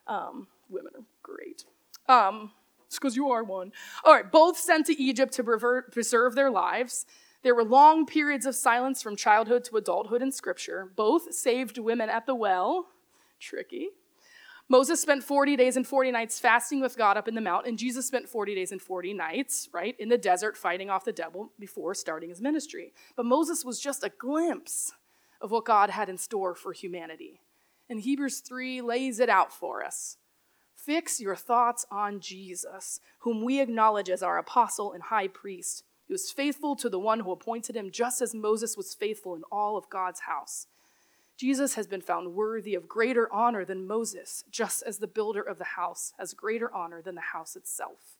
Um, 0.06 0.48
women 0.68 0.92
are 0.96 1.04
great. 1.22 1.64
Um, 2.08 2.52
it's 2.86 2.98
because 2.98 3.16
you 3.16 3.30
are 3.30 3.44
one. 3.44 3.72
All 4.04 4.14
right, 4.14 4.30
both 4.30 4.58
sent 4.58 4.86
to 4.86 5.02
Egypt 5.02 5.32
to 5.34 5.44
preserve 5.90 6.34
their 6.34 6.50
lives. 6.50 7.04
There 7.42 7.54
were 7.54 7.64
long 7.64 8.06
periods 8.06 8.46
of 8.46 8.54
silence 8.54 9.02
from 9.02 9.14
childhood 9.14 9.64
to 9.64 9.76
adulthood 9.76 10.22
in 10.22 10.32
Scripture. 10.32 10.90
Both 10.96 11.34
saved 11.34 11.78
women 11.78 12.08
at 12.08 12.26
the 12.26 12.34
well. 12.34 12.88
Tricky. 13.38 13.90
Moses 14.70 15.00
spent 15.00 15.24
40 15.24 15.56
days 15.56 15.76
and 15.76 15.86
40 15.86 16.10
nights 16.10 16.38
fasting 16.38 16.80
with 16.80 16.98
God 16.98 17.16
up 17.16 17.26
in 17.26 17.34
the 17.34 17.40
mount, 17.40 17.66
and 17.66 17.78
Jesus 17.78 18.06
spent 18.06 18.28
40 18.28 18.54
days 18.54 18.70
and 18.70 18.82
40 18.82 19.14
nights, 19.14 19.68
right, 19.72 19.96
in 19.98 20.10
the 20.10 20.18
desert 20.18 20.58
fighting 20.58 20.90
off 20.90 21.06
the 21.06 21.12
devil 21.12 21.52
before 21.58 21.94
starting 21.94 22.28
his 22.28 22.42
ministry. 22.42 22.92
But 23.16 23.24
Moses 23.24 23.64
was 23.64 23.80
just 23.80 24.04
a 24.04 24.10
glimpse 24.10 24.92
of 25.40 25.50
what 25.50 25.64
God 25.64 25.88
had 25.88 26.10
in 26.10 26.18
store 26.18 26.54
for 26.54 26.72
humanity. 26.72 27.40
And 27.88 28.00
Hebrews 28.00 28.40
3 28.40 28.82
lays 28.82 29.20
it 29.20 29.30
out 29.30 29.54
for 29.54 29.82
us. 29.82 30.18
Fix 30.76 31.18
your 31.18 31.36
thoughts 31.36 31.86
on 31.90 32.20
Jesus, 32.20 33.00
whom 33.20 33.42
we 33.42 33.60
acknowledge 33.60 34.10
as 34.10 34.22
our 34.22 34.36
apostle 34.36 34.92
and 34.92 35.04
high 35.04 35.28
priest. 35.28 35.82
He 36.06 36.12
was 36.12 36.30
faithful 36.30 36.76
to 36.76 36.90
the 36.90 36.98
one 36.98 37.20
who 37.20 37.32
appointed 37.32 37.74
him, 37.74 37.90
just 37.90 38.20
as 38.20 38.34
Moses 38.34 38.76
was 38.76 38.94
faithful 38.94 39.34
in 39.34 39.42
all 39.50 39.78
of 39.78 39.88
God's 39.88 40.20
house. 40.20 40.66
Jesus 41.38 41.74
has 41.74 41.86
been 41.86 42.00
found 42.00 42.34
worthy 42.34 42.74
of 42.74 42.88
greater 42.88 43.32
honor 43.32 43.64
than 43.64 43.86
Moses, 43.86 44.42
just 44.50 44.82
as 44.82 44.98
the 44.98 45.06
builder 45.06 45.40
of 45.40 45.58
the 45.58 45.64
house 45.64 46.12
has 46.18 46.34
greater 46.34 46.74
honor 46.74 47.00
than 47.00 47.14
the 47.14 47.20
house 47.20 47.54
itself. 47.54 48.18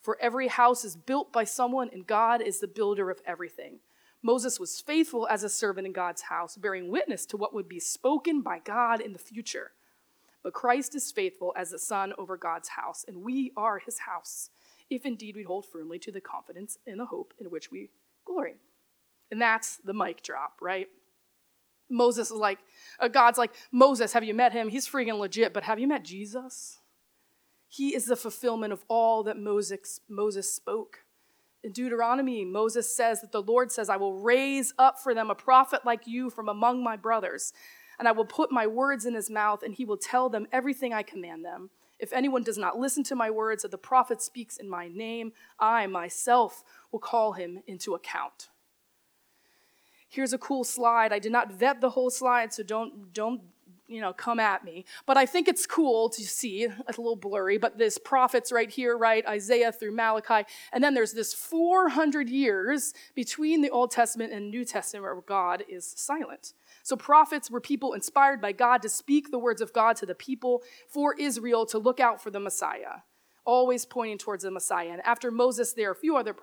For 0.00 0.16
every 0.22 0.48
house 0.48 0.82
is 0.82 0.96
built 0.96 1.30
by 1.34 1.44
someone, 1.44 1.90
and 1.92 2.06
God 2.06 2.40
is 2.40 2.58
the 2.58 2.66
builder 2.66 3.10
of 3.10 3.20
everything. 3.26 3.80
Moses 4.22 4.58
was 4.58 4.80
faithful 4.80 5.28
as 5.28 5.44
a 5.44 5.50
servant 5.50 5.86
in 5.86 5.92
God's 5.92 6.22
house, 6.22 6.56
bearing 6.56 6.88
witness 6.90 7.26
to 7.26 7.36
what 7.36 7.52
would 7.52 7.68
be 7.68 7.78
spoken 7.78 8.40
by 8.40 8.58
God 8.60 9.02
in 9.02 9.12
the 9.12 9.18
future. 9.18 9.72
But 10.42 10.54
Christ 10.54 10.94
is 10.94 11.12
faithful 11.12 11.52
as 11.56 11.72
the 11.72 11.78
son 11.78 12.14
over 12.16 12.38
God's 12.38 12.70
house, 12.70 13.04
and 13.06 13.22
we 13.22 13.52
are 13.54 13.80
his 13.80 13.98
house, 13.98 14.48
if 14.88 15.04
indeed 15.04 15.36
we 15.36 15.42
hold 15.42 15.66
firmly 15.66 15.98
to 15.98 16.10
the 16.10 16.22
confidence 16.22 16.78
and 16.86 16.98
the 16.98 17.04
hope 17.04 17.34
in 17.38 17.50
which 17.50 17.70
we 17.70 17.90
glory. 18.24 18.54
And 19.30 19.42
that's 19.42 19.76
the 19.76 19.92
mic 19.92 20.22
drop, 20.22 20.54
right? 20.62 20.88
Moses 21.88 22.30
is 22.30 22.36
like, 22.36 22.58
uh, 22.98 23.08
God's 23.08 23.38
like, 23.38 23.52
Moses, 23.70 24.12
have 24.12 24.24
you 24.24 24.34
met 24.34 24.52
him? 24.52 24.68
He's 24.68 24.88
freaking 24.88 25.18
legit, 25.18 25.52
but 25.52 25.64
have 25.64 25.78
you 25.78 25.86
met 25.86 26.04
Jesus? 26.04 26.80
He 27.68 27.94
is 27.94 28.06
the 28.06 28.16
fulfillment 28.16 28.72
of 28.72 28.84
all 28.88 29.22
that 29.24 29.38
Moses, 29.38 30.00
Moses 30.08 30.52
spoke. 30.52 31.04
In 31.62 31.72
Deuteronomy, 31.72 32.44
Moses 32.44 32.94
says 32.94 33.20
that 33.20 33.32
the 33.32 33.42
Lord 33.42 33.72
says, 33.72 33.88
I 33.88 33.96
will 33.96 34.20
raise 34.20 34.72
up 34.78 34.98
for 35.00 35.14
them 35.14 35.30
a 35.30 35.34
prophet 35.34 35.84
like 35.84 36.06
you 36.06 36.30
from 36.30 36.48
among 36.48 36.82
my 36.82 36.96
brothers, 36.96 37.52
and 37.98 38.06
I 38.06 38.12
will 38.12 38.24
put 38.24 38.52
my 38.52 38.66
words 38.66 39.04
in 39.04 39.14
his 39.14 39.30
mouth, 39.30 39.62
and 39.62 39.74
he 39.74 39.84
will 39.84 39.96
tell 39.96 40.28
them 40.28 40.46
everything 40.52 40.92
I 40.92 41.02
command 41.02 41.44
them. 41.44 41.70
If 41.98 42.12
anyone 42.12 42.42
does 42.42 42.58
not 42.58 42.78
listen 42.78 43.02
to 43.04 43.16
my 43.16 43.30
words 43.30 43.62
that 43.62 43.70
the 43.70 43.78
prophet 43.78 44.20
speaks 44.20 44.58
in 44.58 44.68
my 44.68 44.88
name, 44.88 45.32
I 45.58 45.86
myself 45.86 46.62
will 46.92 47.00
call 47.00 47.32
him 47.32 47.62
into 47.66 47.94
account 47.94 48.48
here's 50.16 50.32
a 50.32 50.38
cool 50.38 50.64
slide. 50.64 51.12
I 51.12 51.18
did 51.18 51.30
not 51.30 51.52
vet 51.52 51.80
the 51.80 51.90
whole 51.90 52.10
slide, 52.10 52.52
so 52.52 52.62
don't, 52.62 53.12
don't 53.12 53.42
you 53.86 54.00
know, 54.00 54.12
come 54.12 54.40
at 54.40 54.64
me. 54.64 54.84
But 55.04 55.16
I 55.16 55.26
think 55.26 55.46
it's 55.46 55.66
cool 55.66 56.08
to 56.08 56.22
see, 56.22 56.62
it's 56.88 56.98
a 56.98 57.00
little 57.00 57.16
blurry, 57.16 57.58
but 57.58 57.78
this 57.78 57.98
prophets 57.98 58.50
right 58.50 58.70
here, 58.70 58.96
right? 58.96 59.24
Isaiah 59.26 59.70
through 59.70 59.92
Malachi. 59.92 60.48
And 60.72 60.82
then 60.82 60.94
there's 60.94 61.12
this 61.12 61.34
400 61.34 62.28
years 62.28 62.94
between 63.14 63.60
the 63.60 63.70
Old 63.70 63.90
Testament 63.90 64.32
and 64.32 64.50
New 64.50 64.64
Testament 64.64 65.04
where 65.04 65.20
God 65.20 65.62
is 65.68 65.94
silent. 65.96 66.54
So 66.82 66.96
prophets 66.96 67.50
were 67.50 67.60
people 67.60 67.92
inspired 67.92 68.40
by 68.40 68.52
God 68.52 68.82
to 68.82 68.88
speak 68.88 69.30
the 69.30 69.38
words 69.38 69.60
of 69.60 69.72
God 69.72 69.96
to 69.96 70.06
the 70.06 70.14
people 70.14 70.62
for 70.88 71.14
Israel 71.14 71.66
to 71.66 71.78
look 71.78 72.00
out 72.00 72.22
for 72.22 72.30
the 72.30 72.40
Messiah, 72.40 73.02
always 73.44 73.84
pointing 73.84 74.18
towards 74.18 74.44
the 74.44 74.50
Messiah. 74.50 74.88
And 74.92 75.02
after 75.04 75.30
Moses, 75.30 75.74
there 75.74 75.90
are 75.90 75.92
a 75.92 75.96
few 75.96 76.16
other 76.16 76.34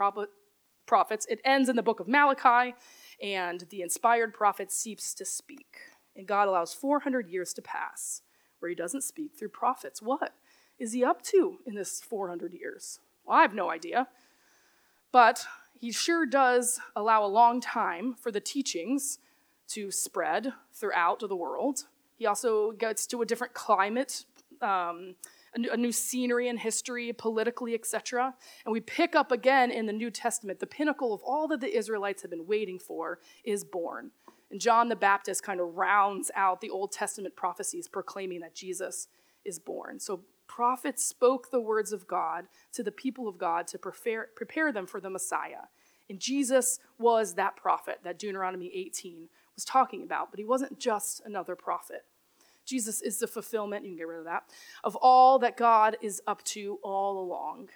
prophets. 0.85 1.25
It 1.29 1.41
ends 1.43 1.69
in 1.69 1.75
the 1.75 1.83
book 1.83 1.99
of 1.99 2.07
Malachi 2.07 2.75
and 3.23 3.65
the 3.69 3.81
inspired 3.81 4.33
prophet 4.33 4.71
ceases 4.71 5.13
to 5.15 5.25
speak. 5.25 5.77
And 6.15 6.27
God 6.27 6.47
allows 6.47 6.73
400 6.73 7.29
years 7.29 7.53
to 7.53 7.61
pass 7.61 8.21
where 8.59 8.69
he 8.69 8.75
doesn't 8.75 9.03
speak 9.03 9.31
through 9.35 9.49
prophets. 9.49 10.01
What 10.01 10.33
is 10.77 10.93
he 10.93 11.03
up 11.03 11.21
to 11.23 11.59
in 11.65 11.75
this 11.75 12.01
400 12.01 12.53
years? 12.53 12.99
Well, 13.25 13.37
I 13.37 13.41
have 13.41 13.55
no 13.55 13.71
idea. 13.71 14.09
But 15.11 15.45
he 15.79 15.91
sure 15.91 16.25
does 16.25 16.79
allow 16.95 17.25
a 17.25 17.27
long 17.27 17.61
time 17.61 18.13
for 18.13 18.31
the 18.31 18.41
teachings 18.41 19.19
to 19.69 19.89
spread 19.89 20.53
throughout 20.73 21.19
the 21.19 21.35
world. 21.35 21.85
He 22.17 22.25
also 22.25 22.71
gets 22.71 23.07
to 23.07 23.21
a 23.21 23.25
different 23.25 23.53
climate 23.53 24.25
um, 24.61 25.15
a 25.55 25.77
new 25.77 25.91
scenery 25.91 26.47
and 26.47 26.59
history, 26.59 27.13
politically, 27.13 27.73
etc. 27.73 28.33
And 28.65 28.73
we 28.73 28.79
pick 28.79 29.15
up 29.15 29.31
again 29.31 29.71
in 29.71 29.85
the 29.85 29.93
New 29.93 30.09
Testament, 30.09 30.59
the 30.59 30.67
pinnacle 30.67 31.13
of 31.13 31.21
all 31.23 31.47
that 31.49 31.61
the 31.61 31.75
Israelites 31.75 32.21
have 32.21 32.31
been 32.31 32.47
waiting 32.47 32.79
for 32.79 33.19
is 33.43 33.63
born. 33.63 34.11
And 34.51 34.59
John 34.59 34.89
the 34.89 34.95
Baptist 34.95 35.43
kind 35.43 35.59
of 35.59 35.75
rounds 35.75 36.31
out 36.35 36.61
the 36.61 36.69
Old 36.69 36.91
Testament 36.91 37.35
prophecies 37.35 37.87
proclaiming 37.87 38.41
that 38.41 38.55
Jesus 38.55 39.07
is 39.45 39.59
born. 39.59 39.99
So 39.99 40.21
prophets 40.47 41.03
spoke 41.03 41.49
the 41.49 41.59
words 41.59 41.91
of 41.91 42.07
God 42.07 42.45
to 42.73 42.83
the 42.83 42.91
people 42.91 43.27
of 43.27 43.37
God 43.37 43.67
to 43.67 43.77
prepare, 43.77 44.29
prepare 44.35 44.71
them 44.71 44.85
for 44.85 45.01
the 45.01 45.09
Messiah. 45.09 45.67
And 46.09 46.19
Jesus 46.19 46.79
was 46.99 47.35
that 47.35 47.55
prophet 47.55 47.99
that 48.03 48.19
Deuteronomy 48.19 48.71
18 48.73 49.29
was 49.55 49.65
talking 49.65 50.03
about, 50.03 50.31
but 50.31 50.39
he 50.39 50.45
wasn't 50.45 50.79
just 50.79 51.21
another 51.25 51.55
prophet. 51.55 52.05
Jesus 52.65 53.01
is 53.01 53.19
the 53.19 53.27
fulfillment, 53.27 53.83
you 53.83 53.91
can 53.91 53.97
get 53.97 54.07
rid 54.07 54.19
of 54.19 54.25
that, 54.25 54.43
of 54.83 54.95
all 54.97 55.39
that 55.39 55.57
God 55.57 55.97
is 56.01 56.21
up 56.27 56.43
to 56.45 56.79
all 56.83 57.19
along. 57.19 57.69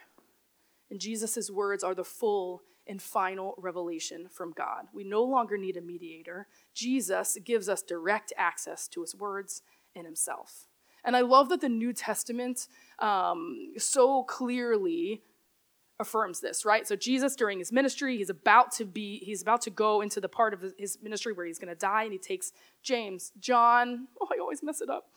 And 0.90 1.00
Jesus' 1.00 1.52
words 1.52 1.84
are 1.84 1.96
the 1.96 2.04
full 2.04 2.64
and 2.88 3.02
final 3.02 3.54
revelation 3.58 4.28
from 4.32 4.54
God. 4.54 4.88
We 4.94 5.04
no 5.04 5.24
longer 5.24 5.58
need 5.58 5.78
a 5.78 5.82
mediator. 5.82 6.48
Jesus 6.74 7.38
gives 7.44 7.68
us 7.68 7.82
direct 7.82 8.32
access 8.38 8.88
to 8.90 9.02
his 9.02 9.14
words 9.14 9.62
and 9.96 10.06
himself. 10.06 10.68
And 11.04 11.16
I 11.16 11.22
love 11.22 11.50
that 11.50 11.62
the 11.62 11.70
New 11.70 11.94
Testament 11.94 12.68
um, 13.00 13.74
so 13.78 14.24
clearly 14.24 15.22
affirms 16.00 16.40
this, 16.40 16.66
right? 16.66 16.88
So 16.88 16.96
Jesus 16.96 17.36
during 17.36 17.60
his 17.60 17.72
ministry, 17.72 18.18
he's 18.18 18.30
about 18.30 18.72
to 18.74 18.86
be 18.86 19.20
he's 19.20 19.42
about 19.42 19.62
to 19.62 19.70
go 19.70 20.02
into 20.02 20.22
the 20.22 20.30
part 20.30 20.54
of 20.54 20.64
his 20.78 20.98
ministry 21.02 21.34
where 21.34 21.46
he's 21.46 21.60
going 21.60 21.74
to 21.74 21.80
die 21.80 22.04
and 22.04 22.12
he 22.12 22.20
takes 22.20 22.52
James, 22.84 23.32
John, 23.40 24.08
oh 24.22 24.28
I 24.34 24.40
always 24.40 24.62
mess 24.64 24.82
it 24.82 24.90
up. 24.90 25.10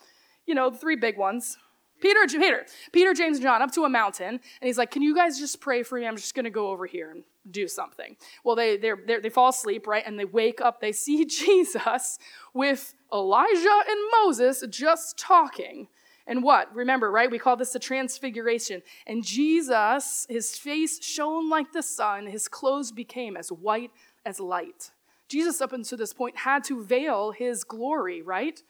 You 0.46 0.54
know, 0.54 0.70
the 0.70 0.78
three 0.78 0.96
big 0.96 1.16
ones. 1.16 1.56
Peter, 2.00 2.20
Peter, 2.26 2.64
Peter, 2.92 3.12
James, 3.12 3.36
and 3.36 3.42
John 3.42 3.60
up 3.60 3.72
to 3.72 3.84
a 3.84 3.88
mountain, 3.90 4.28
and 4.28 4.40
he's 4.62 4.78
like, 4.78 4.90
"Can 4.90 5.02
you 5.02 5.14
guys 5.14 5.38
just 5.38 5.60
pray 5.60 5.82
for 5.82 5.98
me? 5.98 6.06
I'm 6.06 6.16
just 6.16 6.34
going 6.34 6.44
to 6.44 6.50
go 6.50 6.68
over 6.68 6.86
here 6.86 7.10
and 7.10 7.24
do 7.50 7.68
something." 7.68 8.16
Well, 8.42 8.56
they 8.56 8.78
they 8.78 8.92
they 9.22 9.28
fall 9.28 9.50
asleep, 9.50 9.86
right? 9.86 10.02
And 10.06 10.18
they 10.18 10.24
wake 10.24 10.62
up. 10.62 10.80
They 10.80 10.92
see 11.06 11.26
Jesus 11.26 12.18
with 12.54 12.94
Elijah 13.12 13.82
and 13.86 13.98
Moses 14.22 14.64
just 14.70 15.18
talking. 15.18 15.88
And 16.30 16.44
what? 16.44 16.72
Remember, 16.72 17.10
right? 17.10 17.28
We 17.28 17.40
call 17.40 17.56
this 17.56 17.72
the 17.72 17.80
transfiguration. 17.80 18.82
And 19.04 19.24
Jesus, 19.24 20.28
his 20.30 20.56
face 20.56 21.02
shone 21.02 21.50
like 21.50 21.72
the 21.72 21.82
sun, 21.82 22.26
his 22.26 22.46
clothes 22.46 22.92
became 22.92 23.36
as 23.36 23.50
white 23.50 23.90
as 24.24 24.38
light. 24.38 24.92
Jesus, 25.28 25.60
up 25.60 25.72
until 25.72 25.98
this 25.98 26.12
point, 26.12 26.36
had 26.36 26.62
to 26.64 26.84
veil 26.84 27.32
his 27.32 27.64
glory, 27.64 28.22
right? 28.22 28.62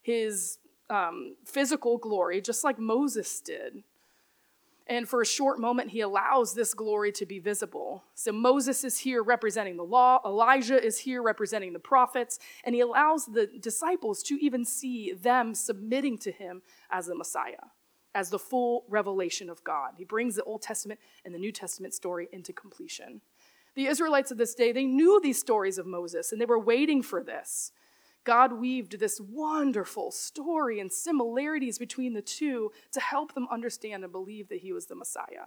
His 0.00 0.58
um, 0.88 1.34
physical 1.44 1.98
glory, 1.98 2.40
just 2.40 2.62
like 2.62 2.78
Moses 2.78 3.40
did. 3.40 3.82
And 4.88 5.06
for 5.06 5.20
a 5.20 5.26
short 5.26 5.60
moment, 5.60 5.90
he 5.90 6.00
allows 6.00 6.54
this 6.54 6.72
glory 6.72 7.12
to 7.12 7.26
be 7.26 7.38
visible. 7.38 8.04
So 8.14 8.32
Moses 8.32 8.84
is 8.84 8.98
here 8.98 9.22
representing 9.22 9.76
the 9.76 9.84
law, 9.84 10.20
Elijah 10.24 10.82
is 10.82 10.98
here 10.98 11.22
representing 11.22 11.74
the 11.74 11.78
prophets, 11.78 12.38
and 12.64 12.74
he 12.74 12.80
allows 12.80 13.26
the 13.26 13.46
disciples 13.60 14.22
to 14.24 14.42
even 14.42 14.64
see 14.64 15.12
them 15.12 15.54
submitting 15.54 16.16
to 16.18 16.32
him 16.32 16.62
as 16.90 17.06
the 17.06 17.14
Messiah, 17.14 17.68
as 18.14 18.30
the 18.30 18.38
full 18.38 18.84
revelation 18.88 19.50
of 19.50 19.62
God. 19.62 19.92
He 19.98 20.04
brings 20.04 20.36
the 20.36 20.44
Old 20.44 20.62
Testament 20.62 21.00
and 21.22 21.34
the 21.34 21.38
New 21.38 21.52
Testament 21.52 21.92
story 21.92 22.28
into 22.32 22.54
completion. 22.54 23.20
The 23.74 23.86
Israelites 23.86 24.30
of 24.30 24.38
this 24.38 24.54
day, 24.54 24.72
they 24.72 24.86
knew 24.86 25.20
these 25.22 25.38
stories 25.38 25.76
of 25.76 25.86
Moses, 25.86 26.32
and 26.32 26.40
they 26.40 26.46
were 26.46 26.58
waiting 26.58 27.02
for 27.02 27.22
this. 27.22 27.72
God 28.24 28.52
weaved 28.52 28.98
this 28.98 29.20
wonderful 29.20 30.10
story 30.10 30.80
and 30.80 30.92
similarities 30.92 31.78
between 31.78 32.14
the 32.14 32.22
two 32.22 32.72
to 32.92 33.00
help 33.00 33.34
them 33.34 33.48
understand 33.50 34.04
and 34.04 34.12
believe 34.12 34.48
that 34.48 34.60
he 34.60 34.72
was 34.72 34.86
the 34.86 34.94
Messiah. 34.94 35.46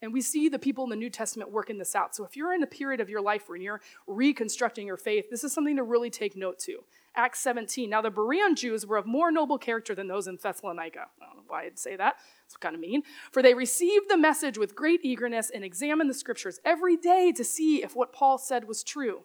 And 0.00 0.12
we 0.12 0.20
see 0.20 0.48
the 0.48 0.58
people 0.58 0.84
in 0.84 0.90
the 0.90 0.96
New 0.96 1.10
Testament 1.10 1.50
working 1.50 1.78
this 1.78 1.96
out. 1.96 2.14
So 2.14 2.24
if 2.24 2.36
you're 2.36 2.54
in 2.54 2.62
a 2.62 2.68
period 2.68 3.00
of 3.00 3.10
your 3.10 3.20
life 3.20 3.48
where 3.48 3.58
you're 3.58 3.80
reconstructing 4.06 4.86
your 4.86 4.96
faith, 4.96 5.28
this 5.28 5.42
is 5.42 5.52
something 5.52 5.76
to 5.76 5.82
really 5.82 6.10
take 6.10 6.36
note 6.36 6.58
to. 6.60 6.84
Acts 7.16 7.40
17. 7.40 7.90
Now 7.90 8.00
the 8.00 8.10
Berean 8.10 8.56
Jews 8.56 8.86
were 8.86 8.96
of 8.96 9.06
more 9.06 9.32
noble 9.32 9.58
character 9.58 9.96
than 9.96 10.06
those 10.06 10.28
in 10.28 10.38
Thessalonica. 10.40 11.06
I 11.20 11.26
don't 11.26 11.36
know 11.36 11.42
why 11.48 11.64
I'd 11.64 11.80
say 11.80 11.96
that. 11.96 12.16
It's 12.46 12.56
kind 12.56 12.76
of 12.76 12.80
mean. 12.80 13.02
For 13.32 13.42
they 13.42 13.54
received 13.54 14.08
the 14.08 14.16
message 14.16 14.56
with 14.56 14.76
great 14.76 15.00
eagerness 15.04 15.50
and 15.50 15.64
examined 15.64 16.08
the 16.08 16.14
scriptures 16.14 16.60
every 16.64 16.96
day 16.96 17.32
to 17.32 17.42
see 17.42 17.82
if 17.82 17.96
what 17.96 18.12
Paul 18.12 18.38
said 18.38 18.68
was 18.68 18.84
true. 18.84 19.22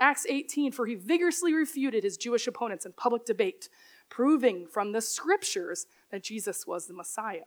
Acts 0.00 0.26
18, 0.28 0.72
for 0.72 0.86
he 0.86 0.94
vigorously 0.94 1.54
refuted 1.54 2.04
his 2.04 2.16
Jewish 2.16 2.46
opponents 2.46 2.84
in 2.84 2.92
public 2.92 3.24
debate, 3.24 3.68
proving 4.08 4.66
from 4.66 4.92
the 4.92 5.00
scriptures 5.00 5.86
that 6.10 6.22
Jesus 6.22 6.66
was 6.66 6.86
the 6.86 6.94
Messiah. 6.94 7.44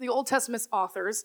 The 0.00 0.08
Old 0.08 0.26
Testament 0.26 0.66
authors 0.72 1.24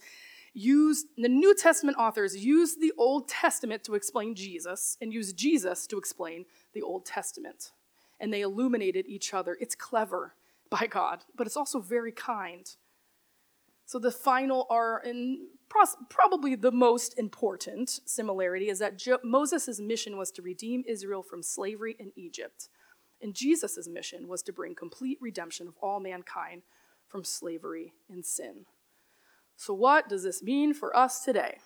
used, 0.54 1.08
the 1.18 1.30
New 1.30 1.56
Testament 1.56 1.98
authors 1.98 2.36
used 2.36 2.82
the 2.82 2.94
Old 2.98 3.28
Testament 3.28 3.84
to 3.86 3.96
explain 3.96 4.36
Jesus 4.36 4.98
and 5.02 5.14
used 5.14 5.38
Jesus 5.38 5.88
to 5.88 5.98
explain 5.98 6.46
the 6.74 6.82
Old 6.82 7.06
Testament. 7.06 7.72
And 8.20 8.34
they 8.34 8.42
illuminated 8.42 9.06
each 9.08 9.34
other. 9.34 9.58
It's 9.60 9.76
clever 9.76 10.36
by 10.70 10.88
God, 10.88 11.24
but 11.36 11.48
it's 11.48 11.58
also 11.58 11.80
very 11.80 12.12
kind. 12.12 12.70
So 13.86 14.00
the 14.00 14.12
final 14.12 14.68
are 14.70 15.02
in 15.04 15.48
probably 16.10 16.56
the 16.56 16.72
most 16.72 17.18
important 17.18 18.00
similarity 18.06 18.70
is 18.70 18.80
that 18.80 18.98
jo- 18.98 19.20
Moses' 19.24 19.80
mission 19.80 20.18
was 20.18 20.32
to 20.32 20.42
redeem 20.42 20.84
Israel 20.88 21.24
from 21.24 21.42
slavery 21.42 21.96
in 22.00 22.12
Egypt, 22.16 22.70
and 23.22 23.34
Jesus' 23.34 23.88
mission 23.88 24.28
was 24.28 24.42
to 24.44 24.54
bring 24.54 24.76
complete 24.76 25.18
redemption 25.22 25.68
of 25.68 25.76
all 25.82 26.00
mankind 26.00 26.64
from 27.08 27.24
slavery 27.24 27.94
and 28.10 28.26
sin. 28.26 28.66
So, 29.56 29.74
what 29.74 30.10
does 30.10 30.24
this 30.24 30.42
mean 30.42 30.74
for 30.74 30.96
us 30.96 31.24
today? 31.24 31.58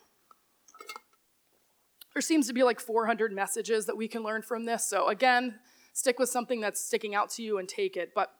There 2.13 2.21
seems 2.21 2.47
to 2.47 2.53
be 2.53 2.63
like 2.63 2.79
400 2.79 3.31
messages 3.33 3.85
that 3.85 3.97
we 3.97 4.07
can 4.07 4.23
learn 4.23 4.41
from 4.41 4.65
this. 4.65 4.85
So, 4.85 5.07
again, 5.07 5.59
stick 5.93 6.19
with 6.19 6.29
something 6.29 6.59
that's 6.59 6.83
sticking 6.83 7.15
out 7.15 7.29
to 7.31 7.43
you 7.43 7.57
and 7.57 7.67
take 7.67 7.97
it. 7.97 8.11
But 8.13 8.31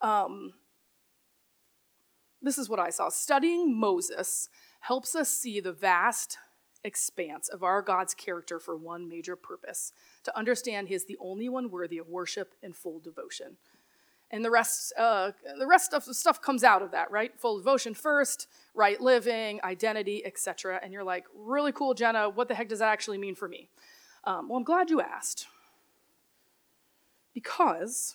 um, 0.00 0.52
this 2.44 2.58
is 2.58 2.68
what 2.68 2.78
I 2.78 2.90
saw. 2.90 3.08
Studying 3.08 3.78
Moses 3.78 4.48
helps 4.80 5.14
us 5.14 5.30
see 5.30 5.60
the 5.60 5.72
vast 5.72 6.38
expanse 6.84 7.48
of 7.48 7.62
our 7.62 7.80
God's 7.80 8.12
character 8.14 8.60
for 8.60 8.76
one 8.76 9.08
major 9.08 9.34
purpose 9.34 9.92
to 10.24 10.36
understand 10.36 10.88
He 10.88 10.94
is 10.94 11.06
the 11.06 11.16
only 11.18 11.48
one 11.48 11.70
worthy 11.70 11.98
of 11.98 12.08
worship 12.08 12.54
and 12.62 12.76
full 12.76 13.00
devotion. 13.00 13.56
And 14.30 14.44
the 14.44 14.50
rest 14.50 14.92
uh, 14.98 15.32
the 15.58 15.66
rest 15.66 15.94
of 15.94 16.04
the 16.04 16.12
stuff 16.12 16.42
comes 16.42 16.62
out 16.62 16.82
of 16.82 16.90
that 16.90 17.10
right? 17.10 17.32
Full 17.38 17.56
devotion 17.56 17.94
first 17.94 18.46
right 18.74 19.00
living 19.00 19.60
identity 19.64 20.24
etc 20.26 20.80
and 20.82 20.92
you're 20.92 21.04
like 21.04 21.24
really 21.34 21.72
cool 21.72 21.94
jenna. 21.94 22.28
What 22.28 22.48
the 22.48 22.54
heck 22.54 22.68
does 22.68 22.80
that 22.80 22.88
actually 22.88 23.18
mean 23.18 23.34
for 23.34 23.48
me? 23.48 23.70
Um, 24.24 24.48
well 24.48 24.58
i'm 24.58 24.64
glad 24.64 24.90
you 24.90 25.00
asked. 25.00 25.46
Because 27.32 28.14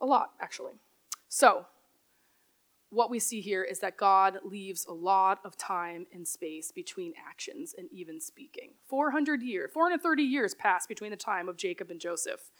a 0.00 0.06
lot 0.06 0.30
actually. 0.40 0.72
So 1.28 1.66
what 2.92 3.10
we 3.10 3.18
see 3.18 3.40
here 3.40 3.64
is 3.64 3.78
that 3.80 3.96
God 3.96 4.38
leaves 4.44 4.86
a 4.86 4.92
lot 4.92 5.40
of 5.44 5.56
time 5.56 6.06
and 6.12 6.28
space 6.28 6.70
between 6.70 7.14
actions 7.26 7.74
and 7.76 7.88
even 7.90 8.20
speaking. 8.20 8.74
400 8.86 9.42
years, 9.42 9.70
430 9.72 10.22
years 10.22 10.54
pass 10.54 10.86
between 10.86 11.10
the 11.10 11.16
time 11.16 11.48
of 11.48 11.56
Jacob 11.56 11.90
and 11.90 12.00
Joseph 12.00 12.50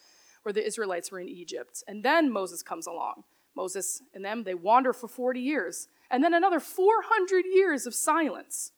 where 0.42 0.52
the 0.52 0.66
Israelites 0.66 1.10
were 1.10 1.20
in 1.20 1.28
Egypt. 1.28 1.82
And 1.86 2.02
then 2.02 2.30
Moses 2.30 2.62
comes 2.62 2.86
along. 2.86 3.24
Moses 3.54 4.02
and 4.14 4.24
them, 4.24 4.44
they 4.44 4.54
wander 4.54 4.92
for 4.92 5.08
40 5.08 5.40
years. 5.40 5.88
And 6.10 6.22
then 6.22 6.34
another 6.34 6.60
400 6.60 7.44
years 7.44 7.86
of 7.86 7.94
silence. 7.94 8.72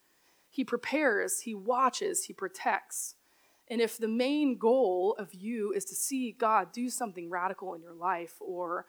He 0.51 0.65
prepares, 0.65 1.41
he 1.41 1.55
watches, 1.55 2.25
he 2.25 2.33
protects. 2.33 3.15
And 3.69 3.81
if 3.81 3.97
the 3.97 4.09
main 4.09 4.59
goal 4.59 5.17
of 5.19 5.35
you 5.35 5.73
is 5.73 5.85
to 5.87 5.95
see 5.95 6.33
God 6.33 6.71
do 6.73 6.91
something 6.91 7.31
radical 7.31 7.75
in 7.75 7.83
your 7.83 7.95
life 7.95 8.35
or 8.41 8.87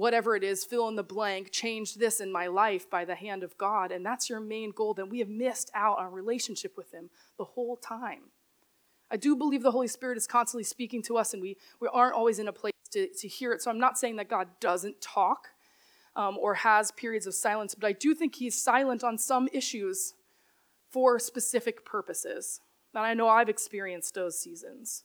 whatever 0.00 0.34
it 0.34 0.42
is, 0.42 0.64
fill 0.64 0.88
in 0.88 0.96
the 0.96 1.02
blank, 1.02 1.50
change 1.52 1.96
this 1.96 2.20
in 2.20 2.32
my 2.32 2.46
life 2.46 2.88
by 2.88 3.04
the 3.04 3.14
hand 3.14 3.42
of 3.42 3.56
God, 3.58 3.92
and 3.92 4.04
that's 4.04 4.30
your 4.30 4.40
main 4.40 4.70
goal, 4.70 4.94
then 4.94 5.10
we 5.10 5.18
have 5.18 5.28
missed 5.28 5.70
out 5.74 5.98
on 5.98 6.10
relationship 6.10 6.74
with 6.74 6.90
Him 6.90 7.10
the 7.36 7.44
whole 7.44 7.76
time. 7.76 8.30
I 9.10 9.18
do 9.18 9.36
believe 9.36 9.62
the 9.62 9.72
Holy 9.72 9.88
Spirit 9.88 10.16
is 10.16 10.26
constantly 10.26 10.64
speaking 10.64 11.02
to 11.02 11.18
us, 11.18 11.34
and 11.34 11.42
we, 11.42 11.58
we 11.80 11.88
aren't 11.92 12.14
always 12.14 12.38
in 12.38 12.48
a 12.48 12.52
place 12.52 12.72
to, 12.92 13.08
to 13.08 13.28
hear 13.28 13.52
it. 13.52 13.60
So 13.60 13.70
I'm 13.70 13.78
not 13.78 13.98
saying 13.98 14.16
that 14.16 14.30
God 14.30 14.48
doesn't 14.58 15.02
talk 15.02 15.48
um, 16.16 16.38
or 16.38 16.54
has 16.54 16.90
periods 16.92 17.26
of 17.26 17.34
silence, 17.34 17.74
but 17.74 17.86
I 17.86 17.92
do 17.92 18.14
think 18.14 18.36
He's 18.36 18.60
silent 18.60 19.04
on 19.04 19.18
some 19.18 19.50
issues 19.52 20.14
for 20.88 21.18
specific 21.18 21.84
purposes. 21.84 22.62
And 22.94 23.04
I 23.04 23.12
know 23.12 23.28
I've 23.28 23.50
experienced 23.50 24.14
those 24.14 24.38
seasons. 24.38 25.04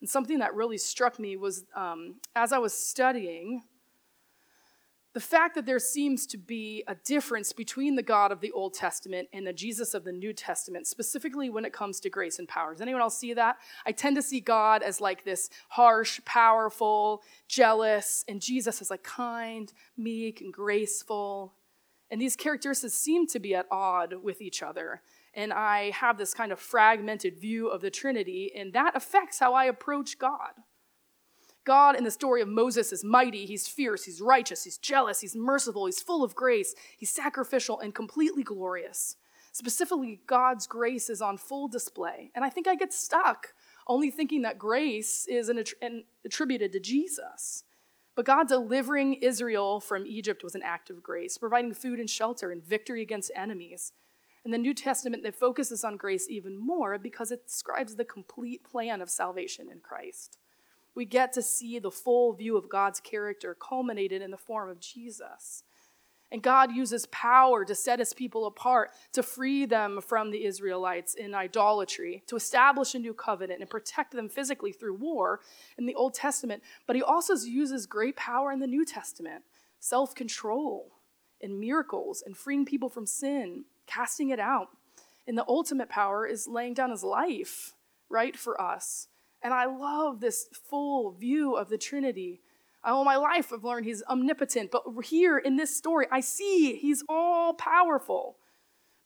And 0.00 0.08
something 0.08 0.38
that 0.38 0.54
really 0.54 0.78
struck 0.78 1.18
me 1.18 1.36
was 1.36 1.64
um, 1.76 2.14
as 2.34 2.52
I 2.52 2.58
was 2.58 2.72
studying, 2.72 3.62
the 5.12 5.20
fact 5.20 5.56
that 5.56 5.66
there 5.66 5.80
seems 5.80 6.24
to 6.28 6.38
be 6.38 6.84
a 6.86 6.94
difference 6.94 7.52
between 7.52 7.96
the 7.96 8.02
God 8.02 8.30
of 8.30 8.40
the 8.40 8.52
Old 8.52 8.74
Testament 8.74 9.28
and 9.32 9.44
the 9.44 9.52
Jesus 9.52 9.92
of 9.92 10.04
the 10.04 10.12
New 10.12 10.32
Testament, 10.32 10.86
specifically 10.86 11.50
when 11.50 11.64
it 11.64 11.72
comes 11.72 11.98
to 12.00 12.10
grace 12.10 12.38
and 12.38 12.46
power. 12.46 12.72
Does 12.72 12.80
anyone 12.80 13.02
else 13.02 13.18
see 13.18 13.34
that? 13.34 13.56
I 13.84 13.90
tend 13.90 14.14
to 14.16 14.22
see 14.22 14.40
God 14.40 14.82
as 14.82 15.00
like 15.00 15.24
this 15.24 15.50
harsh, 15.70 16.20
powerful, 16.24 17.22
jealous, 17.48 18.24
and 18.28 18.40
Jesus 18.40 18.80
as 18.80 18.90
like 18.90 19.02
kind, 19.02 19.72
meek, 19.96 20.40
and 20.40 20.52
graceful. 20.52 21.54
And 22.08 22.20
these 22.20 22.36
characteristics 22.36 22.94
seem 22.94 23.26
to 23.28 23.40
be 23.40 23.54
at 23.54 23.66
odd 23.70 24.14
with 24.22 24.40
each 24.40 24.62
other. 24.62 25.02
And 25.34 25.52
I 25.52 25.90
have 25.90 26.18
this 26.18 26.34
kind 26.34 26.52
of 26.52 26.60
fragmented 26.60 27.38
view 27.40 27.68
of 27.68 27.82
the 27.82 27.90
Trinity, 27.90 28.52
and 28.56 28.72
that 28.72 28.96
affects 28.96 29.38
how 29.38 29.54
I 29.54 29.64
approach 29.64 30.18
God. 30.18 30.52
God 31.70 31.94
in 31.94 32.02
the 32.02 32.10
story 32.10 32.42
of 32.42 32.48
Moses 32.48 32.92
is 32.92 33.04
mighty, 33.04 33.46
he's 33.46 33.68
fierce, 33.68 34.02
he's 34.02 34.20
righteous, 34.20 34.64
he's 34.64 34.76
jealous, 34.76 35.20
he's 35.20 35.36
merciful, 35.36 35.86
he's 35.86 36.02
full 36.02 36.24
of 36.24 36.34
grace, 36.34 36.74
he's 36.98 37.10
sacrificial 37.10 37.78
and 37.78 37.94
completely 37.94 38.42
glorious. 38.42 39.14
Specifically, 39.52 40.20
God's 40.26 40.66
grace 40.66 41.08
is 41.08 41.22
on 41.22 41.38
full 41.38 41.68
display. 41.68 42.32
And 42.34 42.44
I 42.44 42.50
think 42.50 42.66
I 42.66 42.74
get 42.74 42.92
stuck 42.92 43.54
only 43.86 44.10
thinking 44.10 44.42
that 44.42 44.58
grace 44.58 45.28
is 45.28 45.48
an, 45.48 45.62
an 45.80 46.06
attributed 46.24 46.72
to 46.72 46.80
Jesus. 46.80 47.62
But 48.16 48.26
God 48.26 48.48
delivering 48.48 49.14
Israel 49.22 49.78
from 49.78 50.08
Egypt 50.08 50.42
was 50.42 50.56
an 50.56 50.64
act 50.64 50.90
of 50.90 51.04
grace, 51.04 51.38
providing 51.38 51.72
food 51.74 52.00
and 52.00 52.10
shelter 52.10 52.50
and 52.50 52.64
victory 52.64 53.00
against 53.00 53.30
enemies. 53.36 53.92
In 54.44 54.50
the 54.50 54.58
New 54.58 54.74
Testament, 54.74 55.22
that 55.22 55.36
focuses 55.38 55.84
on 55.84 55.96
grace 55.96 56.26
even 56.28 56.58
more 56.58 56.98
because 56.98 57.30
it 57.30 57.46
describes 57.46 57.94
the 57.94 58.04
complete 58.04 58.64
plan 58.64 59.00
of 59.00 59.08
salvation 59.08 59.68
in 59.70 59.78
Christ 59.78 60.36
we 60.94 61.04
get 61.04 61.32
to 61.34 61.42
see 61.42 61.78
the 61.78 61.90
full 61.90 62.32
view 62.32 62.56
of 62.56 62.68
God's 62.68 63.00
character 63.00 63.56
culminated 63.58 64.22
in 64.22 64.30
the 64.30 64.36
form 64.36 64.68
of 64.68 64.80
Jesus. 64.80 65.64
And 66.32 66.42
God 66.42 66.72
uses 66.72 67.06
power 67.06 67.64
to 67.64 67.74
set 67.74 67.98
his 67.98 68.12
people 68.12 68.46
apart, 68.46 68.90
to 69.14 69.22
free 69.22 69.66
them 69.66 70.00
from 70.00 70.30
the 70.30 70.44
Israelites 70.44 71.14
in 71.14 71.34
idolatry, 71.34 72.22
to 72.28 72.36
establish 72.36 72.94
a 72.94 73.00
new 73.00 73.12
covenant 73.12 73.60
and 73.60 73.68
protect 73.68 74.12
them 74.12 74.28
physically 74.28 74.72
through 74.72 74.94
war 74.94 75.40
in 75.76 75.86
the 75.86 75.94
Old 75.94 76.14
Testament. 76.14 76.62
But 76.86 76.94
he 76.94 77.02
also 77.02 77.34
uses 77.34 77.86
great 77.86 78.14
power 78.14 78.52
in 78.52 78.60
the 78.60 78.68
New 78.68 78.84
Testament 78.84 79.42
self 79.80 80.14
control 80.14 80.92
and 81.42 81.58
miracles 81.58 82.22
and 82.24 82.36
freeing 82.36 82.64
people 82.64 82.88
from 82.88 83.06
sin, 83.06 83.64
casting 83.86 84.30
it 84.30 84.38
out. 84.38 84.68
And 85.26 85.36
the 85.36 85.44
ultimate 85.48 85.88
power 85.88 86.26
is 86.26 86.46
laying 86.46 86.74
down 86.74 86.90
his 86.90 87.02
life, 87.02 87.74
right, 88.08 88.36
for 88.36 88.60
us. 88.60 89.08
And 89.42 89.54
I 89.54 89.66
love 89.66 90.20
this 90.20 90.48
full 90.68 91.12
view 91.12 91.54
of 91.56 91.68
the 91.68 91.78
Trinity. 91.78 92.40
All 92.84 93.04
my 93.04 93.16
life, 93.16 93.52
I've 93.52 93.64
learned 93.64 93.86
he's 93.86 94.02
omnipotent, 94.08 94.70
but 94.70 94.82
here 95.04 95.38
in 95.38 95.56
this 95.56 95.76
story, 95.76 96.06
I 96.10 96.20
see 96.20 96.76
he's 96.76 97.04
all 97.08 97.54
powerful. 97.54 98.36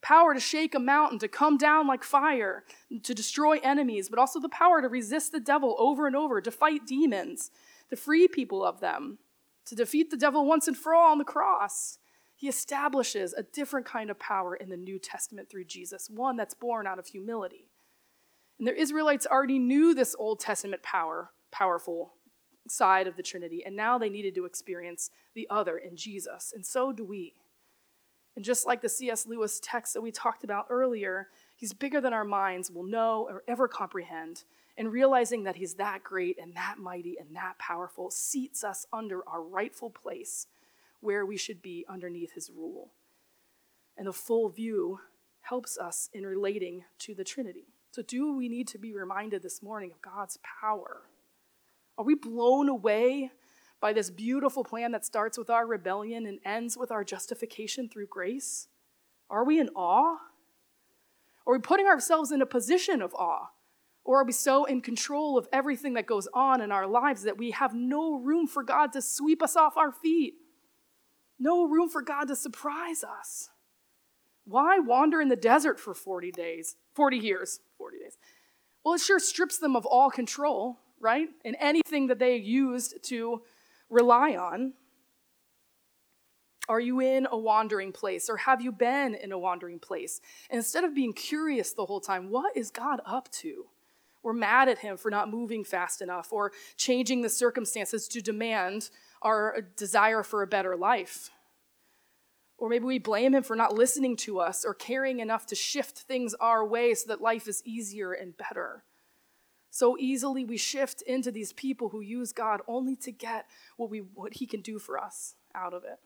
Power 0.01 0.35
to 0.35 0.41
shake 0.41 0.75
a 0.75 0.79
mountain, 0.79 1.19
to 1.21 1.29
come 1.29 1.57
down 1.57 1.87
like 1.87 2.05
fire, 2.05 2.65
to 3.03 3.15
destroy 3.15 3.59
enemies, 3.63 4.09
but 4.09 4.19
also 4.19 4.39
the 4.39 4.49
power 4.49 4.83
to 4.83 4.89
resist 4.89 5.33
the 5.33 5.41
devil 5.41 5.75
over 5.79 6.07
and 6.07 6.15
over, 6.15 6.41
to 6.41 6.51
fight 6.51 6.87
demons, 6.87 7.51
to 7.91 7.97
free 7.97 8.29
people 8.29 8.65
of 8.65 8.81
them, 8.81 9.19
to 9.65 9.75
defeat 9.75 10.11
the 10.11 10.17
devil 10.17 10.45
once 10.45 10.69
and 10.69 10.77
for 10.77 10.95
all 10.95 11.11
on 11.11 11.19
the 11.19 11.25
cross. 11.25 11.99
He 12.37 12.49
establishes 12.49 13.33
a 13.33 13.43
different 13.43 13.87
kind 13.87 14.11
of 14.11 14.19
power 14.19 14.55
in 14.55 14.69
the 14.69 14.77
New 14.77 14.99
Testament 14.99 15.49
through 15.49 15.65
Jesus, 15.65 16.11
one 16.11 16.37
that's 16.37 16.55
born 16.55 16.87
out 16.87 16.99
of 16.99 17.07
humility. 17.07 17.71
And 18.59 18.69
the 18.69 18.81
Israelites 18.81 19.27
already 19.27 19.59
knew 19.59 19.95
this 19.95 20.15
Old 20.19 20.41
Testament 20.41 20.83
power, 20.83 21.31
powerful 21.51 22.15
side 22.69 23.07
of 23.07 23.17
the 23.17 23.23
Trinity, 23.23 23.63
and 23.65 23.77
now 23.77 23.99
they 23.99 24.09
needed 24.09 24.35
to 24.37 24.45
experience 24.45 25.11
the 25.35 25.47
other 25.51 25.77
in 25.77 25.97
Jesus. 25.97 26.53
And 26.55 26.65
so 26.65 26.93
do 26.93 27.05
we. 27.05 27.35
And 28.37 28.45
just 28.45 28.67
like 28.67 28.83
the 28.83 28.89
C.S. 28.89 29.27
Lewis 29.27 29.61
text 29.63 29.95
that 29.95 30.01
we 30.01 30.11
talked 30.11 30.45
about 30.45 30.67
earlier, 30.69 31.29
he's 31.57 31.73
bigger 31.73 32.01
than 32.01 32.13
our 32.13 32.25
minds 32.25 32.71
will 32.71 32.83
know 32.83 33.27
or 33.29 33.43
ever 33.47 33.69
comprehend. 33.69 34.45
And 34.77 34.91
realizing 34.91 35.45
that 35.45 35.55
he's 35.55 35.75
that 35.75 36.03
great 36.03 36.37
and 36.43 36.53
that 36.55 36.79
mighty 36.79 37.17
and 37.17 37.37
that 37.37 37.59
powerful 37.61 38.11
seats 38.11 38.65
us 38.65 38.87
under 38.93 39.21
our 39.29 39.41
rightful 39.41 39.89
place 39.89 40.49
where 40.99 41.25
we 41.25 41.37
should 41.37 41.63
be 41.63 41.85
underneath 41.89 42.33
his 42.33 42.51
rule. 42.51 42.91
And 43.97 44.09
the 44.09 44.13
full 44.13 44.49
view 44.49 44.99
helps 45.43 45.79
us 45.79 46.11
in 46.13 46.27
relating 46.27 46.85
to 46.99 47.15
the 47.15 47.23
Trinity. 47.23 47.69
So, 47.95 48.03
do 48.03 48.37
we 48.37 48.49
need 48.49 48.67
to 48.69 48.79
be 48.79 48.93
reminded 48.93 49.45
this 49.45 49.63
morning 49.63 49.93
of 49.93 50.03
God's 50.03 50.37
power? 50.61 51.03
Are 51.97 52.05
we 52.05 52.17
blown 52.17 52.69
away 52.69 53.31
by 53.81 53.93
this 53.93 54.11
beautiful 54.11 54.65
plan 54.65 54.91
that 54.91 55.05
starts 55.05 55.39
with 55.39 55.49
our 55.49 55.65
rebellion 55.65 56.27
and 56.27 56.41
ends 56.45 56.77
with 56.77 56.91
our 56.91 57.05
justification 57.05 57.89
through 57.89 58.09
grace? 58.09 58.67
Are 59.31 59.45
we 59.45 59.61
in 59.61 59.69
awe? 59.77 60.17
Are 61.47 61.53
we 61.53 61.61
putting 61.61 61.87
ourselves 61.87 62.33
in 62.33 62.43
a 62.43 62.47
position 62.47 63.01
of 63.01 63.15
awe? 63.15 63.51
Or 64.03 64.21
are 64.21 64.25
we 64.25 64.33
so 64.33 64.65
in 64.65 64.81
control 64.81 65.39
of 65.39 65.47
everything 65.53 65.95
that 65.95 66.07
goes 66.07 66.27
on 66.35 66.61
in 66.61 66.73
our 66.73 66.89
lives 66.89 67.23
that 67.23 67.39
we 67.39 67.53
have 67.53 67.75
no 67.75 68.19
room 68.19 68.49
for 68.49 68.65
God 68.65 68.93
to 68.95 69.03
sweep 69.03 69.41
us 69.41 69.55
off 69.55 69.77
our 69.77 69.93
feet? 69.93 70.35
No 71.39 71.69
room 71.69 71.89
for 71.89 72.03
God 72.03 72.25
to 72.25 72.35
surprise 72.35 73.05
us? 73.05 73.51
Why 74.45 74.79
wander 74.79 75.21
in 75.21 75.29
the 75.29 75.37
desert 75.37 75.81
for 75.81 75.95
40 75.95 76.31
days, 76.31 76.77
40 76.95 77.17
years, 77.17 77.61
40 77.79 77.99
days? 77.99 78.17
Well, 78.85 78.95
it 78.95 79.01
sure 79.01 79.19
strips 79.19 79.59
them 79.59 79.77
of 79.77 79.87
all 79.87 80.11
control, 80.11 80.79
right? 81.01 81.29
And 81.45 81.57
anything 81.59 82.09
that 82.09 82.19
they 82.19 82.37
used 82.37 83.03
to 83.05 83.43
rely 83.89 84.37
on. 84.37 84.75
Are 86.69 86.81
you 86.81 87.01
in 87.01 87.27
a 87.31 87.37
wandering 87.37 87.93
place 87.93 88.31
or 88.31 88.39
have 88.39 88.63
you 88.63 88.73
been 88.73 89.15
in 89.15 89.33
a 89.33 89.39
wandering 89.39 89.79
place? 89.79 90.21
And 90.49 90.59
instead 90.59 90.85
of 90.85 90.95
being 90.95 91.13
curious 91.13 91.73
the 91.73 91.85
whole 91.85 92.01
time, 92.01 92.31
what 92.31 92.57
is 92.57 92.71
God 92.71 93.01
up 93.05 93.31
to? 93.33 93.67
We're 94.23 94.33
mad 94.33 94.71
at 94.71 94.79
him 94.79 94.97
for 94.97 95.11
not 95.11 95.31
moving 95.31 95.65
fast 95.65 96.01
enough 96.01 96.33
or 96.33 96.53
changing 96.79 97.21
the 97.21 97.29
circumstances 97.29 98.09
to 98.09 98.23
demand 98.23 98.89
our 99.21 99.69
desire 99.77 100.23
for 100.23 100.43
a 100.43 100.47
better 100.47 100.77
life. 100.77 101.31
Or 102.57 102.69
maybe 102.69 102.85
we 102.85 102.99
blame 102.99 103.35
him 103.35 103.43
for 103.43 103.57
not 103.57 103.75
listening 103.75 104.17
to 104.19 104.39
us 104.39 104.65
or 104.65 104.75
caring 104.75 105.21
enough 105.21 105.47
to 105.47 105.55
shift 105.55 106.01
things 106.01 106.35
our 106.35 106.65
way 106.65 106.95
so 106.95 107.09
that 107.09 107.21
life 107.21 107.49
is 107.49 107.63
easier 107.65 108.13
and 108.13 108.37
better. 108.37 108.85
So 109.71 109.97
easily 109.99 110.45
we 110.45 110.57
shift 110.57 111.03
into 111.03 111.33
these 111.33 111.53
people 111.53 111.89
who 111.89 112.01
use 112.01 112.33
God 112.33 112.61
only 112.69 112.95
to 112.97 113.11
get 113.11 113.47
what, 113.77 113.91
we, 113.91 113.99
what 113.99 114.35
he 114.35 114.47
can 114.47 114.61
do 114.61 114.79
for 114.79 114.99
us 114.99 115.35
out 115.53 115.75
of 115.75 115.83
it. 115.83 115.99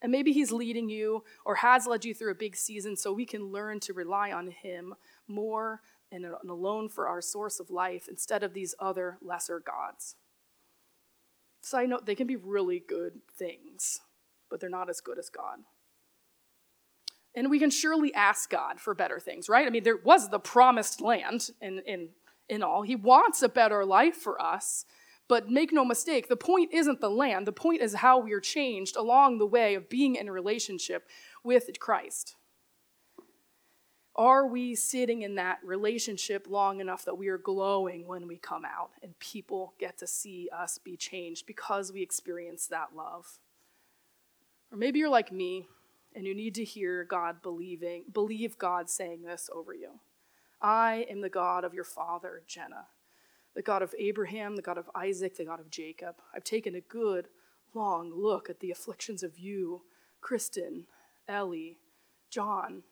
And 0.00 0.10
maybe 0.10 0.32
he's 0.32 0.52
leading 0.52 0.88
you 0.88 1.24
or 1.44 1.56
has 1.56 1.86
led 1.86 2.04
you 2.04 2.14
through 2.14 2.32
a 2.32 2.34
big 2.34 2.56
season 2.56 2.96
so 2.96 3.12
we 3.12 3.26
can 3.26 3.52
learn 3.52 3.80
to 3.80 3.92
rely 3.92 4.32
on 4.32 4.48
him 4.48 4.94
more 5.28 5.82
and 6.10 6.26
alone 6.48 6.88
for 6.88 7.08
our 7.08 7.20
source 7.20 7.60
of 7.60 7.70
life 7.70 8.06
instead 8.08 8.42
of 8.42 8.54
these 8.54 8.74
other 8.78 9.18
lesser 9.20 9.60
gods. 9.60 10.16
Side 11.60 11.88
note, 11.88 12.06
they 12.06 12.14
can 12.14 12.26
be 12.26 12.36
really 12.36 12.78
good 12.86 13.20
things, 13.36 14.00
but 14.50 14.60
they're 14.60 14.70
not 14.70 14.90
as 14.90 15.00
good 15.00 15.18
as 15.18 15.30
God. 15.30 15.60
And 17.34 17.50
we 17.50 17.58
can 17.58 17.70
surely 17.70 18.14
ask 18.14 18.48
God 18.48 18.80
for 18.80 18.94
better 18.94 19.18
things, 19.18 19.48
right? 19.48 19.66
I 19.66 19.70
mean, 19.70 19.82
there 19.82 19.96
was 19.96 20.28
the 20.28 20.38
promised 20.38 21.00
land 21.00 21.50
in, 21.60 21.80
in, 21.80 22.08
in 22.48 22.62
all. 22.62 22.82
He 22.82 22.94
wants 22.94 23.42
a 23.42 23.48
better 23.48 23.84
life 23.84 24.16
for 24.16 24.40
us. 24.40 24.84
But 25.26 25.48
make 25.48 25.72
no 25.72 25.84
mistake, 25.84 26.28
the 26.28 26.36
point 26.36 26.72
isn't 26.72 27.00
the 27.00 27.08
land. 27.08 27.46
The 27.46 27.52
point 27.52 27.80
is 27.80 27.94
how 27.94 28.18
we 28.18 28.32
are 28.34 28.40
changed 28.40 28.94
along 28.94 29.38
the 29.38 29.46
way 29.46 29.74
of 29.74 29.88
being 29.88 30.16
in 30.16 30.30
relationship 30.30 31.08
with 31.42 31.70
Christ. 31.80 32.36
Are 34.16 34.46
we 34.46 34.76
sitting 34.76 35.22
in 35.22 35.34
that 35.36 35.58
relationship 35.64 36.46
long 36.48 36.80
enough 36.80 37.04
that 37.04 37.16
we 37.16 37.28
are 37.28 37.38
glowing 37.38 38.06
when 38.06 38.28
we 38.28 38.36
come 38.36 38.64
out 38.64 38.90
and 39.02 39.18
people 39.18 39.74
get 39.80 39.98
to 39.98 40.06
see 40.06 40.48
us 40.56 40.78
be 40.78 40.96
changed 40.96 41.46
because 41.46 41.92
we 41.92 42.02
experience 42.02 42.66
that 42.68 42.94
love? 42.94 43.38
Or 44.70 44.78
maybe 44.78 45.00
you're 45.00 45.08
like 45.08 45.32
me 45.32 45.66
and 46.14 46.26
you 46.26 46.34
need 46.34 46.54
to 46.56 46.64
hear 46.64 47.04
God 47.04 47.42
believing, 47.42 48.04
believe 48.12 48.58
God 48.58 48.88
saying 48.88 49.22
this 49.22 49.50
over 49.54 49.74
you. 49.74 50.00
I 50.60 51.06
am 51.10 51.20
the 51.20 51.28
God 51.28 51.64
of 51.64 51.74
your 51.74 51.84
father, 51.84 52.42
Jenna, 52.46 52.86
the 53.54 53.62
God 53.62 53.82
of 53.82 53.94
Abraham, 53.98 54.56
the 54.56 54.62
God 54.62 54.78
of 54.78 54.90
Isaac, 54.94 55.36
the 55.36 55.44
God 55.44 55.60
of 55.60 55.70
Jacob. 55.70 56.16
I've 56.34 56.44
taken 56.44 56.74
a 56.74 56.80
good, 56.80 57.28
long 57.74 58.12
look 58.14 58.48
at 58.48 58.60
the 58.60 58.70
afflictions 58.70 59.22
of 59.22 59.38
you, 59.38 59.82
Kristen, 60.20 60.86
Ellie, 61.28 61.78
John, 62.30 62.82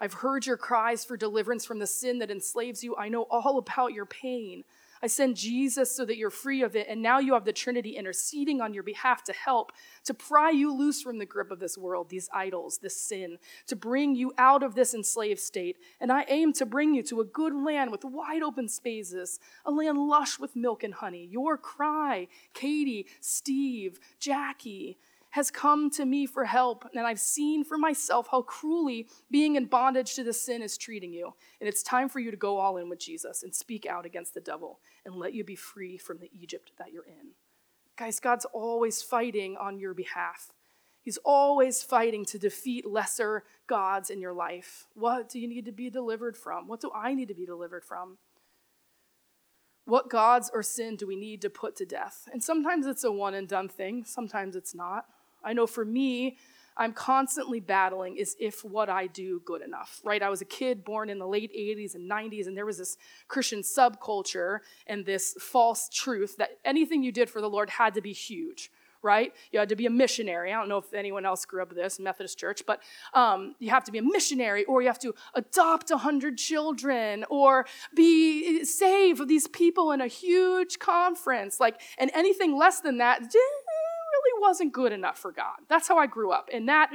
I've 0.00 0.14
heard 0.14 0.46
your 0.46 0.56
cries 0.56 1.04
for 1.04 1.16
deliverance 1.16 1.66
from 1.66 1.78
the 1.78 1.86
sin 1.86 2.18
that 2.20 2.30
enslaves 2.30 2.82
you. 2.82 2.96
I 2.96 3.10
know 3.10 3.26
all 3.30 3.58
about 3.58 3.92
your 3.92 4.06
pain. 4.06 4.64
I 5.02 5.06
send 5.06 5.36
Jesus 5.36 5.94
so 5.94 6.04
that 6.04 6.16
you're 6.16 6.30
free 6.30 6.62
of 6.62 6.76
it, 6.76 6.86
and 6.88 7.00
now 7.00 7.18
you 7.18 7.34
have 7.34 7.44
the 7.44 7.52
Trinity 7.52 7.96
interceding 7.96 8.60
on 8.60 8.74
your 8.74 8.82
behalf 8.82 9.24
to 9.24 9.32
help, 9.32 9.72
to 10.04 10.14
pry 10.14 10.50
you 10.50 10.72
loose 10.72 11.00
from 11.02 11.18
the 11.18 11.26
grip 11.26 11.50
of 11.50 11.58
this 11.58 11.78
world, 11.78 12.10
these 12.10 12.28
idols, 12.32 12.78
this 12.78 13.00
sin, 13.00 13.38
to 13.66 13.76
bring 13.76 14.14
you 14.14 14.32
out 14.36 14.62
of 14.62 14.74
this 14.74 14.94
enslaved 14.94 15.40
state. 15.40 15.78
And 16.00 16.12
I 16.12 16.24
aim 16.28 16.52
to 16.54 16.66
bring 16.66 16.94
you 16.94 17.02
to 17.04 17.20
a 17.20 17.24
good 17.24 17.54
land 17.54 17.90
with 17.90 18.04
wide 18.04 18.42
open 18.42 18.68
spaces, 18.68 19.40
a 19.64 19.70
land 19.70 19.98
lush 19.98 20.38
with 20.38 20.54
milk 20.54 20.82
and 20.82 20.94
honey. 20.94 21.26
Your 21.30 21.56
cry, 21.56 22.28
Katie, 22.52 23.06
Steve, 23.20 23.98
Jackie, 24.18 24.98
has 25.30 25.50
come 25.50 25.90
to 25.90 26.04
me 26.04 26.26
for 26.26 26.44
help, 26.44 26.84
and 26.94 27.06
I've 27.06 27.20
seen 27.20 27.64
for 27.64 27.78
myself 27.78 28.28
how 28.30 28.42
cruelly 28.42 29.08
being 29.30 29.56
in 29.56 29.66
bondage 29.66 30.14
to 30.14 30.24
the 30.24 30.32
sin 30.32 30.60
is 30.60 30.76
treating 30.76 31.12
you. 31.12 31.34
And 31.60 31.68
it's 31.68 31.82
time 31.82 32.08
for 32.08 32.18
you 32.18 32.30
to 32.30 32.36
go 32.36 32.58
all 32.58 32.76
in 32.76 32.88
with 32.88 32.98
Jesus 32.98 33.42
and 33.42 33.54
speak 33.54 33.86
out 33.86 34.04
against 34.04 34.34
the 34.34 34.40
devil 34.40 34.80
and 35.04 35.14
let 35.14 35.32
you 35.32 35.44
be 35.44 35.56
free 35.56 35.98
from 35.98 36.18
the 36.18 36.30
Egypt 36.32 36.72
that 36.78 36.92
you're 36.92 37.06
in. 37.06 37.32
Guys, 37.96 38.18
God's 38.18 38.46
always 38.46 39.02
fighting 39.02 39.56
on 39.56 39.78
your 39.78 39.94
behalf. 39.94 40.52
He's 41.02 41.18
always 41.24 41.82
fighting 41.82 42.24
to 42.26 42.38
defeat 42.38 42.86
lesser 42.86 43.44
gods 43.66 44.10
in 44.10 44.20
your 44.20 44.32
life. 44.32 44.86
What 44.94 45.28
do 45.28 45.38
you 45.38 45.48
need 45.48 45.64
to 45.66 45.72
be 45.72 45.90
delivered 45.90 46.36
from? 46.36 46.66
What 46.66 46.80
do 46.80 46.90
I 46.94 47.14
need 47.14 47.28
to 47.28 47.34
be 47.34 47.46
delivered 47.46 47.84
from? 47.84 48.18
What 49.84 50.10
gods 50.10 50.50
or 50.52 50.62
sin 50.62 50.96
do 50.96 51.06
we 51.06 51.16
need 51.16 51.40
to 51.42 51.50
put 51.50 51.76
to 51.76 51.86
death? 51.86 52.28
And 52.32 52.42
sometimes 52.42 52.86
it's 52.86 53.04
a 53.04 53.10
one 53.10 53.34
and 53.34 53.48
done 53.48 53.68
thing, 53.68 54.04
sometimes 54.04 54.56
it's 54.56 54.74
not. 54.74 55.06
I 55.42 55.52
know 55.52 55.66
for 55.66 55.84
me, 55.84 56.36
I'm 56.76 56.92
constantly 56.94 57.60
battling 57.60 58.16
is 58.16 58.36
if 58.40 58.64
what 58.64 58.88
I 58.88 59.06
do 59.06 59.42
good 59.44 59.60
enough, 59.60 60.00
right? 60.02 60.22
I 60.22 60.30
was 60.30 60.40
a 60.40 60.46
kid 60.46 60.82
born 60.84 61.10
in 61.10 61.18
the 61.18 61.26
late 61.26 61.52
80s 61.52 61.94
and 61.94 62.10
90s, 62.10 62.46
and 62.46 62.56
there 62.56 62.64
was 62.64 62.78
this 62.78 62.96
Christian 63.28 63.60
subculture 63.60 64.60
and 64.86 65.04
this 65.04 65.34
false 65.38 65.90
truth 65.90 66.36
that 66.38 66.58
anything 66.64 67.02
you 67.02 67.12
did 67.12 67.28
for 67.28 67.42
the 67.42 67.50
Lord 67.50 67.68
had 67.68 67.94
to 67.94 68.00
be 68.00 68.12
huge, 68.12 68.70
right? 69.02 69.32
You 69.52 69.58
had 69.58 69.68
to 69.70 69.76
be 69.76 69.86
a 69.86 69.90
missionary. 69.90 70.52
I 70.52 70.58
don't 70.58 70.68
know 70.68 70.78
if 70.78 70.92
anyone 70.92 71.26
else 71.26 71.44
grew 71.44 71.62
up 71.62 71.74
this, 71.74 71.98
Methodist 71.98 72.38
church, 72.38 72.62
but 72.66 72.82
um, 73.14 73.54
you 73.58 73.70
have 73.70 73.84
to 73.84 73.92
be 73.92 73.98
a 73.98 74.02
missionary, 74.02 74.64
or 74.64 74.80
you 74.82 74.88
have 74.88 74.98
to 75.00 75.14
adopt 75.34 75.90
100 75.90 76.38
children, 76.38 77.24
or 77.30 77.66
be 77.94 78.64
save 78.64 79.26
these 79.26 79.48
people 79.48 79.92
in 79.92 80.00
a 80.00 80.06
huge 80.06 80.78
conference. 80.78 81.60
Like, 81.60 81.80
and 81.98 82.10
anything 82.14 82.56
less 82.56 82.80
than 82.80 82.98
that, 82.98 83.30
wasn't 84.40 84.72
good 84.72 84.92
enough 84.92 85.18
for 85.18 85.32
God. 85.32 85.58
That's 85.68 85.88
how 85.88 85.98
I 85.98 86.06
grew 86.06 86.32
up. 86.32 86.48
And 86.52 86.68
that, 86.68 86.90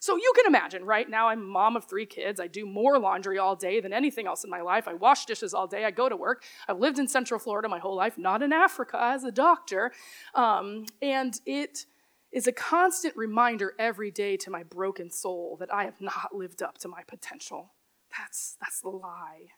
so 0.00 0.16
you 0.16 0.32
can 0.36 0.46
imagine, 0.46 0.84
right? 0.84 1.08
Now 1.08 1.28
I'm 1.28 1.48
mom 1.48 1.76
of 1.76 1.84
three 1.84 2.06
kids. 2.06 2.40
I 2.40 2.46
do 2.46 2.66
more 2.66 2.98
laundry 2.98 3.38
all 3.38 3.56
day 3.56 3.80
than 3.80 3.92
anything 3.92 4.26
else 4.26 4.44
in 4.44 4.50
my 4.50 4.60
life. 4.60 4.86
I 4.86 4.94
wash 4.94 5.24
dishes 5.26 5.54
all 5.54 5.66
day. 5.66 5.84
I 5.84 5.90
go 5.90 6.08
to 6.08 6.16
work. 6.16 6.44
I've 6.68 6.78
lived 6.78 6.98
in 6.98 7.08
Central 7.08 7.40
Florida 7.40 7.68
my 7.68 7.78
whole 7.78 7.96
life, 7.96 8.18
not 8.18 8.42
in 8.42 8.52
Africa 8.52 8.98
as 9.00 9.24
a 9.24 9.32
doctor. 9.32 9.92
Um, 10.34 10.86
and 11.02 11.40
it 11.46 11.86
is 12.30 12.46
a 12.46 12.52
constant 12.52 13.16
reminder 13.16 13.74
every 13.78 14.10
day 14.10 14.36
to 14.36 14.50
my 14.50 14.62
broken 14.62 15.10
soul 15.10 15.56
that 15.60 15.72
I 15.72 15.84
have 15.84 16.00
not 16.00 16.34
lived 16.34 16.62
up 16.62 16.78
to 16.78 16.88
my 16.88 17.02
potential. 17.06 17.72
That's, 18.16 18.56
that's 18.60 18.80
the 18.80 18.90
lie. 18.90 19.48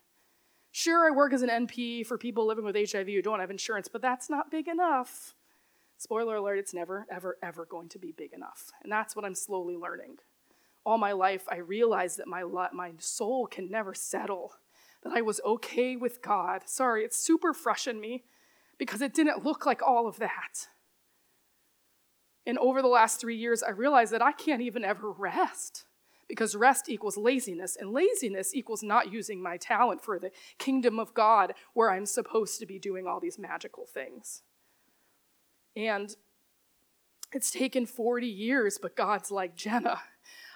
Sure, 0.72 1.06
I 1.06 1.11
work 1.11 1.32
as 1.32 1.42
an 1.42 1.48
NP 1.48 2.06
for 2.06 2.16
people 2.16 2.46
living 2.46 2.64
with 2.64 2.76
HIV 2.76 3.08
who 3.08 3.22
don't 3.22 3.40
have 3.40 3.50
insurance, 3.50 3.88
but 3.88 4.02
that's 4.02 4.30
not 4.30 4.50
big 4.50 4.68
enough. 4.68 5.34
Spoiler 6.01 6.36
alert, 6.36 6.59
it's 6.59 6.72
never, 6.72 7.07
ever, 7.11 7.36
ever 7.42 7.66
going 7.66 7.90
to 7.90 7.98
be 7.98 8.11
big 8.11 8.32
enough. 8.32 8.72
And 8.82 8.90
that's 8.90 9.14
what 9.14 9.26
I'm 9.26 9.34
slowly 9.34 9.76
learning. 9.76 10.16
All 10.82 10.96
my 10.96 11.12
life, 11.12 11.44
I 11.53 11.57
realized 11.57 12.16
that 12.18 12.26
my, 12.26 12.42
my 12.72 12.92
soul 12.98 13.46
can 13.46 13.70
never 13.70 13.92
settle, 13.92 14.55
that 15.03 15.12
I 15.12 15.20
was 15.20 15.42
okay 15.44 15.96
with 15.96 16.22
God. 16.22 16.62
Sorry, 16.64 17.05
it's 17.05 17.18
super 17.18 17.53
fresh 17.53 17.86
in 17.86 18.01
me 18.01 18.24
because 18.78 19.03
it 19.03 19.12
didn't 19.12 19.44
look 19.44 19.66
like 19.66 19.82
all 19.82 20.09
of 20.09 20.16
that. 20.20 20.68
And 22.46 22.57
over 22.57 22.80
the 22.80 22.88
last 22.88 23.20
three 23.20 23.36
years, 23.36 23.62
I 23.62 23.70
realized 23.70 24.14
that 24.14 24.22
I 24.22 24.32
can't 24.32 24.62
even 24.62 24.86
ever 24.86 25.11
rest 25.11 25.84
because 26.28 26.57
rest 26.57 26.88
equals 26.88 27.18
laziness, 27.18 27.76
and 27.78 27.92
laziness 27.92 28.55
equals 28.55 28.82
not 28.82 29.12
using 29.12 29.42
my 29.42 29.59
talent 29.59 30.01
for 30.01 30.18
the 30.18 30.30
kingdom 30.57 30.98
of 30.98 31.12
God 31.12 31.53
where 31.74 31.90
I'm 31.90 32.07
supposed 32.07 32.59
to 32.61 32.64
be 32.64 32.78
doing 32.78 33.07
all 33.07 33.20
these 33.20 33.38
magical 33.38 33.84
things. 33.84 34.40
And 35.76 36.14
it's 37.32 37.50
taken 37.50 37.86
40 37.86 38.26
years, 38.26 38.78
but 38.80 38.96
God's 38.96 39.30
like, 39.30 39.54
Jenna, 39.54 40.00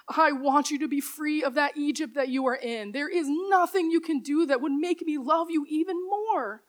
I 0.07 0.33
want 0.33 0.69
you 0.69 0.79
to 0.79 0.87
be 0.87 1.01
free 1.01 1.43
of 1.43 1.55
that 1.55 1.77
Egypt 1.77 2.15
that 2.15 2.29
you 2.29 2.45
are 2.47 2.55
in. 2.55 2.91
There 2.91 3.09
is 3.09 3.27
nothing 3.29 3.89
you 3.89 4.01
can 4.01 4.19
do 4.19 4.45
that 4.45 4.61
would 4.61 4.71
make 4.71 5.01
me 5.01 5.17
love 5.17 5.49
you 5.49 5.65
even 5.69 5.95
more. 6.05 6.63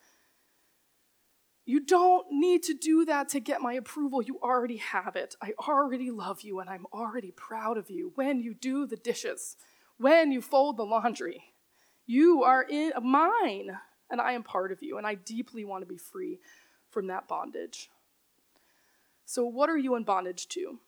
You 1.65 1.81
don't 1.81 2.27
need 2.31 2.63
to 2.63 2.73
do 2.73 3.03
that 3.05 3.27
to 3.29 3.41
get 3.41 3.61
my 3.61 3.73
approval. 3.73 4.21
You 4.21 4.39
already 4.41 4.77
have 4.77 5.17
it. 5.17 5.35
I 5.41 5.51
already 5.67 6.09
love 6.11 6.41
you 6.41 6.61
and 6.61 6.69
I'm 6.69 6.85
already 6.93 7.31
proud 7.31 7.77
of 7.77 7.89
you 7.89 8.13
when 8.15 8.39
you 8.39 8.53
do 8.53 8.87
the 8.87 8.95
dishes, 8.95 9.57
when 9.97 10.31
you 10.31 10.41
fold 10.41 10.77
the 10.77 10.83
laundry. 10.83 11.43
You 12.05 12.43
are 12.43 12.63
in 12.63 12.93
mine 13.03 13.77
and 14.09 14.21
I 14.21 14.31
am 14.31 14.43
part 14.43 14.71
of 14.71 14.81
you 14.81 14.97
and 14.97 15.05
I 15.05 15.15
deeply 15.15 15.65
want 15.65 15.81
to 15.81 15.85
be 15.85 15.97
free 15.97 16.39
from 16.89 17.07
that 17.07 17.27
bondage. 17.27 17.89
So, 19.29 19.45
what 19.45 19.69
are 19.69 19.77
you 19.77 19.95
in 19.95 20.03
bondage 20.03 20.47
to 20.49 20.79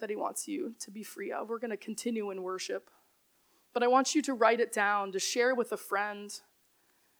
that 0.00 0.10
He 0.10 0.16
wants 0.16 0.48
you 0.48 0.74
to 0.80 0.90
be 0.90 1.04
free 1.04 1.30
of? 1.30 1.48
We're 1.48 1.60
going 1.60 1.70
to 1.70 1.76
continue 1.76 2.32
in 2.32 2.42
worship. 2.42 2.90
But 3.72 3.84
I 3.84 3.86
want 3.86 4.12
you 4.12 4.22
to 4.22 4.34
write 4.34 4.58
it 4.58 4.72
down, 4.72 5.12
to 5.12 5.20
share 5.20 5.54
with 5.54 5.70
a 5.70 5.76
friend. 5.76 6.32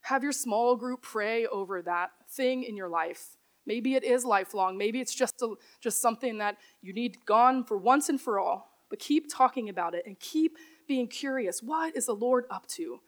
Have 0.00 0.24
your 0.24 0.32
small 0.32 0.74
group 0.74 1.02
pray 1.02 1.46
over 1.46 1.82
that 1.82 2.10
thing 2.28 2.64
in 2.64 2.76
your 2.76 2.88
life. 2.88 3.36
Maybe 3.64 3.94
it 3.94 4.02
is 4.02 4.24
lifelong. 4.24 4.76
Maybe 4.76 5.00
it's 5.00 5.14
just, 5.14 5.40
a, 5.40 5.54
just 5.80 6.00
something 6.00 6.38
that 6.38 6.56
you 6.82 6.92
need 6.92 7.24
gone 7.26 7.62
for 7.62 7.78
once 7.78 8.08
and 8.08 8.20
for 8.20 8.40
all. 8.40 8.68
But 8.90 8.98
keep 8.98 9.32
talking 9.32 9.68
about 9.68 9.94
it 9.94 10.04
and 10.04 10.18
keep 10.18 10.56
being 10.88 11.06
curious. 11.06 11.62
What 11.62 11.94
is 11.94 12.06
the 12.06 12.12
Lord 12.12 12.44
up 12.50 12.66
to? 12.70 12.98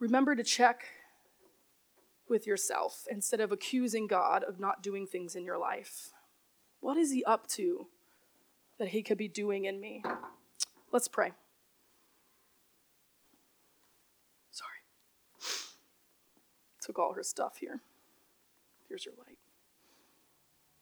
Remember 0.00 0.34
to 0.34 0.42
check 0.42 0.84
with 2.28 2.46
yourself 2.46 3.04
instead 3.10 3.40
of 3.40 3.52
accusing 3.52 4.06
God 4.06 4.44
of 4.44 4.60
not 4.60 4.82
doing 4.82 5.06
things 5.06 5.34
in 5.34 5.44
your 5.44 5.58
life. 5.58 6.10
What 6.80 6.96
is 6.96 7.12
He 7.12 7.24
up 7.24 7.46
to 7.48 7.88
that 8.78 8.88
He 8.88 9.02
could 9.02 9.18
be 9.18 9.28
doing 9.28 9.64
in 9.64 9.80
me? 9.80 10.02
Let's 10.92 11.08
pray. 11.08 11.32
Sorry. 14.50 15.68
Took 16.80 16.98
all 16.98 17.12
her 17.14 17.22
stuff 17.22 17.58
here. 17.58 17.80
Here's 18.88 19.04
your 19.04 19.14
light. 19.18 19.38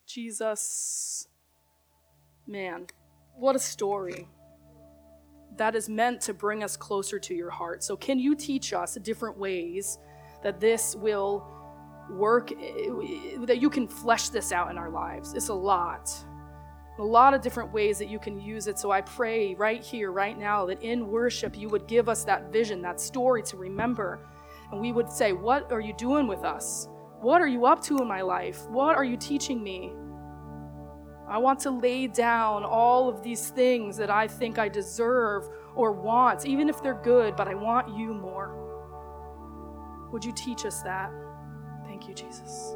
Jesus, 0.07 1.27
man, 2.47 2.87
what 3.35 3.57
a 3.57 3.59
story 3.59 4.29
that 5.57 5.75
is 5.75 5.89
meant 5.89 6.21
to 6.23 6.35
bring 6.35 6.63
us 6.63 6.77
closer 6.77 7.19
to 7.19 7.35
your 7.35 7.51
heart. 7.51 7.83
So, 7.83 7.97
can 7.97 8.19
you 8.19 8.35
teach 8.35 8.73
us 8.73 8.95
different 8.97 9.39
ways 9.39 9.99
that 10.47 10.61
this 10.61 10.95
will 10.95 11.45
work, 12.09 12.51
that 12.51 13.59
you 13.61 13.69
can 13.69 13.89
flesh 13.89 14.29
this 14.29 14.53
out 14.53 14.71
in 14.71 14.79
our 14.79 14.91
lives? 14.91 15.35
It's 15.35 15.49
a 15.49 15.55
lot. 15.55 16.09
A 17.01 17.03
lot 17.03 17.35
of 17.35 17.41
different 17.41 17.73
ways 17.73 17.99
that 17.99 18.09
you 18.09 18.21
can 18.21 18.41
use 18.41 18.69
it. 18.69 18.79
So, 18.79 18.93
I 18.93 19.01
pray 19.01 19.57
right 19.57 19.85
here, 19.85 20.13
right 20.13 20.39
now, 20.39 20.65
that 20.67 20.81
in 20.83 21.09
worship 21.09 21.59
you 21.59 21.69
would 21.69 21.89
give 21.89 22.09
us 22.09 22.23
that 22.25 22.53
vision, 22.53 22.81
that 22.83 23.01
story 23.01 23.43
to 23.43 23.57
remember. 23.57 24.21
And 24.71 24.81
we 24.81 24.93
would 24.93 25.11
say, 25.11 25.33
What 25.33 25.73
are 25.73 25.81
you 25.81 25.95
doing 25.95 26.29
with 26.29 26.45
us? 26.45 26.89
What 27.21 27.43
are 27.43 27.49
you 27.49 27.67
up 27.67 27.83
to 27.83 27.99
in 27.99 28.07
my 28.07 28.23
life? 28.23 28.69
What 28.69 28.95
are 28.95 29.05
you 29.05 29.17
teaching 29.17 29.61
me? 29.65 29.93
I 31.29 31.39
want 31.39 31.59
to 31.61 31.73
lay 31.73 32.07
down 32.07 32.63
all 32.63 33.09
of 33.09 33.25
these 33.25 33.51
things 33.51 33.97
that 33.97 34.11
I 34.11 34.29
think 34.29 34.61
I 34.61 34.69
deserve 34.69 35.49
or 35.75 35.91
want, 35.91 36.47
even 36.47 36.69
if 36.69 36.81
they're 36.85 37.03
good, 37.03 37.35
but 37.35 37.49
I 37.49 37.55
want 37.55 37.99
you 37.99 38.15
more. 38.15 38.66
Would 40.13 40.25
you 40.25 40.33
teach 40.33 40.65
us 40.65 40.83
that? 40.83 41.11
Thank 41.85 42.09
you, 42.09 42.15
Jesus. 42.15 42.75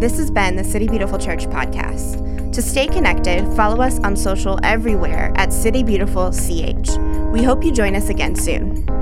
This 0.00 0.18
has 0.18 0.32
been 0.32 0.56
the 0.56 0.64
City 0.64 0.88
Beautiful 0.88 1.18
Church 1.18 1.46
podcast. 1.46 2.52
To 2.52 2.60
stay 2.60 2.86
connected, 2.86 3.46
follow 3.54 3.80
us 3.80 4.00
on 4.00 4.16
social 4.16 4.58
everywhere 4.64 5.32
at 5.36 5.52
City 5.52 5.82
Beautiful 5.82 6.32
CH. 6.32 6.98
We 7.32 7.42
hope 7.42 7.64
you 7.64 7.72
join 7.72 7.94
us 7.94 8.08
again 8.08 8.34
soon. 8.34 9.01